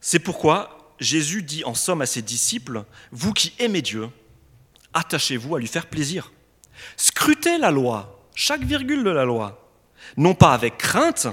C'est 0.00 0.18
pourquoi 0.18 0.94
Jésus 1.00 1.42
dit 1.42 1.64
en 1.64 1.74
somme 1.74 2.02
à 2.02 2.06
ses 2.06 2.22
disciples, 2.22 2.84
Vous 3.12 3.32
qui 3.32 3.52
aimez 3.58 3.82
Dieu, 3.82 4.08
attachez-vous 4.94 5.56
à 5.56 5.58
lui 5.58 5.66
faire 5.66 5.86
plaisir. 5.86 6.32
Scrutez 6.96 7.58
la 7.58 7.70
loi, 7.70 8.17
chaque 8.38 8.62
virgule 8.62 9.02
de 9.02 9.10
la 9.10 9.24
loi, 9.24 9.68
non 10.16 10.32
pas 10.32 10.54
avec 10.54 10.78
crainte, 10.78 11.26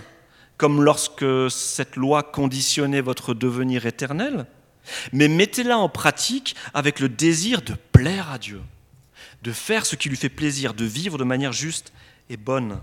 comme 0.58 0.84
lorsque 0.84 1.52
cette 1.52 1.98
loi 1.98 2.24
conditionnait 2.24 3.00
votre 3.00 3.36
devenir 3.36 3.86
éternel, 3.86 4.48
mais 5.14 5.28
mettez-la 5.28 5.78
en 5.78 5.88
pratique 5.88 6.56
avec 6.74 7.00
le 7.00 7.08
désir 7.08 7.62
de 7.62 7.76
plaire 7.92 8.32
à 8.32 8.40
Dieu, 8.40 8.60
de 9.44 9.52
faire 9.52 9.86
ce 9.86 9.96
qui 9.96 10.10
lui 10.10 10.18
fait 10.18 10.30
plaisir, 10.30 10.74
de 10.74 10.84
vivre 10.84 11.20
de 11.20 11.24
manière 11.24 11.54
juste 11.54 11.94
et 12.32 12.38
bonne. 12.38 12.82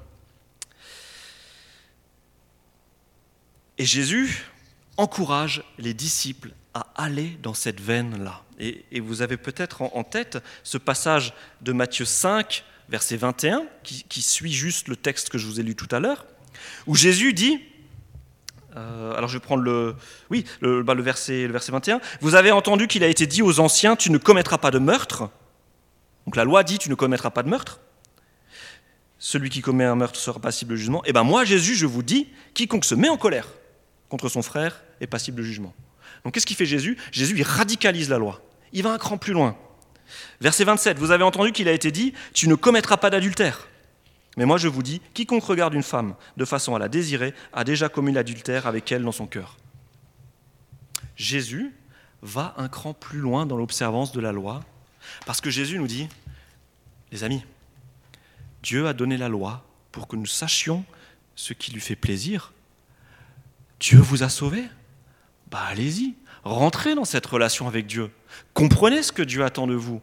Et 3.76 3.84
Jésus 3.84 4.44
encourage 4.98 5.64
les 5.78 5.94
disciples 5.94 6.52
à 6.74 6.86
aller 6.94 7.36
dans 7.42 7.54
cette 7.54 7.80
veine-là. 7.80 8.44
Et, 8.60 9.00
vous 9.00 9.20
avez 9.20 9.36
peut-être 9.36 9.82
en, 9.82 10.04
tête 10.04 10.38
ce 10.62 10.78
passage 10.78 11.34
de 11.60 11.72
Matthieu 11.72 12.04
5, 12.04 12.62
verset 12.88 13.16
21, 13.16 13.64
qui, 13.82 14.22
suit 14.22 14.52
juste 14.52 14.88
le 14.88 14.96
texte 14.96 15.28
que 15.28 15.38
je 15.38 15.46
vous 15.46 15.60
ai 15.60 15.62
lu 15.62 15.74
tout 15.74 15.88
à 15.90 16.00
l'heure, 16.00 16.26
où 16.86 16.94
Jésus 16.94 17.32
dit, 17.32 17.60
euh, 18.76 19.14
alors 19.14 19.28
je 19.28 19.36
vais 19.36 19.44
prendre 19.44 19.62
le, 19.62 19.94
oui, 20.30 20.44
le, 20.60 20.82
bah, 20.82 20.94
le, 20.94 21.02
verset, 21.02 21.46
le 21.46 21.52
verset 21.52 21.72
21. 21.72 22.00
Vous 22.20 22.34
avez 22.34 22.52
entendu 22.52 22.86
qu'il 22.86 23.04
a 23.04 23.08
été 23.08 23.26
dit 23.26 23.42
aux 23.42 23.60
anciens, 23.60 23.96
tu 23.96 24.10
ne 24.10 24.18
commettras 24.18 24.58
pas 24.58 24.70
de 24.70 24.78
meurtre. 24.78 25.30
Donc 26.26 26.36
la 26.36 26.44
loi 26.44 26.62
dit, 26.62 26.78
tu 26.78 26.90
ne 26.90 26.94
commettras 26.94 27.30
pas 27.30 27.42
de 27.42 27.48
meurtre. 27.48 27.80
Celui 29.18 29.50
qui 29.50 29.60
commet 29.60 29.84
un 29.84 29.94
meurtre 29.94 30.18
sera 30.18 30.40
passible 30.40 30.72
de 30.72 30.76
jugement. 30.76 31.04
Et 31.04 31.10
eh 31.10 31.12
bien 31.12 31.22
moi, 31.22 31.44
Jésus, 31.44 31.74
je 31.74 31.86
vous 31.86 32.02
dis, 32.02 32.28
quiconque 32.54 32.84
se 32.84 32.94
met 32.94 33.08
en 33.08 33.16
colère 33.16 33.46
contre 34.08 34.28
son 34.28 34.42
frère 34.42 34.82
est 35.00 35.06
passible 35.06 35.38
de 35.38 35.42
jugement. 35.42 35.74
Donc 36.22 36.34
qu'est-ce 36.34 36.44
qu'il 36.44 36.56
fait 36.56 36.66
Jésus? 36.66 36.98
Jésus, 37.12 37.34
il 37.38 37.42
radicalise 37.42 38.10
la 38.10 38.18
loi. 38.18 38.42
Il 38.74 38.82
va 38.82 38.92
un 38.92 38.98
cran 38.98 39.16
plus 39.16 39.32
loin. 39.32 39.56
Verset 40.40 40.64
27, 40.64 40.98
vous 40.98 41.10
avez 41.10 41.24
entendu 41.24 41.52
qu'il 41.52 41.68
a 41.68 41.72
été 41.72 41.90
dit, 41.90 42.12
tu 42.34 42.48
ne 42.48 42.54
commettras 42.54 42.96
pas 42.96 43.10
d'adultère. 43.10 43.68
Mais 44.36 44.46
moi 44.46 44.56
je 44.56 44.68
vous 44.68 44.82
dis, 44.82 45.00
quiconque 45.14 45.44
regarde 45.44 45.74
une 45.74 45.82
femme 45.82 46.14
de 46.36 46.44
façon 46.44 46.74
à 46.74 46.78
la 46.78 46.88
désirer 46.88 47.34
a 47.52 47.64
déjà 47.64 47.88
commis 47.88 48.12
l'adultère 48.12 48.66
avec 48.66 48.90
elle 48.90 49.02
dans 49.02 49.12
son 49.12 49.26
cœur. 49.26 49.56
Jésus 51.16 51.72
va 52.22 52.54
un 52.56 52.68
cran 52.68 52.94
plus 52.94 53.18
loin 53.18 53.46
dans 53.46 53.56
l'observance 53.56 54.12
de 54.12 54.20
la 54.20 54.32
loi, 54.32 54.62
parce 55.26 55.40
que 55.40 55.50
Jésus 55.50 55.78
nous 55.78 55.86
dit, 55.86 56.08
les 57.10 57.24
amis, 57.24 57.44
Dieu 58.62 58.86
a 58.86 58.92
donné 58.92 59.16
la 59.16 59.28
loi 59.28 59.64
pour 59.90 60.08
que 60.08 60.16
nous 60.16 60.26
sachions 60.26 60.84
ce 61.34 61.52
qui 61.52 61.72
lui 61.72 61.80
fait 61.80 61.96
plaisir. 61.96 62.52
Dieu 63.80 63.98
vous 63.98 64.22
a 64.22 64.28
sauvés 64.28 64.64
Bah 65.50 65.64
allez-y, 65.68 66.14
rentrez 66.44 66.94
dans 66.94 67.04
cette 67.04 67.26
relation 67.26 67.68
avec 67.68 67.86
Dieu. 67.86 68.10
Comprenez 68.54 69.02
ce 69.02 69.12
que 69.12 69.22
Dieu 69.22 69.44
attend 69.44 69.66
de 69.66 69.74
vous 69.74 70.00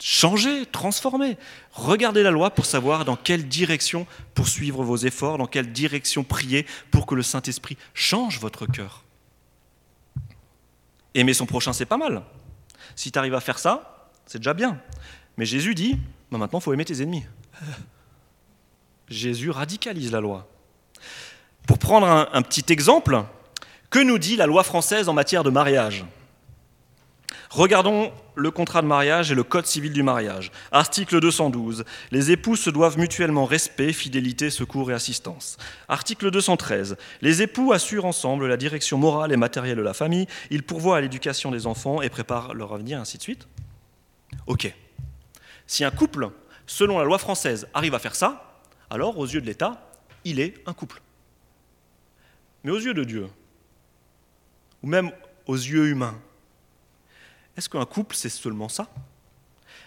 changer, 0.00 0.66
transformer. 0.66 1.36
Regardez 1.72 2.22
la 2.22 2.30
loi 2.30 2.50
pour 2.50 2.66
savoir 2.66 3.04
dans 3.04 3.16
quelle 3.16 3.48
direction 3.48 4.06
poursuivre 4.34 4.82
vos 4.82 4.96
efforts, 4.96 5.38
dans 5.38 5.46
quelle 5.46 5.72
direction 5.72 6.24
prier 6.24 6.66
pour 6.90 7.06
que 7.06 7.14
le 7.14 7.22
Saint-Esprit 7.22 7.76
change 7.94 8.40
votre 8.40 8.66
cœur. 8.66 9.04
Aimer 11.14 11.34
son 11.34 11.46
prochain, 11.46 11.72
c'est 11.72 11.86
pas 11.86 11.96
mal. 11.96 12.22
Si 12.96 13.12
tu 13.12 13.18
arrives 13.18 13.34
à 13.34 13.40
faire 13.40 13.58
ça, 13.58 14.10
c'est 14.26 14.38
déjà 14.38 14.54
bien. 14.54 14.80
Mais 15.36 15.44
Jésus 15.44 15.74
dit, 15.74 15.98
bah, 16.30 16.38
maintenant, 16.38 16.60
il 16.60 16.62
faut 16.62 16.72
aimer 16.72 16.84
tes 16.84 17.02
ennemis. 17.02 17.24
Jésus 19.08 19.50
radicalise 19.50 20.12
la 20.12 20.20
loi. 20.20 20.48
Pour 21.66 21.78
prendre 21.78 22.06
un 22.06 22.42
petit 22.42 22.72
exemple, 22.72 23.24
que 23.90 23.98
nous 23.98 24.18
dit 24.18 24.36
la 24.36 24.46
loi 24.46 24.62
française 24.62 25.08
en 25.08 25.12
matière 25.12 25.44
de 25.44 25.50
mariage 25.50 26.04
Regardons 27.50 28.12
le 28.36 28.52
contrat 28.52 28.80
de 28.80 28.86
mariage 28.86 29.32
et 29.32 29.34
le 29.34 29.42
code 29.42 29.66
civil 29.66 29.92
du 29.92 30.04
mariage. 30.04 30.52
Article 30.70 31.18
212. 31.18 31.84
Les 32.12 32.30
époux 32.30 32.54
se 32.54 32.70
doivent 32.70 32.96
mutuellement 32.96 33.44
respect, 33.44 33.92
fidélité, 33.92 34.50
secours 34.50 34.92
et 34.92 34.94
assistance. 34.94 35.56
Article 35.88 36.30
213. 36.30 36.96
Les 37.22 37.42
époux 37.42 37.72
assurent 37.72 38.04
ensemble 38.04 38.46
la 38.46 38.56
direction 38.56 38.98
morale 38.98 39.32
et 39.32 39.36
matérielle 39.36 39.78
de 39.78 39.82
la 39.82 39.94
famille, 39.94 40.28
ils 40.50 40.62
pourvoient 40.62 40.98
à 40.98 41.00
l'éducation 41.00 41.50
des 41.50 41.66
enfants 41.66 42.02
et 42.02 42.08
préparent 42.08 42.54
leur 42.54 42.72
avenir, 42.72 43.00
ainsi 43.00 43.18
de 43.18 43.22
suite. 43.22 43.48
Ok. 44.46 44.72
Si 45.66 45.82
un 45.82 45.90
couple, 45.90 46.30
selon 46.68 46.98
la 46.98 47.04
loi 47.04 47.18
française, 47.18 47.66
arrive 47.74 47.96
à 47.96 47.98
faire 47.98 48.14
ça, 48.14 48.62
alors 48.90 49.18
aux 49.18 49.26
yeux 49.26 49.40
de 49.40 49.46
l'État, 49.46 49.90
il 50.24 50.38
est 50.38 50.54
un 50.66 50.72
couple. 50.72 51.02
Mais 52.62 52.70
aux 52.70 52.78
yeux 52.78 52.94
de 52.94 53.02
Dieu, 53.02 53.26
ou 54.82 54.86
même 54.86 55.12
aux 55.46 55.56
yeux 55.56 55.88
humains, 55.88 56.18
est-ce 57.56 57.68
qu'un 57.68 57.84
couple, 57.84 58.16
c'est 58.16 58.28
seulement 58.28 58.68
ça? 58.68 58.88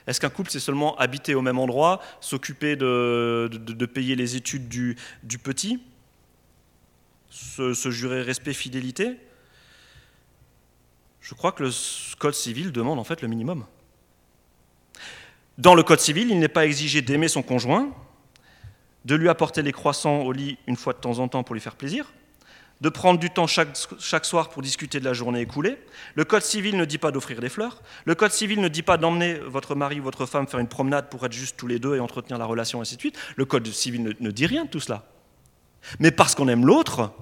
Est-ce 0.06 0.20
qu'un 0.20 0.30
couple, 0.30 0.52
c'est 0.52 0.60
seulement 0.60 0.98
habiter 0.98 1.34
au 1.34 1.42
même 1.42 1.60
endroit, 1.60 2.02
s'occuper 2.20 2.76
de, 2.76 3.86
payer 3.86 4.16
les 4.16 4.36
études 4.36 4.68
du, 4.68 4.98
petit, 5.42 5.82
se, 7.30 7.74
jurer 7.90 8.22
respect, 8.22 8.54
fidélité? 8.54 9.18
Je 11.22 11.34
crois 11.36 11.54
que 11.54 11.64
le 11.64 11.72
Code 12.20 12.34
civil 12.34 12.72
demande 12.72 13.00
en 13.00 13.04
fait 13.06 13.22
le 13.22 13.30
minimum. 13.30 13.66
Dans 15.58 15.74
le 15.74 15.84
Code 15.84 16.02
civil, 16.02 16.30
il 16.30 16.40
n'est 16.40 16.50
pas 16.50 16.66
exigé 16.66 17.02
d'aimer 17.02 17.30
son 17.30 17.42
conjoint, 17.42 17.92
de 19.06 19.16
lui 19.16 19.30
apporter 19.30 19.62
les 19.62 19.72
croissants 19.72 20.22
au 20.24 20.32
lit 20.34 20.58
une 20.68 20.76
fois 20.76 20.94
de 20.94 21.00
temps 21.00 21.20
en 21.20 21.28
temps 21.30 21.44
pour 21.44 21.56
lui 21.56 21.62
faire 21.62 21.76
plaisir, 21.76 22.12
de 22.84 22.90
prendre 22.90 23.18
du 23.18 23.30
temps 23.30 23.48
chaque, 23.48 24.26
soir 24.26 24.50
pour 24.50 24.62
discuter 24.62 25.00
de 25.00 25.06
la 25.06 25.14
journée 25.14 25.40
écoulée. 25.40 25.78
Le 26.16 26.26
Code 26.26 26.42
civil 26.42 26.76
ne 26.76 26.84
dit 26.84 26.98
pas 26.98 27.12
d'offrir 27.12 27.40
des 27.40 27.48
fleurs. 27.48 27.82
Le 28.04 28.14
Code 28.14 28.34
civil 28.34 28.60
ne 28.60 28.68
dit 28.68 28.82
pas 28.82 28.98
d'emmener 28.98 29.36
votre 29.36 29.74
mari 29.74 30.02
ou 30.02 30.04
votre 30.04 30.26
femme 30.26 30.48
faire 30.48 30.60
une 30.60 30.68
promenade 30.68 31.10
pour 31.10 31.26
être 31.26 31.32
juste 31.32 31.56
tous 31.56 31.68
les 31.68 31.80
deux 31.80 31.96
et 31.96 32.02
entretenir 32.02 32.38
la 32.38 32.46
relation, 32.46 32.80
et 32.80 32.82
ainsi 32.82 32.98
de. 32.98 33.12
Le 33.38 33.46
Code 33.46 33.66
civil 33.68 34.18
ne, 34.20 34.32
dit 34.32 34.46
rien 34.46 34.66
de 34.66 34.70
tout 34.70 34.82
cela. 34.82 35.06
Mais 36.00 36.12
parce 36.12 36.36
qu'on 36.36 36.50
aime 36.50 36.66
l'autre, 36.66 37.14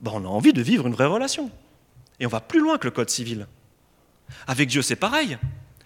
ben 0.00 0.12
on 0.14 0.24
a 0.24 0.28
envie 0.28 0.52
de 0.52 0.62
vivre 0.62 0.86
une 0.86 0.94
vraie 0.94 1.06
relation. 1.06 1.50
Et 2.20 2.26
on 2.26 2.30
va 2.30 2.40
plus 2.40 2.60
loin 2.60 2.78
que 2.78 2.86
le 2.86 2.92
Code 2.92 3.10
civil. 3.10 3.48
Avec 4.46 4.68
Dieu, 4.68 4.82
c'est 4.82 4.94
pareil. 4.94 5.36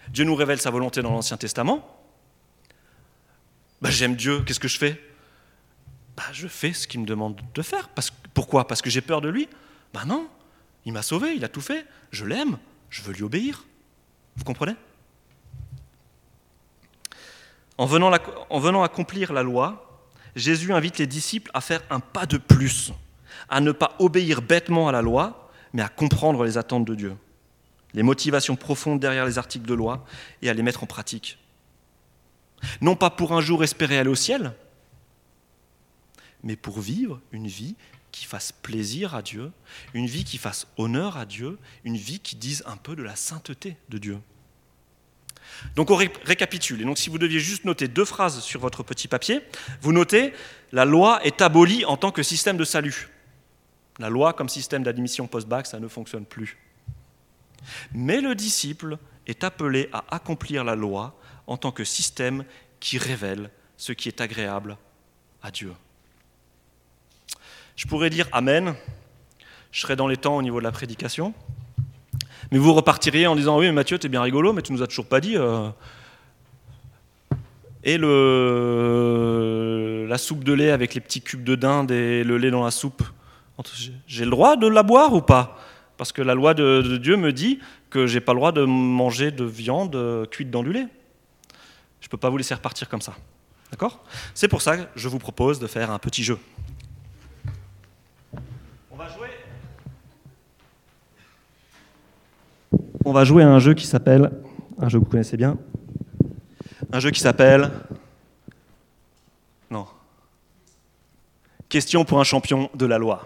Dieu 0.09 0.25
nous 0.25 0.35
révèle 0.35 0.61
sa 0.61 0.69
volonté 0.69 1.01
dans 1.01 1.11
l'Ancien 1.11 1.37
Testament. 1.37 1.83
Ben, 3.81 3.89
J'aime 3.89 4.15
Dieu, 4.15 4.43
qu'est-ce 4.45 4.59
que 4.59 4.67
je 4.67 4.77
fais? 4.77 5.01
Bah, 6.17 6.23
je 6.33 6.47
fais 6.47 6.73
ce 6.73 6.87
qu'il 6.87 6.99
me 6.99 7.05
demande 7.05 7.39
de 7.53 7.61
faire. 7.61 7.89
Pourquoi? 8.33 8.67
Parce 8.67 8.81
que 8.81 8.89
j'ai 8.89 9.01
peur 9.01 9.21
de 9.21 9.29
lui 9.29 9.47
Ben 9.93 10.05
non, 10.05 10.27
il 10.83 10.91
m'a 10.91 11.03
sauvé, 11.03 11.35
il 11.35 11.45
a 11.45 11.47
tout 11.47 11.61
fait. 11.61 11.85
Je 12.11 12.25
l'aime, 12.25 12.57
je 12.89 13.03
veux 13.03 13.13
lui 13.13 13.23
obéir. 13.23 13.65
Vous 14.35 14.43
comprenez? 14.43 14.75
En 17.77 17.85
venant 17.85 18.83
accomplir 18.83 19.31
la 19.31 19.43
loi, 19.43 20.01
Jésus 20.35 20.73
invite 20.73 20.97
les 20.97 21.05
disciples 21.05 21.51
à 21.53 21.61
faire 21.61 21.81
un 21.91 21.99
pas 21.99 22.25
de 22.25 22.37
plus, 22.37 22.91
à 23.49 23.61
ne 23.61 23.71
pas 23.71 23.95
obéir 23.99 24.41
bêtement 24.41 24.87
à 24.87 24.91
la 24.91 25.03
loi, 25.03 25.51
mais 25.73 25.83
à 25.83 25.89
comprendre 25.89 26.43
les 26.43 26.57
attentes 26.57 26.85
de 26.85 26.95
Dieu, 26.95 27.15
les 27.93 28.01
motivations 28.01 28.55
profondes 28.55 28.99
derrière 28.99 29.25
les 29.25 29.37
articles 29.37 29.67
de 29.67 29.75
loi 29.75 30.03
et 30.41 30.49
à 30.49 30.53
les 30.53 30.63
mettre 30.63 30.83
en 30.83 30.87
pratique. 30.87 31.37
Non 32.81 32.95
pas 32.95 33.11
pour 33.11 33.33
un 33.33 33.41
jour 33.41 33.63
espérer 33.63 33.99
aller 33.99 34.09
au 34.09 34.15
ciel, 34.15 34.53
mais 36.43 36.55
pour 36.55 36.79
vivre 36.79 37.21
une 37.31 37.47
vie 37.47 37.75
qui 38.11 38.25
fasse 38.25 38.51
plaisir 38.51 39.15
à 39.15 39.21
Dieu, 39.21 39.51
une 39.93 40.07
vie 40.07 40.23
qui 40.23 40.37
fasse 40.37 40.67
honneur 40.77 41.17
à 41.17 41.25
Dieu, 41.25 41.57
une 41.83 41.97
vie 41.97 42.19
qui 42.19 42.35
dise 42.35 42.63
un 42.65 42.77
peu 42.77 42.95
de 42.95 43.03
la 43.03 43.15
sainteté 43.15 43.77
de 43.89 43.97
Dieu. 43.97 44.19
Donc 45.75 45.91
on 45.91 45.95
récapitule. 45.95 46.81
Et 46.81 46.85
donc 46.85 46.97
si 46.97 47.09
vous 47.09 47.17
deviez 47.17 47.39
juste 47.39 47.65
noter 47.65 47.87
deux 47.87 48.05
phrases 48.05 48.39
sur 48.41 48.59
votre 48.59 48.83
petit 48.83 49.07
papier, 49.07 49.41
vous 49.81 49.93
notez 49.93 50.33
la 50.71 50.85
loi 50.85 51.23
est 51.23 51.41
abolie 51.41 51.85
en 51.85 51.97
tant 51.97 52.11
que 52.11 52.23
système 52.23 52.57
de 52.57 52.63
salut. 52.63 53.09
La 53.99 54.09
loi 54.09 54.33
comme 54.33 54.49
système 54.49 54.83
d'admission 54.83 55.27
post-bac, 55.27 55.65
ça 55.65 55.79
ne 55.79 55.87
fonctionne 55.87 56.25
plus. 56.25 56.57
Mais 57.91 58.21
le 58.21 58.35
disciple 58.35 58.97
est 59.25 59.43
appelé 59.43 59.89
à 59.91 60.03
accomplir 60.11 60.63
la 60.63 60.75
loi 60.75 61.19
en 61.47 61.57
tant 61.57 61.71
que 61.71 61.83
système 61.83 62.45
qui 62.79 62.97
révèle 62.97 63.49
ce 63.77 63.93
qui 63.93 64.07
est 64.07 64.21
agréable 64.21 64.77
à 65.41 65.51
Dieu. 65.51 65.73
Je 67.77 67.87
pourrais 67.87 68.09
dire 68.09 68.27
Amen, 68.31 68.73
je 69.71 69.79
serai 69.79 69.95
dans 69.95 70.07
les 70.07 70.17
temps 70.17 70.35
au 70.35 70.41
niveau 70.41 70.57
de 70.57 70.63
la 70.63 70.71
prédication, 70.71 71.35
mais 72.51 72.57
vous 72.57 72.73
repartiriez 72.73 73.27
en 73.27 73.35
disant 73.35 73.59
Oui, 73.59 73.67
mais 73.67 73.71
Mathieu, 73.71 73.99
t'es 73.99 74.09
bien 74.09 74.23
rigolo, 74.23 74.51
mais 74.51 74.63
tu 74.63 74.73
nous 74.73 74.81
as 74.81 74.87
toujours 74.87 75.05
pas 75.05 75.21
dit. 75.21 75.37
Euh, 75.37 75.69
et 77.83 77.99
le... 77.99 79.27
la 80.09 80.17
soupe 80.17 80.43
de 80.43 80.53
lait 80.53 80.71
avec 80.71 80.95
les 80.95 81.01
petits 81.01 81.21
cubes 81.21 81.43
de 81.43 81.53
dinde 81.53 81.91
et 81.91 82.23
le 82.23 82.39
lait 82.39 82.49
dans 82.49 82.63
la 82.65 82.71
soupe, 82.71 83.03
j'ai 84.07 84.25
le 84.25 84.31
droit 84.31 84.55
de 84.55 84.67
la 84.67 84.81
boire 84.81 85.13
ou 85.13 85.21
pas? 85.21 85.59
Parce 85.97 86.11
que 86.11 86.23
la 86.23 86.33
loi 86.33 86.55
de, 86.55 86.97
Dieu 86.97 87.15
me 87.15 87.31
dit 87.31 87.59
que 87.91 88.07
j'ai 88.07 88.21
pas 88.21 88.33
le 88.33 88.39
droit 88.39 88.51
de 88.51 88.65
manger 88.65 89.29
de 89.29 89.45
viande 89.45 89.95
euh, 89.95 90.25
cuite 90.25 90.49
dans 90.49 90.63
du 90.63 90.73
lait. 90.73 90.87
Je 92.01 92.07
ne 92.07 92.09
peux 92.09 92.17
pas 92.17 92.29
vous 92.29 92.37
laisser 92.37 92.55
repartir 92.55 92.89
comme 92.89 93.01
ça. 93.01 93.13
D'accord? 93.69 94.03
C'est 94.33 94.47
pour 94.47 94.63
ça 94.63 94.77
que 94.77 94.83
je 94.95 95.07
vous 95.07 95.19
propose 95.19 95.59
de 95.59 95.67
faire 95.67 95.91
un 95.91 95.99
petit 95.99 96.23
jeu. 96.23 96.39
On 103.07 103.13
va 103.13 103.23
jouer 103.23 103.41
à 103.41 103.47
un 103.47 103.59
jeu 103.59 103.73
qui 103.73 103.87
s'appelle, 103.87 104.29
un 104.77 104.89
jeu 104.89 104.99
que 104.99 105.05
vous 105.05 105.09
connaissez 105.09 105.37
bien, 105.37 105.57
un 106.91 106.99
jeu 106.99 107.09
qui 107.09 107.21
s'appelle, 107.21 107.71
non, 109.71 109.87
question 111.69 112.03
pour 112.03 112.19
un 112.19 112.25
champion 112.25 112.69
de 112.75 112.85
la 112.85 112.97
loi. 112.97 113.25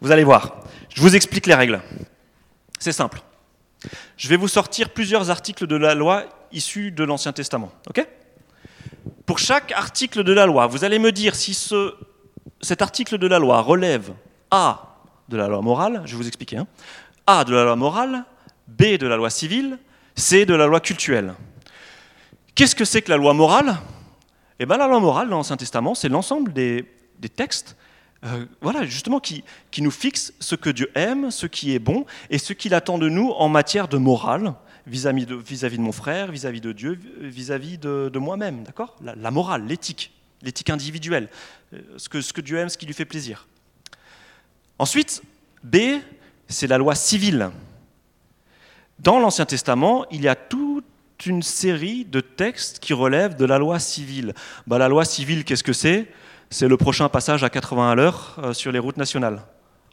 Vous 0.00 0.12
allez 0.12 0.22
voir, 0.22 0.60
je 0.94 1.00
vous 1.00 1.16
explique 1.16 1.46
les 1.46 1.54
règles. 1.54 1.82
C'est 2.78 2.92
simple. 2.92 3.20
Je 4.16 4.28
vais 4.28 4.36
vous 4.36 4.46
sortir 4.46 4.90
plusieurs 4.90 5.28
articles 5.28 5.66
de 5.66 5.74
la 5.74 5.96
loi 5.96 6.26
issus 6.52 6.92
de 6.92 7.02
l'Ancien 7.02 7.32
Testament. 7.32 7.72
ok? 7.88 8.06
Pour 9.26 9.40
chaque 9.40 9.72
article 9.72 10.22
de 10.22 10.32
la 10.32 10.46
loi, 10.46 10.68
vous 10.68 10.84
allez 10.84 11.00
me 11.00 11.10
dire 11.10 11.34
si 11.34 11.52
ce, 11.52 11.94
cet 12.60 12.80
article 12.80 13.18
de 13.18 13.26
la 13.26 13.40
loi 13.40 13.60
relève 13.60 14.12
A 14.52 14.94
de 15.28 15.36
la 15.36 15.48
loi 15.48 15.62
morale, 15.62 16.02
je 16.04 16.12
vais 16.12 16.18
vous 16.18 16.28
expliquer, 16.28 16.58
hein, 16.58 16.66
a 17.26 17.44
de 17.44 17.54
la 17.54 17.64
loi 17.64 17.76
morale, 17.76 18.24
B 18.68 18.96
de 18.98 19.06
la 19.06 19.16
loi 19.16 19.30
civile, 19.30 19.78
C 20.14 20.46
de 20.46 20.54
la 20.54 20.66
loi 20.66 20.80
cultuelle. 20.80 21.34
Qu'est-ce 22.54 22.76
que 22.76 22.84
c'est 22.84 23.02
que 23.02 23.10
la 23.10 23.16
loi 23.16 23.34
morale? 23.34 23.76
Eh 24.58 24.66
bien, 24.66 24.76
la 24.76 24.86
loi 24.86 25.00
morale 25.00 25.28
dans 25.28 25.36
l'Ancien 25.36 25.56
Testament, 25.56 25.94
c'est 25.94 26.08
l'ensemble 26.08 26.52
des, 26.52 26.86
textes 27.34 27.76
euh, 28.24 28.46
voilà, 28.60 28.84
justement, 28.84 29.18
qui, 29.20 29.42
nous 29.78 29.90
fixent 29.90 30.32
ce 30.38 30.54
que 30.54 30.70
Dieu 30.70 30.90
aime, 30.94 31.30
ce 31.30 31.46
qui 31.46 31.74
est 31.74 31.78
bon, 31.78 32.06
et 32.30 32.38
ce 32.38 32.52
qu'il 32.52 32.74
attend 32.74 32.98
de 32.98 33.08
nous 33.08 33.30
en 33.30 33.48
matière 33.48 33.88
de 33.88 33.98
morale, 33.98 34.54
vis-à-vis 34.86 35.26
de, 35.26 35.80
mon 35.80 35.92
frère, 35.92 36.30
vis-à-vis 36.30 36.60
de 36.60 36.72
Dieu, 36.72 36.98
vis-à-vis 37.20 37.78
de, 37.78 38.18
moi-même, 38.18 38.62
d'accord? 38.62 38.96
La, 39.02 39.30
morale, 39.30 39.66
l'éthique, 39.66 40.12
l'éthique 40.42 40.70
individuelle, 40.70 41.28
euh, 41.72 41.80
ce 41.96 42.08
que 42.08 42.40
Dieu 42.40 42.58
aime, 42.58 42.68
ce 42.68 42.78
qui 42.78 42.86
lui 42.86 42.94
fait 42.94 43.04
plaisir. 43.04 43.48
Ensuite, 44.78 45.22
B, 45.64 45.76
c'est 46.48 46.66
la 46.66 46.78
loi 46.78 46.94
civile. 46.94 47.50
Dans 48.98 49.18
l'Ancien 49.18 49.46
Testament, 49.46 50.06
il 50.10 50.22
y 50.22 50.28
a 50.28 50.34
toute 50.34 50.84
une 51.26 51.42
série 51.42 52.04
de 52.04 52.20
textes 52.20 52.78
qui 52.78 52.92
relèvent 52.92 53.36
de 53.36 53.44
la 53.44 53.58
loi 53.58 53.78
civile. 53.78 54.34
Bah, 54.66 54.78
la 54.78 54.88
loi 54.88 55.04
civile, 55.04 55.44
qu'est-ce 55.44 55.64
que 55.64 55.72
c'est? 55.72 56.08
C'est 56.50 56.68
le 56.68 56.76
prochain 56.76 57.08
passage 57.08 57.42
à 57.42 57.50
80 57.50 57.90
à 57.90 57.94
l'heure 57.94 58.36
euh, 58.38 58.52
sur 58.52 58.70
les 58.72 58.78
routes 58.78 58.96
nationales. 58.96 59.42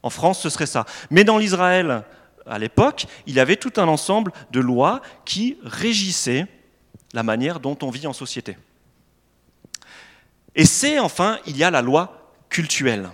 En 0.03 0.09
France, 0.09 0.41
ce 0.41 0.49
serait 0.49 0.65
ça. 0.65 0.85
Mais 1.09 1.23
dans 1.23 1.37
l'Israël, 1.37 2.03
à 2.45 2.59
l'époque, 2.59 3.05
il 3.27 3.35
y 3.35 3.39
avait 3.39 3.55
tout 3.55 3.73
un 3.77 3.87
ensemble 3.87 4.31
de 4.51 4.59
lois 4.59 5.01
qui 5.25 5.57
régissaient 5.63 6.47
la 7.13 7.23
manière 7.23 7.59
dont 7.59 7.77
on 7.81 7.89
vit 7.89 8.07
en 8.07 8.13
société. 8.13 8.57
Et 10.55 10.65
c'est 10.65 10.99
enfin, 10.99 11.39
il 11.45 11.57
y 11.57 11.63
a 11.63 11.71
la 11.71 11.81
loi 11.81 12.33
cultuelle. 12.49 13.09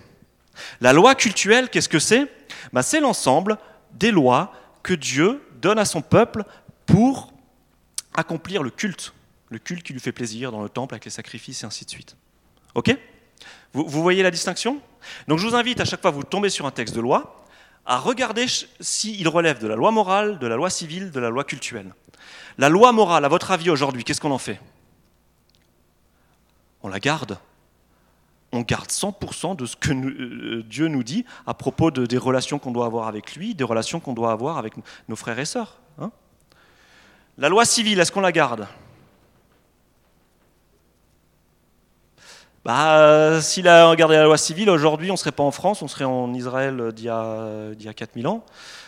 La 0.81 0.93
loi 0.93 1.13
cultuelle, 1.15 1.69
qu'est-ce 1.69 1.89
que 1.89 1.99
c'est? 1.99 2.27
Bah, 2.73 2.83
C'est 2.83 2.99
l'ensemble 2.99 3.57
des 3.93 4.11
lois 4.11 4.51
que 4.83 4.93
Dieu 4.93 5.43
donne 5.61 5.79
à 5.79 5.85
son 5.85 6.01
peuple 6.01 6.43
pour 6.85 7.33
accomplir 8.15 8.63
le 8.63 8.69
culte, 8.69 9.13
le 9.49 9.59
culte 9.59 9.83
qui 9.83 9.93
lui 9.93 9.99
fait 9.99 10.11
plaisir 10.11 10.51
dans 10.51 10.61
le 10.61 10.69
temple 10.69 10.93
avec 10.93 11.05
les 11.05 11.11
sacrifices 11.11 11.63
et 11.63 11.65
ainsi 11.65 11.85
de 11.85 11.89
suite. 11.89 12.15
Ok? 12.75 12.95
Vous, 13.73 14.01
voyez 14.01 14.23
la 14.23 14.31
distinction? 14.31 14.81
Donc 15.27 15.39
je 15.39 15.47
vous 15.47 15.55
invite 15.55 15.79
à 15.79 15.85
chaque 15.85 16.01
fois 16.01 16.11
que 16.11 16.15
vous 16.15 16.23
tombez 16.23 16.49
sur 16.49 16.65
un 16.65 16.71
texte 16.71 16.95
de 16.95 17.01
loi 17.01 17.43
à 17.85 17.99
regarder 17.99 18.45
s'il 18.79 19.27
relève 19.27 19.59
de 19.59 19.67
la 19.67 19.75
loi 19.75 19.91
morale, 19.91 20.39
de 20.39 20.47
la 20.47 20.55
loi 20.55 20.69
civile, 20.69 21.11
de 21.11 21.19
la 21.19 21.29
loi 21.29 21.43
cultuelle. 21.43 21.93
La 22.57 22.69
loi 22.69 22.91
morale, 22.91 23.23
à 23.23 23.27
votre 23.27 23.51
avis 23.51 23.69
aujourd'hui, 23.69 24.03
qu'est-ce 24.03 24.19
qu'on 24.19 24.31
en 24.31 24.37
fait? 24.37 24.59
On 26.81 26.89
la 26.89 26.99
garde? 26.99 27.37
On 28.51 28.61
garde 28.61 28.89
100% 28.89 29.55
de 29.55 29.65
ce 29.65 29.75
que 29.75 29.91
euh, 29.91 30.63
Dieu 30.63 30.87
nous 30.87 31.03
dit 31.03 31.25
à 31.45 31.53
propos 31.53 31.91
de, 31.91 32.05
des 32.05 32.17
relations 32.17 32.59
qu'on 32.59 32.71
doit 32.71 32.85
avoir 32.85 33.07
avec 33.07 33.35
lui, 33.35 33.55
des 33.55 33.63
relations 33.63 33.99
qu'on 33.99 34.13
doit 34.13 34.31
avoir 34.31 34.57
avec 34.57 34.73
nos 35.07 35.15
frères 35.15 35.39
et 35.39 35.45
sœurs. 35.45 35.79
Hein. 35.99 36.11
la 37.37 37.49
loi 37.49 37.65
civile, 37.65 37.99
est-ce 37.99 38.11
qu'on 38.11 38.21
la 38.21 38.31
garde? 38.31 38.67
Bah, 42.63 43.41
S'il 43.41 43.67
a 43.67 43.95
gardé 43.95 44.15
la 44.15 44.25
loi 44.25 44.37
civile, 44.37 44.69
aujourd'hui, 44.69 45.09
on 45.09 45.13
ne 45.13 45.17
serait 45.17 45.31
pas 45.31 45.43
en 45.43 45.51
France, 45.51 45.81
on 45.81 45.87
serait 45.87 46.05
en 46.05 46.33
Israël 46.33 46.91
d'il 46.93 47.05
y 47.05 47.09
a, 47.09 47.71
y 47.79 47.87
a 47.87 47.93
4000 47.93 48.27
ans. 48.27 48.43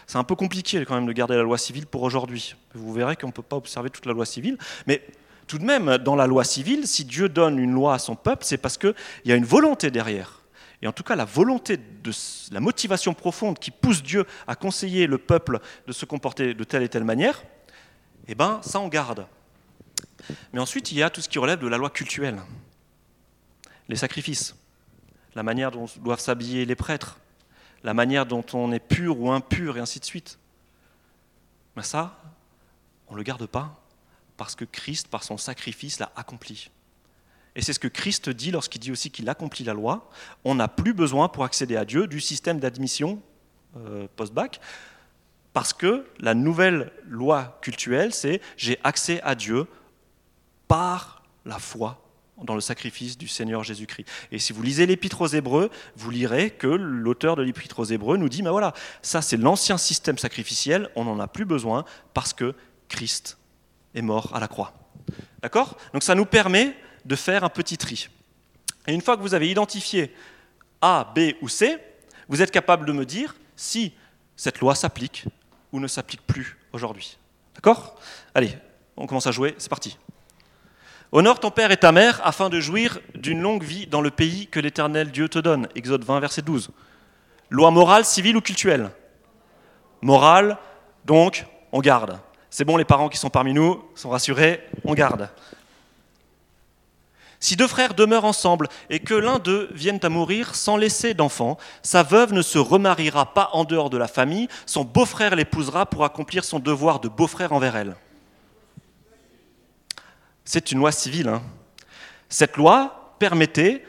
C'est 0.05 0.17
un 0.17 0.23
peu 0.23 0.35
compliqué 0.35 0.83
quand 0.85 0.95
même 0.95 1.05
de 1.05 1.13
garder 1.13 1.35
la 1.35 1.43
loi 1.43 1.57
civile 1.57 1.85
pour 1.85 2.03
aujourd'hui. 2.03 2.55
Vous 2.73 2.91
verrez 2.91 3.15
qu'on 3.15 3.27
ne 3.27 3.31
peut 3.31 3.41
pas 3.41 3.55
observer 3.55 3.89
toute 3.89 4.05
la 4.05 4.13
loi 4.13 4.25
civile. 4.25 4.57
Mais 4.87 5.01
tout 5.49 5.57
de 5.57 5.65
même, 5.65 5.97
dans 5.97 6.15
la 6.15 6.27
loi 6.27 6.43
civile, 6.43 6.87
si 6.87 7.05
Dieu 7.05 7.27
donne 7.27 7.57
une 7.57 7.71
loi 7.71 7.95
à 7.95 7.99
son 7.99 8.15
peuple, 8.15 8.45
c'est 8.45 8.59
parce 8.59 8.77
qu'il 8.77 8.93
y 9.25 9.31
a 9.31 9.35
une 9.35 9.45
volonté 9.45 9.89
derrière. 9.89 10.43
Et 10.83 10.87
en 10.87 10.91
tout 10.91 11.01
cas, 11.01 11.15
la 11.15 11.25
volonté, 11.25 11.77
de, 11.77 12.11
la 12.51 12.59
motivation 12.59 13.15
profonde 13.15 13.57
qui 13.57 13.71
pousse 13.71 14.03
Dieu 14.03 14.25
à 14.45 14.55
conseiller 14.55 15.07
le 15.07 15.17
peuple 15.17 15.59
de 15.87 15.91
se 15.91 16.05
comporter 16.05 16.53
de 16.53 16.63
telle 16.63 16.83
et 16.83 16.87
telle 16.87 17.03
manière, 17.03 17.41
eh 18.27 18.35
bien, 18.35 18.61
ça 18.61 18.79
on 18.79 18.89
garde. 18.89 19.25
Mais 20.53 20.59
ensuite, 20.59 20.91
il 20.91 20.99
y 20.99 21.03
a 21.03 21.09
tout 21.09 21.19
ce 21.19 21.27
qui 21.27 21.39
relève 21.39 21.59
de 21.59 21.67
la 21.67 21.77
loi 21.77 21.89
cultuelle. 21.89 22.39
Les 23.87 23.95
sacrifices, 23.95 24.55
la 25.33 25.41
manière 25.41 25.71
dont 25.71 25.87
doivent 26.01 26.19
s'habiller 26.19 26.63
les 26.65 26.75
prêtres, 26.75 27.17
la 27.83 27.95
manière 27.95 28.27
dont 28.27 28.45
on 28.53 28.71
est 28.71 28.79
pur 28.79 29.19
ou 29.19 29.31
impur, 29.31 29.77
et 29.77 29.79
ainsi 29.79 29.99
de 29.99 30.05
suite. 30.05 30.37
Mais 31.75 31.81
ça, 31.81 32.21
on 33.07 33.13
ne 33.13 33.17
le 33.17 33.23
garde 33.23 33.47
pas 33.47 33.78
parce 34.39 34.55
que 34.55 34.63
Christ, 34.63 35.09
par 35.09 35.25
son 35.25 35.37
sacrifice, 35.37 35.99
l'a 35.99 36.13
accompli. 36.15 36.71
Et 37.55 37.61
c'est 37.61 37.73
ce 37.73 37.79
que 37.79 37.89
Christ 37.89 38.29
dit 38.29 38.51
lorsqu'il 38.51 38.79
dit 38.79 38.89
aussi 38.89 39.11
qu'il 39.11 39.27
accomplit 39.27 39.65
la 39.65 39.73
loi. 39.73 40.09
On 40.45 40.55
n'a 40.55 40.69
plus 40.69 40.93
besoin 40.93 41.27
pour 41.27 41.43
accéder 41.43 41.75
à 41.75 41.83
Dieu 41.83 42.07
du 42.07 42.21
système 42.21 42.57
d'admission 42.57 43.21
euh, 43.75 44.07
post-bac, 44.15 44.61
parce 45.51 45.73
que 45.73 46.05
la 46.19 46.35
nouvelle 46.35 46.93
loi 47.05 47.59
cultuelle, 47.61 48.13
c'est 48.13 48.39
j'ai 48.55 48.79
accès 48.85 49.21
à 49.23 49.35
Dieu 49.35 49.67
par 50.69 51.23
la 51.43 51.59
foi 51.59 52.01
dans 52.41 52.55
le 52.55 52.61
sacrifice 52.61 53.17
du 53.17 53.27
Seigneur 53.27 53.65
Jésus-Christ. 53.65 54.07
Et 54.31 54.39
si 54.39 54.53
vous 54.53 54.63
lisez 54.63 54.85
l'Épître 54.85 55.19
aux 55.19 55.27
Hébreux, 55.27 55.69
vous 55.97 56.11
lirez 56.11 56.51
que 56.51 56.67
l'auteur 56.67 57.35
de 57.35 57.41
l'Épître 57.41 57.79
aux 57.79 57.83
Hébreux 57.83 58.15
nous 58.15 58.29
dit, 58.29 58.41
mais 58.41 58.51
voilà, 58.51 58.73
ça 59.01 59.21
c'est 59.21 59.35
l'ancien 59.35 59.77
système 59.77 60.17
sacrificiel, 60.17 60.89
on 60.95 61.03
n'en 61.03 61.19
a 61.19 61.27
plus 61.27 61.43
besoin 61.43 61.83
parce 62.13 62.31
que 62.31 62.55
Christ 62.87 63.38
est 63.95 64.01
mort 64.01 64.31
à 64.33 64.39
la 64.39 64.47
croix. 64.47 64.73
D'accord? 65.41 65.77
Donc 65.93 66.03
ça 66.03 66.15
nous 66.15 66.25
permet 66.25 66.75
de 67.05 67.15
faire 67.15 67.43
un 67.43 67.49
petit 67.49 67.77
tri. 67.77 68.09
Et 68.87 68.93
une 68.93 69.01
fois 69.01 69.17
que 69.17 69.21
vous 69.21 69.33
avez 69.33 69.49
identifié 69.49 70.13
A, 70.81 71.11
B 71.15 71.33
ou 71.41 71.49
C, 71.49 71.77
vous 72.27 72.41
êtes 72.41 72.51
capable 72.51 72.85
de 72.85 72.91
me 72.91 73.05
dire 73.05 73.35
si 73.55 73.93
cette 74.35 74.59
loi 74.59 74.75
s'applique 74.75 75.25
ou 75.71 75.79
ne 75.79 75.87
s'applique 75.87 76.25
plus 76.25 76.57
aujourd'hui. 76.71 77.17
D'accord? 77.55 77.99
Allez, 78.33 78.57
on 78.95 79.07
commence 79.07 79.27
à 79.27 79.31
jouer, 79.31 79.55
c'est 79.57 79.69
parti. 79.69 79.97
Honore 81.11 81.39
ton 81.39 81.49
père 81.49 81.71
et 81.71 81.77
ta 81.77 81.91
mère 81.91 82.21
afin 82.23 82.49
de 82.49 82.59
jouir 82.59 82.99
d'une 83.15 83.41
longue 83.41 83.63
vie 83.63 83.87
dans 83.87 84.01
le 84.01 84.11
pays 84.11 84.47
que 84.47 84.59
l'Éternel 84.59 85.11
Dieu 85.11 85.27
te 85.27 85.39
donne. 85.39 85.67
Exode 85.73 86.03
20, 86.03 86.19
verset 86.19 86.43
12. 86.43 86.69
Loi 87.49 87.71
morale, 87.71 88.05
civile 88.05 88.37
ou 88.37 88.41
cultuelle? 88.41 88.91
Morale, 90.01 90.57
donc 91.05 91.45
on 91.71 91.79
garde. 91.79 92.19
C'est 92.49 92.65
bon, 92.65 92.77
les 92.77 92.85
parents 92.85 93.09
qui 93.09 93.17
sont 93.17 93.29
parmi 93.29 93.53
nous 93.53 93.83
sont 93.95 94.09
rassurés, 94.09 94.63
on 94.83 94.93
garde. 94.93 95.29
Si 97.39 97.55
deux 97.55 97.67
frères 97.67 97.93
demeurent 97.93 98.25
ensemble 98.25 98.67
et 98.89 98.99
que 98.99 99.13
l'un 99.13 99.39
d'eux 99.39 99.69
vienne 99.71 99.99
à 100.03 100.09
mourir 100.09 100.55
sans 100.55 100.75
laisser 100.75 101.13
d'enfant, 101.13 101.57
sa 101.83 102.03
veuve 102.03 102.33
ne 102.33 102.41
se 102.41 102.57
remariera 102.57 103.33
pas 103.33 103.49
en 103.53 103.63
dehors 103.63 103.89
de 103.89 103.97
la 103.97 104.09
famille, 104.09 104.49
son 104.65 104.83
beau-frère 104.83 105.35
l'épousera 105.35 105.85
pour 105.85 106.03
accomplir 106.03 106.43
son 106.43 106.59
devoir 106.59 106.99
de 106.99 107.07
beau-frère 107.07 107.53
envers 107.53 107.77
elle. 107.77 107.95
C'est 110.43 110.71
une 110.71 110.79
loi 110.79 110.91
civile. 110.91 111.29
Hein. 111.29 111.41
Cette 112.27 112.57
loi 112.57 113.15
permettait 113.19 113.85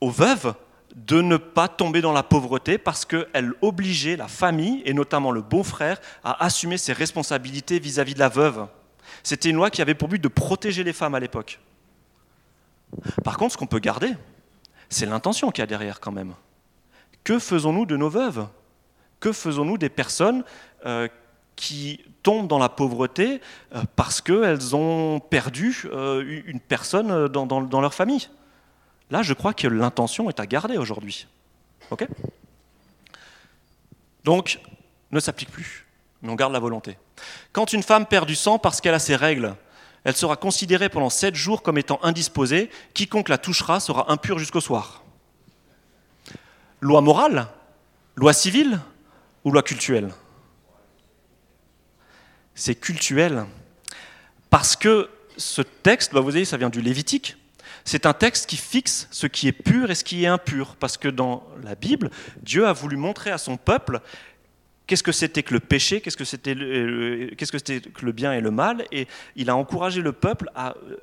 aux 0.00 0.10
veuves 0.10 0.54
de 0.94 1.22
ne 1.22 1.36
pas 1.36 1.68
tomber 1.68 2.00
dans 2.00 2.12
la 2.12 2.22
pauvreté 2.22 2.78
parce 2.78 3.04
qu'elle 3.04 3.52
obligeait 3.62 4.16
la 4.16 4.28
famille, 4.28 4.82
et 4.84 4.92
notamment 4.92 5.30
le 5.30 5.40
beau-frère, 5.40 6.00
à 6.22 6.44
assumer 6.44 6.76
ses 6.76 6.92
responsabilités 6.92 7.78
vis-à-vis 7.78 8.14
de 8.14 8.18
la 8.18 8.28
veuve. 8.28 8.66
C'était 9.22 9.50
une 9.50 9.56
loi 9.56 9.70
qui 9.70 9.82
avait 9.82 9.94
pour 9.94 10.08
but 10.08 10.20
de 10.20 10.28
protéger 10.28 10.84
les 10.84 10.92
femmes 10.92 11.14
à 11.14 11.20
l'époque. 11.20 11.60
Par 13.24 13.38
contre, 13.38 13.52
ce 13.52 13.58
qu'on 13.58 13.66
peut 13.66 13.78
garder, 13.78 14.14
c'est 14.88 15.06
l'intention 15.06 15.50
qu'il 15.50 15.62
y 15.62 15.64
a 15.64 15.66
derrière 15.66 16.00
quand 16.00 16.12
même. 16.12 16.34
Que 17.24 17.38
faisons-nous 17.38 17.86
de 17.86 17.96
nos 17.96 18.10
veuves? 18.10 18.46
Que 19.20 19.32
faisons-nous 19.32 19.78
des 19.78 19.88
personnes 19.88 20.44
euh, 20.84 21.08
qui 21.56 22.00
tombent 22.22 22.48
dans 22.48 22.58
la 22.58 22.68
pauvreté 22.68 23.40
euh, 23.74 23.82
parce 23.96 24.20
qu'elles 24.20 24.76
ont 24.76 25.20
perdu 25.20 25.84
euh, 25.86 26.42
une 26.46 26.60
personne 26.60 27.28
dans 27.28 27.80
leur 27.80 27.94
famille? 27.94 28.28
Là, 29.12 29.22
je 29.22 29.34
crois 29.34 29.52
que 29.52 29.68
l'intention 29.68 30.30
est 30.30 30.40
à 30.40 30.46
garder 30.46 30.78
aujourd'hui. 30.78 31.26
OK? 31.90 32.08
Donc, 34.24 34.58
ne 35.10 35.20
s'applique 35.20 35.50
plus, 35.50 35.86
mais 36.22 36.32
on 36.32 36.34
garde 36.34 36.54
la 36.54 36.58
volonté. 36.58 36.96
Quand 37.52 37.74
une 37.74 37.82
femme 37.82 38.06
perd 38.06 38.26
du 38.26 38.34
sang 38.34 38.58
parce 38.58 38.80
qu'elle 38.80 38.94
a 38.94 38.98
ses 38.98 39.14
règles, 39.14 39.54
elle 40.04 40.16
sera 40.16 40.36
considérée 40.36 40.88
pendant 40.88 41.10
sept 41.10 41.34
jours 41.34 41.62
comme 41.62 41.76
étant 41.76 42.00
indisposée. 42.02 42.70
Quiconque 42.94 43.28
la 43.28 43.36
touchera 43.36 43.80
sera 43.80 44.10
impur 44.10 44.38
jusqu'au 44.38 44.62
soir. 44.62 45.04
Loi 46.80 47.02
morale? 47.02 47.48
Loi 48.16 48.32
civile? 48.32 48.80
Ou 49.44 49.50
loi 49.50 49.62
cultuelle? 49.62 50.14
C'est 52.54 52.76
cultuel. 52.76 53.44
Parce 54.48 54.74
que 54.74 55.10
ce 55.36 55.60
texte, 55.60 56.14
bah, 56.14 56.20
vous 56.20 56.30
voyez, 56.30 56.46
ça 56.46 56.56
vient 56.56 56.70
du 56.70 56.80
Lévitique. 56.80 57.36
C'est 57.84 58.06
un 58.06 58.12
texte 58.12 58.48
qui 58.48 58.56
fixe 58.56 59.08
ce 59.10 59.26
qui 59.26 59.48
est 59.48 59.52
pur 59.52 59.90
et 59.90 59.94
ce 59.94 60.04
qui 60.04 60.24
est 60.24 60.26
impur, 60.26 60.76
parce 60.76 60.96
que 60.96 61.08
dans 61.08 61.46
la 61.62 61.74
Bible, 61.74 62.10
Dieu 62.42 62.66
a 62.66 62.72
voulu 62.72 62.96
montrer 62.96 63.30
à 63.30 63.38
son 63.38 63.56
peuple 63.56 64.00
qu'est-ce 64.86 65.02
que 65.02 65.12
c'était 65.12 65.42
que 65.42 65.54
le 65.54 65.60
péché, 65.60 66.00
qu'est-ce 66.00 66.16
que 66.16 66.24
c'était 66.24 66.54
qu'est-ce 66.54 67.52
que 67.52 67.88
que 67.88 68.04
le 68.04 68.12
bien 68.12 68.32
et 68.32 68.40
le 68.40 68.50
mal, 68.50 68.84
et 68.92 69.08
il 69.36 69.50
a 69.50 69.56
encouragé 69.56 70.00
le 70.00 70.12
peuple 70.12 70.50
à 70.54 70.76
euh, 70.76 70.96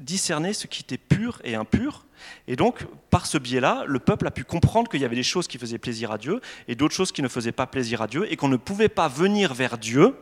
discerner 0.00 0.52
ce 0.52 0.66
qui 0.66 0.82
était 0.82 0.98
pur 0.98 1.40
et 1.44 1.54
impur. 1.54 2.04
Et 2.46 2.56
donc, 2.56 2.84
par 3.10 3.26
ce 3.26 3.38
biais-là, 3.38 3.84
le 3.86 3.98
peuple 3.98 4.26
a 4.26 4.30
pu 4.30 4.44
comprendre 4.44 4.90
qu'il 4.90 5.00
y 5.00 5.04
avait 5.04 5.16
des 5.16 5.22
choses 5.22 5.46
qui 5.46 5.58
faisaient 5.58 5.78
plaisir 5.78 6.10
à 6.10 6.18
Dieu 6.18 6.40
et 6.66 6.74
d'autres 6.74 6.94
choses 6.94 7.12
qui 7.12 7.22
ne 7.22 7.28
faisaient 7.28 7.52
pas 7.52 7.66
plaisir 7.66 8.02
à 8.02 8.06
Dieu, 8.06 8.30
et 8.30 8.36
qu'on 8.36 8.48
ne 8.48 8.56
pouvait 8.56 8.88
pas 8.88 9.08
venir 9.08 9.54
vers 9.54 9.78
Dieu 9.78 10.14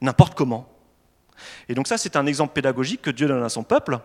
n'importe 0.00 0.34
comment. 0.34 0.68
Et 1.68 1.74
donc 1.74 1.88
ça, 1.88 1.98
c'est 1.98 2.16
un 2.16 2.26
exemple 2.26 2.52
pédagogique 2.52 3.02
que 3.02 3.10
Dieu 3.10 3.26
donne 3.26 3.42
à 3.42 3.48
son 3.48 3.64
peuple 3.64 3.98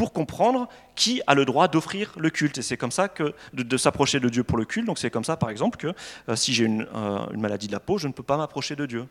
pour 0.00 0.14
comprendre 0.14 0.66
qui 0.94 1.20
a 1.26 1.34
le 1.34 1.44
droit 1.44 1.68
d'offrir 1.68 2.14
le 2.16 2.30
culte. 2.30 2.56
Et 2.56 2.62
c'est 2.62 2.78
comme 2.78 2.90
ça 2.90 3.10
que 3.10 3.34
de, 3.52 3.76
s'approcher 3.76 4.18
de 4.18 4.30
Dieu 4.30 4.42
pour 4.42 4.56
le 4.56 4.64
culte. 4.64 4.86
Donc 4.86 4.98
c'est 4.98 5.10
comme 5.10 5.24
ça, 5.24 5.36
par 5.36 5.50
exemple, 5.50 5.76
que 5.76 5.92
euh, 6.30 6.36
si 6.36 6.54
j'ai 6.54 6.64
une, 6.64 6.88
euh, 6.94 7.26
une, 7.34 7.40
maladie 7.42 7.66
de 7.66 7.72
la 7.72 7.80
peau, 7.80 7.98
je 7.98 8.08
ne 8.08 8.14
peux 8.14 8.22
pas 8.22 8.38
m'approcher 8.38 8.76
de 8.76 8.86
Dieu. 8.86 9.06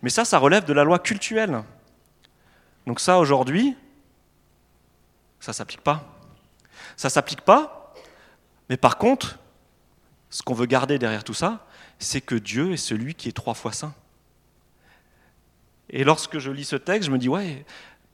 Mais 0.00 0.10
ça, 0.10 0.24
ça 0.24 0.38
relève 0.38 0.64
de 0.64 0.72
la 0.72 0.84
loi 0.84 1.00
cultuelle. 1.00 1.64
Donc 2.86 3.00
ça, 3.00 3.18
aujourd'hui, 3.18 3.76
ça 5.40 5.50
ne 5.50 5.54
s'applique 5.54 5.80
pas. 5.80 6.04
Ça 6.96 7.08
ne 7.08 7.10
s'applique 7.10 7.40
pas, 7.40 7.92
mais 8.68 8.76
par 8.76 8.96
contre, 8.96 9.40
ce 10.30 10.44
qu'on 10.44 10.54
veut 10.54 10.66
garder 10.66 11.00
derrière 11.00 11.24
tout 11.24 11.34
ça, 11.34 11.66
c'est 11.98 12.20
que 12.20 12.36
Dieu 12.36 12.74
est 12.74 12.76
celui 12.76 13.16
qui 13.16 13.28
est 13.28 13.32
trois 13.32 13.54
fois 13.54 13.72
saint. 13.72 13.92
Et 15.90 16.04
lorsque 16.04 16.38
je 16.38 16.52
lis 16.52 16.64
ce 16.64 16.76
texte, 16.76 17.06
je 17.06 17.10
me 17.10 17.18
dis, 17.18 17.28
ouais, 17.28 17.64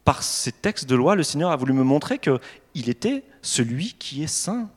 par 0.05 0.23
ces 0.23 0.53
textes 0.53 0.87
de 0.87 0.95
loi, 0.95 1.15
le 1.15 1.23
Seigneur 1.23 1.51
a 1.51 1.57
voulu 1.57 1.73
me 1.73 1.83
montrer 1.83 2.19
qu'il 2.19 2.89
était 2.89 3.25
celui 3.43 3.95
qui 3.95 4.23
est 4.23 4.29
saint. 4.29 4.69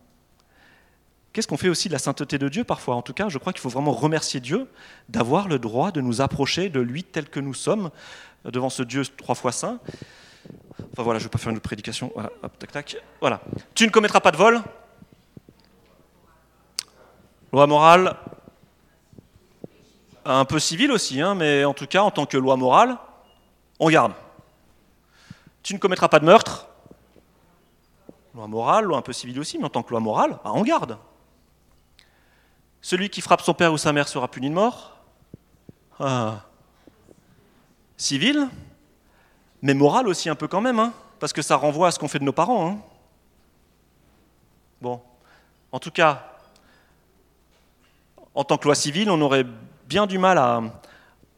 Qu'est-ce 1.34 1.48
qu'on 1.48 1.58
fait 1.58 1.70
aussi 1.70 1.90
de 1.90 1.94
la 1.94 2.00
sainteté 2.00 2.38
de 2.38 2.50
Dieu 2.50 2.64
parfois? 2.64 2.96
En 2.96 3.02
tout 3.02 3.14
cas, 3.14 3.30
je 3.30 3.38
crois 3.38 3.54
qu'il 3.54 3.62
faut 3.62 3.70
vraiment 3.70 3.92
remercier 3.92 4.40
Dieu 4.40 4.68
d'avoir 5.10 5.48
le 5.48 5.60
droit 5.60 5.92
de 5.92 6.02
nous 6.02 6.22
approcher 6.22 6.70
de 6.70 6.80
lui 6.80 7.04
tel 7.04 7.30
que 7.30 7.40
nous 7.40 7.54
sommes 7.54 7.92
devant 8.46 8.70
ce 8.70 8.82
Dieu 8.84 9.04
trois 9.06 9.36
fois 9.36 9.52
saint. 9.52 9.80
Enfin 10.94 11.04
voilà, 11.04 11.20
je 11.20 11.26
ne 11.26 11.28
vais 11.28 11.32
pas 11.32 11.38
faire 11.38 11.50
une 11.50 11.58
autre 11.58 11.64
prédication. 11.64 12.12
Voilà. 13.20 13.42
Tu 13.76 13.86
ne 13.86 13.92
commettras 13.92 14.22
pas 14.22 14.32
de 14.32 14.38
vol? 14.38 14.62
Loi 17.54 17.68
morale, 17.68 18.16
un 20.26 20.46
peu 20.46 20.60
civile 20.60 20.92
aussi, 20.92 21.22
hein, 21.22 21.36
mais 21.36 21.64
en 21.66 21.74
tout 21.74 21.88
cas, 21.88 22.02
en 22.02 22.12
tant 22.12 22.26
que 22.26 22.38
loi 22.38 22.58
morale, 22.58 22.98
on 23.80 23.90
garde. 23.90 24.14
Tu 25.68 25.74
ne 25.74 25.80
commettras 25.80 26.08
pas 26.08 26.22
de 26.22 26.26
meurtre. 26.26 26.66
Loi 28.34 28.48
morale, 28.48 28.86
loi 28.86 28.98
un 28.98 29.02
peu 29.02 29.12
civile 29.12 29.38
aussi, 29.38 29.58
mais 29.58 29.66
en 29.66 29.70
tant 29.70 29.84
que 29.84 29.90
loi 29.90 30.00
morale, 30.00 30.40
ah, 30.46 30.54
on 30.54 30.62
garde. 30.62 30.98
Celui 32.82 33.10
qui 33.10 33.20
frappe 33.20 33.42
son 33.42 33.54
père 33.54 33.74
ou 33.74 33.78
sa 33.78 33.92
mère 33.92 34.08
sera 34.08 34.30
puni 34.30 34.50
de 34.50 34.54
mort. 34.54 34.96
Ah. 36.00 36.46
Civil, 37.98 38.48
mais 39.62 39.74
moral 39.74 40.08
aussi 40.08 40.30
un 40.30 40.36
peu 40.36 40.48
quand 40.48 40.62
même, 40.62 40.80
hein, 40.80 40.94
parce 41.20 41.34
que 41.34 41.42
ça 41.42 41.58
renvoie 41.58 41.90
à 41.90 41.92
ce 41.92 42.00
qu'on 42.00 42.08
fait 42.08 42.20
de 42.20 42.24
nos 42.24 42.32
parents. 42.32 42.70
Hein. 42.70 42.78
Bon, 44.80 45.02
En 45.74 45.80
tout 45.80 45.92
cas, 45.92 46.32
en 48.34 48.46
tant 48.46 48.58
que 48.58 48.64
loi 48.64 48.76
civile, 48.76 49.12
on 49.12 49.20
aurait 49.20 49.46
bien 49.86 50.08
du 50.08 50.18
mal 50.18 50.38
à, 50.38 50.62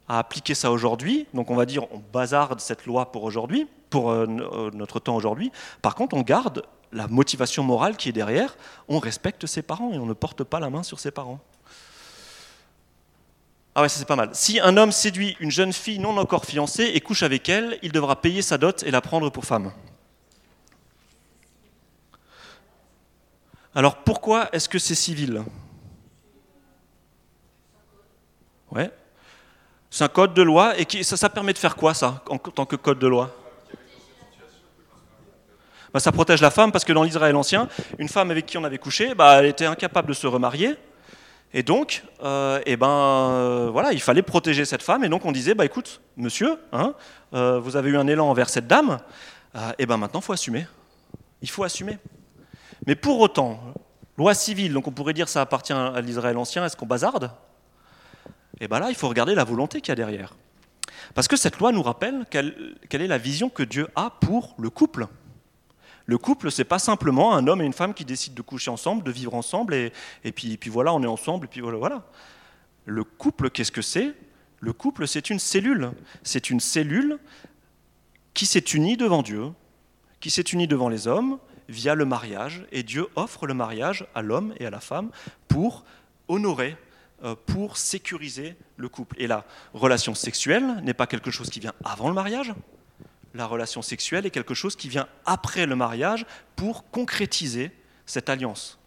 appliquer 0.07 0.53
ça 0.53 0.71
aujourd'hui. 0.71 1.25
Donc 1.33 1.49
on 1.49 1.55
va 1.55 1.65
dire, 1.65 1.91
on 1.91 1.97
bazarde 1.97 2.59
cette 2.59 2.85
loi 2.85 3.11
pour 3.11 3.23
aujourd'hui, 3.23 3.67
pour 3.89 4.11
euh, 4.11 4.25
euh, 4.27 4.71
notre 4.73 4.99
temps 4.99 5.15
aujourd'hui. 5.15 5.51
Par 5.81 5.95
contre, 5.95 6.15
on 6.15 6.21
garde 6.21 6.63
la 6.91 7.07
motivation 7.07 7.63
morale 7.63 7.97
qui 7.97 8.09
est 8.09 8.13
derrière. 8.13 8.55
On 8.87 8.99
respecte 8.99 9.45
ses 9.45 9.61
parents 9.61 9.91
et 9.93 9.97
on 9.97 10.05
ne 10.05 10.13
porte 10.13 10.43
pas 10.43 10.59
la 10.59 10.69
main 10.69 10.83
sur 10.83 10.99
ses 10.99 11.11
parents. 11.11 11.39
Ah 13.75 13.83
ouais, 13.83 13.89
ça 13.89 13.99
c'est 13.99 14.07
pas 14.07 14.15
mal. 14.15 14.31
Si 14.33 14.59
un 14.59 14.75
homme 14.77 14.91
séduit 14.91 15.37
une 15.39 15.51
jeune 15.51 15.73
fille 15.73 15.99
non 15.99 16.17
encore 16.17 16.45
fiancée 16.45 16.91
et 16.93 16.99
couche 17.01 17.23
avec 17.23 17.47
elle, 17.49 17.77
il 17.81 17.91
devra 17.91 18.19
payer 18.19 18.41
sa 18.41 18.57
dot 18.57 18.83
et 18.83 18.91
la 18.91 19.01
prendre 19.01 19.29
pour 19.29 19.45
femme. 19.45 19.71
Alors 23.75 23.97
pourquoi 23.97 24.49
est-ce 24.51 24.67
que 24.67 24.79
c'est 24.79 24.95
civil? 24.95 25.43
Ouais. 28.71 28.91
C'est 29.91 30.03
un 30.03 30.09
code 30.09 30.33
de 30.33 30.41
loi. 30.41 30.77
Et 30.77 30.85
qui, 30.85 31.03
ça, 31.03 31.17
ça 31.17 31.29
permet 31.29 31.53
de 31.53 31.57
faire 31.57 31.75
quoi, 31.75 31.93
ça, 31.93 32.23
en 32.29 32.37
tant 32.37 32.65
que 32.65 32.75
code 32.75 32.99
de 32.99 33.07
loi? 33.07 33.35
Bah, 35.93 35.99
Ça 35.99 36.11
protège 36.11 36.41
la 36.41 36.51
femme, 36.51 36.71
parce 36.71 36.85
que 36.85 36.93
dans 36.93 37.03
l'Israël 37.03 37.35
ancien, 37.35 37.67
une 37.97 38.09
femme 38.09 38.31
avec 38.31 38.45
qui 38.45 38.57
on 38.57 38.63
avait 38.63 38.77
couché, 38.77 39.15
bah, 39.15 39.39
elle 39.39 39.47
était 39.47 39.65
incapable 39.65 40.09
de 40.09 40.13
se 40.13 40.27
remarier. 40.27 40.75
Et 41.53 41.63
donc, 41.63 42.03
euh, 42.23 42.61
eh 42.65 42.77
ben, 42.77 42.87
euh, 42.87 43.69
voilà, 43.71 43.91
il 43.91 44.01
fallait 44.01 44.21
protéger 44.21 44.65
cette 44.65 44.83
femme. 44.83 45.03
Et 45.03 45.09
donc, 45.09 45.25
on 45.25 45.31
disait, 45.31 45.55
bah, 45.55 45.65
écoute, 45.65 46.01
monsieur, 46.15 46.57
hein, 46.71 46.93
euh, 47.33 47.59
vous 47.59 47.75
avez 47.75 47.89
eu 47.89 47.97
un 47.97 48.07
élan 48.07 48.29
envers 48.29 48.49
cette 48.49 48.67
dame, 48.67 48.99
et 49.79 49.87
ben 49.87 49.97
maintenant, 49.97 50.19
il 50.19 50.23
faut 50.23 50.33
assumer. 50.33 50.67
Il 51.41 51.49
faut 51.49 51.63
assumer. 51.63 51.97
Mais 52.85 52.95
pour 52.95 53.19
autant, 53.19 53.59
loi 54.15 54.35
civile, 54.35 54.73
donc 54.73 54.87
on 54.87 54.91
pourrait 54.91 55.13
dire 55.13 55.27
ça 55.27 55.41
appartient 55.41 55.73
à 55.73 55.99
l'Israël 56.01 56.37
ancien, 56.37 56.63
est-ce 56.65 56.77
qu'on 56.77 56.85
bazarde? 56.85 57.31
Et 58.59 58.67
bien 58.67 58.79
là, 58.79 58.89
il 58.89 58.95
faut 58.95 59.07
regarder 59.07 59.33
la 59.33 59.43
volonté 59.43 59.81
qu'il 59.81 59.89
y 59.89 59.93
a 59.93 59.95
derrière. 59.95 60.35
Parce 61.15 61.27
que 61.27 61.35
cette 61.35 61.57
loi 61.59 61.71
nous 61.71 61.81
rappelle 61.81 62.25
quelle, 62.29 62.77
est 62.91 63.07
la 63.07 63.17
vision 63.17 63.49
que 63.49 63.63
Dieu 63.63 63.87
a 63.95 64.11
pour 64.21 64.55
le 64.59 64.69
couple. 64.69 65.07
Le 66.09 66.17
couple, 66.17 66.49
c'est 66.49 66.63
pas 66.63 66.79
simplement 66.79 67.35
un 67.35 67.45
homme 67.45 67.61
et 67.61 67.65
une 67.65 67.73
femme 67.73 67.93
qui 67.93 68.03
décident 68.03 68.35
de 68.35 68.41
coucher 68.41 68.71
ensemble, 68.71 69.03
de 69.03 69.11
vivre 69.11 69.35
ensemble, 69.35 69.75
et, 69.75 69.91
puis, 70.31 70.57
puis, 70.57 70.71
voilà, 70.71 70.91
on 70.91 71.03
est 71.03 71.07
ensemble, 71.07 71.45
et 71.45 71.47
puis 71.47 71.61
voilà, 71.61 71.77
voilà. 71.77 72.03
Le 72.87 73.03
couple, 73.03 73.51
qu'est-ce 73.51 73.71
que 73.71 73.83
c'est? 73.83 74.15
Le 74.59 74.73
couple, 74.73 75.07
c'est 75.07 75.29
une 75.29 75.37
cellule. 75.37 75.91
C'est 76.23 76.49
une 76.49 76.61
cellule 76.61 77.19
qui 78.33 78.47
s'est 78.47 78.57
unie 78.57 78.97
devant 78.97 79.21
Dieu, 79.21 79.51
qui 80.19 80.31
s'est 80.31 80.41
unie 80.41 80.65
devant 80.65 80.89
les 80.89 81.07
hommes 81.07 81.37
via 81.67 81.93
le 81.93 82.05
mariage, 82.05 82.65
et 82.71 82.81
Dieu 82.81 83.05
offre 83.15 83.45
le 83.45 83.53
mariage 83.53 84.07
à 84.15 84.23
l'homme 84.23 84.55
et 84.59 84.65
à 84.65 84.71
la 84.71 84.79
femme 84.79 85.11
pour 85.47 85.85
honorer 86.27 86.75
euh, 87.23 87.35
pour 87.45 87.77
sécuriser 87.77 88.55
le 88.77 88.89
couple. 88.89 89.15
Et 89.19 89.27
la 89.27 89.45
relation 89.75 90.15
sexuelle 90.15 90.81
n'est 90.81 90.95
pas 90.95 91.05
quelque 91.05 91.29
chose 91.29 91.51
qui 91.51 91.59
vient 91.59 91.73
avant 91.85 92.07
le 92.07 92.15
mariage. 92.15 92.51
La 93.33 93.45
relation 93.45 93.81
sexuelle 93.81 94.25
est 94.25 94.31
quelque 94.31 94.53
chose 94.53 94.75
qui 94.75 94.89
vient 94.89 95.07
après 95.25 95.65
le 95.65 95.75
mariage 95.75 96.25
pour 96.55 96.89
concrétiser 96.89 97.71
cette 98.05 98.29
alliance. 98.29 98.79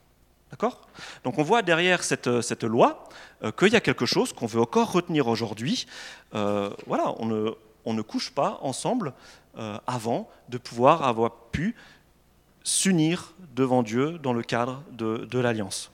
D'accord? 0.50 0.88
Donc 1.24 1.38
on 1.38 1.42
voit 1.42 1.62
derrière 1.62 2.02
cette, 2.02 2.26
euh, 2.26 2.42
cette 2.42 2.64
loi 2.64 3.08
euh, 3.42 3.52
qu'il 3.52 3.72
y 3.72 3.76
a 3.76 3.80
quelque 3.80 4.04
chose 4.04 4.32
qu'on 4.32 4.46
veut 4.46 4.60
encore 4.60 4.92
retenir 4.92 5.28
aujourd'hui. 5.28 5.86
voilà, 6.32 7.14
on 7.18 7.26
ne, 7.26 7.50
on 7.84 7.94
ne, 7.94 8.02
couche 8.02 8.30
pas 8.30 8.58
ensemble 8.62 9.12
avant 9.86 10.30
de 10.48 10.56
pouvoir 10.56 11.02
avoir 11.02 11.30
pu 11.50 11.74
s'unir 12.64 13.34
devant 13.54 13.82
Dieu 13.82 14.18
dans 14.18 14.32
le 14.32 14.42
cadre 14.42 14.82
de, 14.92 15.28
de 15.30 15.38
l'alliance. 15.38 15.90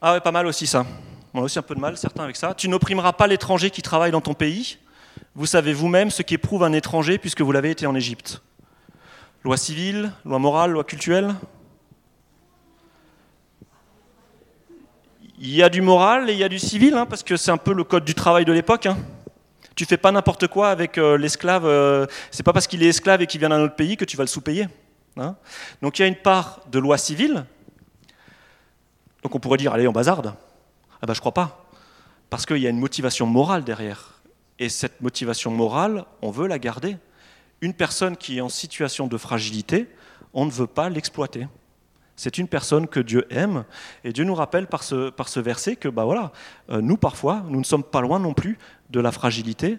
Ah 0.00 0.12
ouais, 0.12 0.20
pas 0.20 0.32
mal 0.32 0.46
aussi 0.46 0.66
ça. 0.66 0.86
On 1.32 1.40
a 1.40 1.42
aussi 1.42 1.58
un 1.58 1.62
peu 1.62 1.74
de 1.74 1.80
mal, 1.80 1.96
certains, 1.96 2.24
avec 2.24 2.36
ça. 2.36 2.54
Tu 2.54 2.68
n'opprimeras 2.68 3.12
pas 3.12 3.26
l'étranger 3.26 3.70
qui 3.70 3.82
travaille 3.82 4.10
dans 4.10 4.20
ton 4.20 4.34
pays? 4.34 4.78
Vous 5.36 5.44
savez 5.44 5.74
vous-même 5.74 6.10
ce 6.10 6.22
qu'éprouve 6.22 6.64
un 6.64 6.72
étranger 6.72 7.18
puisque 7.18 7.42
vous 7.42 7.52
l'avez 7.52 7.70
été 7.70 7.86
en 7.86 7.94
Égypte. 7.94 8.40
Loi 9.44 9.58
civile, 9.58 10.10
loi 10.24 10.38
morale, 10.38 10.70
loi 10.70 10.82
culturelle. 10.82 11.34
Il 15.38 15.54
y 15.54 15.62
a 15.62 15.68
du 15.68 15.82
moral 15.82 16.30
et 16.30 16.32
il 16.32 16.38
y 16.38 16.44
a 16.44 16.48
du 16.48 16.58
civil, 16.58 16.94
hein, 16.94 17.04
parce 17.04 17.22
que 17.22 17.36
c'est 17.36 17.50
un 17.50 17.58
peu 17.58 17.74
le 17.74 17.84
code 17.84 18.06
du 18.06 18.14
travail 18.14 18.46
de 18.46 18.52
l'époque. 18.52 18.86
Hein. 18.86 18.96
Tu 19.74 19.84
fais 19.84 19.98
pas 19.98 20.10
n'importe 20.10 20.46
quoi 20.46 20.70
avec 20.70 20.96
euh, 20.96 21.18
l'esclave. 21.18 21.66
Euh, 21.66 22.06
c'est 22.30 22.42
pas 22.42 22.54
parce 22.54 22.66
qu'il 22.66 22.82
est 22.82 22.88
esclave 22.88 23.20
et 23.20 23.26
qu'il 23.26 23.38
vient 23.38 23.50
d'un 23.50 23.60
autre 23.60 23.76
pays 23.76 23.98
que 23.98 24.06
tu 24.06 24.16
vas 24.16 24.22
le 24.22 24.28
sous-payer. 24.28 24.68
Hein. 25.18 25.36
Donc 25.82 25.98
il 25.98 26.02
y 26.02 26.04
a 26.06 26.08
une 26.08 26.16
part 26.16 26.60
de 26.72 26.78
loi 26.78 26.96
civile, 26.96 27.44
donc 29.22 29.34
on 29.34 29.38
pourrait 29.38 29.58
dire, 29.58 29.74
allez, 29.74 29.86
on 29.86 29.92
bazarde. 29.92 30.32
Ah 31.02 31.06
ben 31.06 31.12
je 31.12 31.20
crois 31.20 31.34
pas. 31.34 31.66
Parce 32.30 32.46
qu'il 32.46 32.56
y 32.56 32.66
a 32.66 32.70
une 32.70 32.80
motivation 32.80 33.26
morale 33.26 33.64
derrière. 33.64 34.15
Et 34.58 34.68
cette 34.68 35.00
motivation 35.00 35.50
morale, 35.50 36.04
on 36.22 36.30
veut 36.30 36.46
la 36.46 36.58
garder. 36.58 36.96
Une 37.60 37.74
personne 37.74 38.16
qui 38.16 38.38
est 38.38 38.40
en 38.40 38.48
situation 38.48 39.06
de 39.06 39.16
fragilité, 39.16 39.88
on 40.32 40.44
ne 40.46 40.50
veut 40.50 40.66
pas 40.66 40.88
l'exploiter. 40.88 41.46
C'est 42.16 42.38
une 42.38 42.48
personne 42.48 42.86
que 42.86 43.00
Dieu 43.00 43.26
aime. 43.30 43.64
Et 44.02 44.12
Dieu 44.12 44.24
nous 44.24 44.34
rappelle 44.34 44.66
par 44.66 44.82
ce, 44.82 45.10
par 45.10 45.28
ce 45.28 45.38
verset 45.38 45.76
que 45.76 45.88
bah 45.88 46.04
voilà, 46.04 46.32
euh, 46.70 46.80
nous, 46.80 46.96
parfois, 46.96 47.44
nous 47.48 47.58
ne 47.58 47.64
sommes 47.64 47.84
pas 47.84 48.00
loin 48.00 48.18
non 48.18 48.32
plus 48.32 48.58
de 48.90 49.00
la 49.00 49.12
fragilité. 49.12 49.78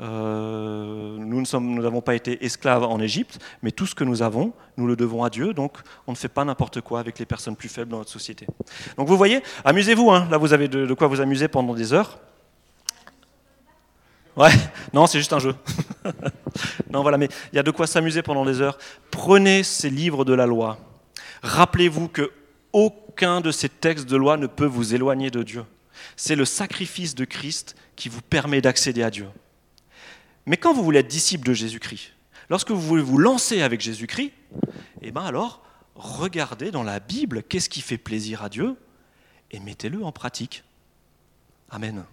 Euh, 0.00 1.16
nous 1.18 1.42
n'avons 1.80 2.00
pas 2.00 2.14
été 2.14 2.44
esclaves 2.44 2.84
en 2.84 3.00
Égypte, 3.00 3.38
mais 3.62 3.72
tout 3.72 3.86
ce 3.86 3.94
que 3.94 4.04
nous 4.04 4.22
avons, 4.22 4.52
nous 4.76 4.86
le 4.86 4.94
devons 4.94 5.24
à 5.24 5.30
Dieu, 5.30 5.54
donc 5.54 5.72
on 6.06 6.12
ne 6.12 6.16
fait 6.16 6.28
pas 6.28 6.44
n'importe 6.44 6.80
quoi 6.80 7.00
avec 7.00 7.18
les 7.18 7.26
personnes 7.26 7.56
plus 7.56 7.68
faibles 7.68 7.90
dans 7.90 7.98
notre 7.98 8.10
société. 8.10 8.46
Donc 8.96 9.08
vous 9.08 9.16
voyez, 9.16 9.42
amusez-vous, 9.64 10.10
hein. 10.10 10.28
là 10.30 10.36
vous 10.36 10.52
avez 10.52 10.68
de, 10.68 10.92
quoi 10.94 11.08
vous 11.08 11.20
amuser 11.20 11.48
pendant 11.48 11.74
des 11.74 11.92
heures. 11.92 12.18
Ouais, 14.38 14.52
non, 14.92 15.08
c'est 15.08 15.18
juste 15.18 15.32
un 15.32 15.40
jeu. 15.40 15.56
non, 16.90 17.02
voilà, 17.02 17.18
mais 17.18 17.28
il 17.52 17.56
y 17.56 17.58
a 17.58 17.64
de 17.64 17.72
quoi 17.72 17.88
s'amuser 17.88 18.22
pendant 18.22 18.44
des 18.44 18.60
heures. 18.60 18.78
Prenez 19.10 19.64
ces 19.64 19.90
livres 19.90 20.24
de 20.24 20.32
la 20.32 20.46
loi. 20.46 20.78
Rappelez-vous 21.42 22.06
que 22.06 22.30
aucun 22.72 23.40
de 23.40 23.50
ces 23.50 23.68
textes 23.68 24.08
de 24.08 24.16
loi 24.16 24.36
ne 24.36 24.46
peut 24.46 24.64
vous 24.64 24.94
éloigner 24.94 25.32
de 25.32 25.42
Dieu. 25.42 25.64
C'est 26.14 26.36
le 26.36 26.44
sacrifice 26.44 27.16
de 27.16 27.24
Christ 27.24 27.74
qui 27.96 28.08
vous 28.08 28.22
permet 28.22 28.60
d'accéder 28.60 29.02
à 29.02 29.10
Dieu. 29.10 29.26
Mais 30.46 30.56
quand 30.56 30.72
vous 30.72 30.84
voulez 30.84 31.00
être 31.00 31.08
disciple 31.08 31.48
de 31.48 31.52
Jésus-Christ, 31.52 32.12
lorsque 32.48 32.70
vous 32.70 32.80
voulez 32.80 33.02
vous 33.02 33.18
lancer 33.18 33.62
avec 33.62 33.80
Jésus-Christ, 33.80 34.32
eh 35.02 35.10
bien 35.10 35.24
alors, 35.24 35.64
regardez 35.96 36.70
dans 36.70 36.84
la 36.84 37.00
Bible 37.00 37.42
qu'est-ce 37.42 37.68
qui 37.68 37.80
fait 37.80 37.98
plaisir 37.98 38.44
à 38.44 38.48
Dieu 38.48 38.76
et 39.50 39.58
mettez-le 39.58 40.04
en 40.04 40.12
pratique. 40.12 40.62
Amen. 41.70 42.04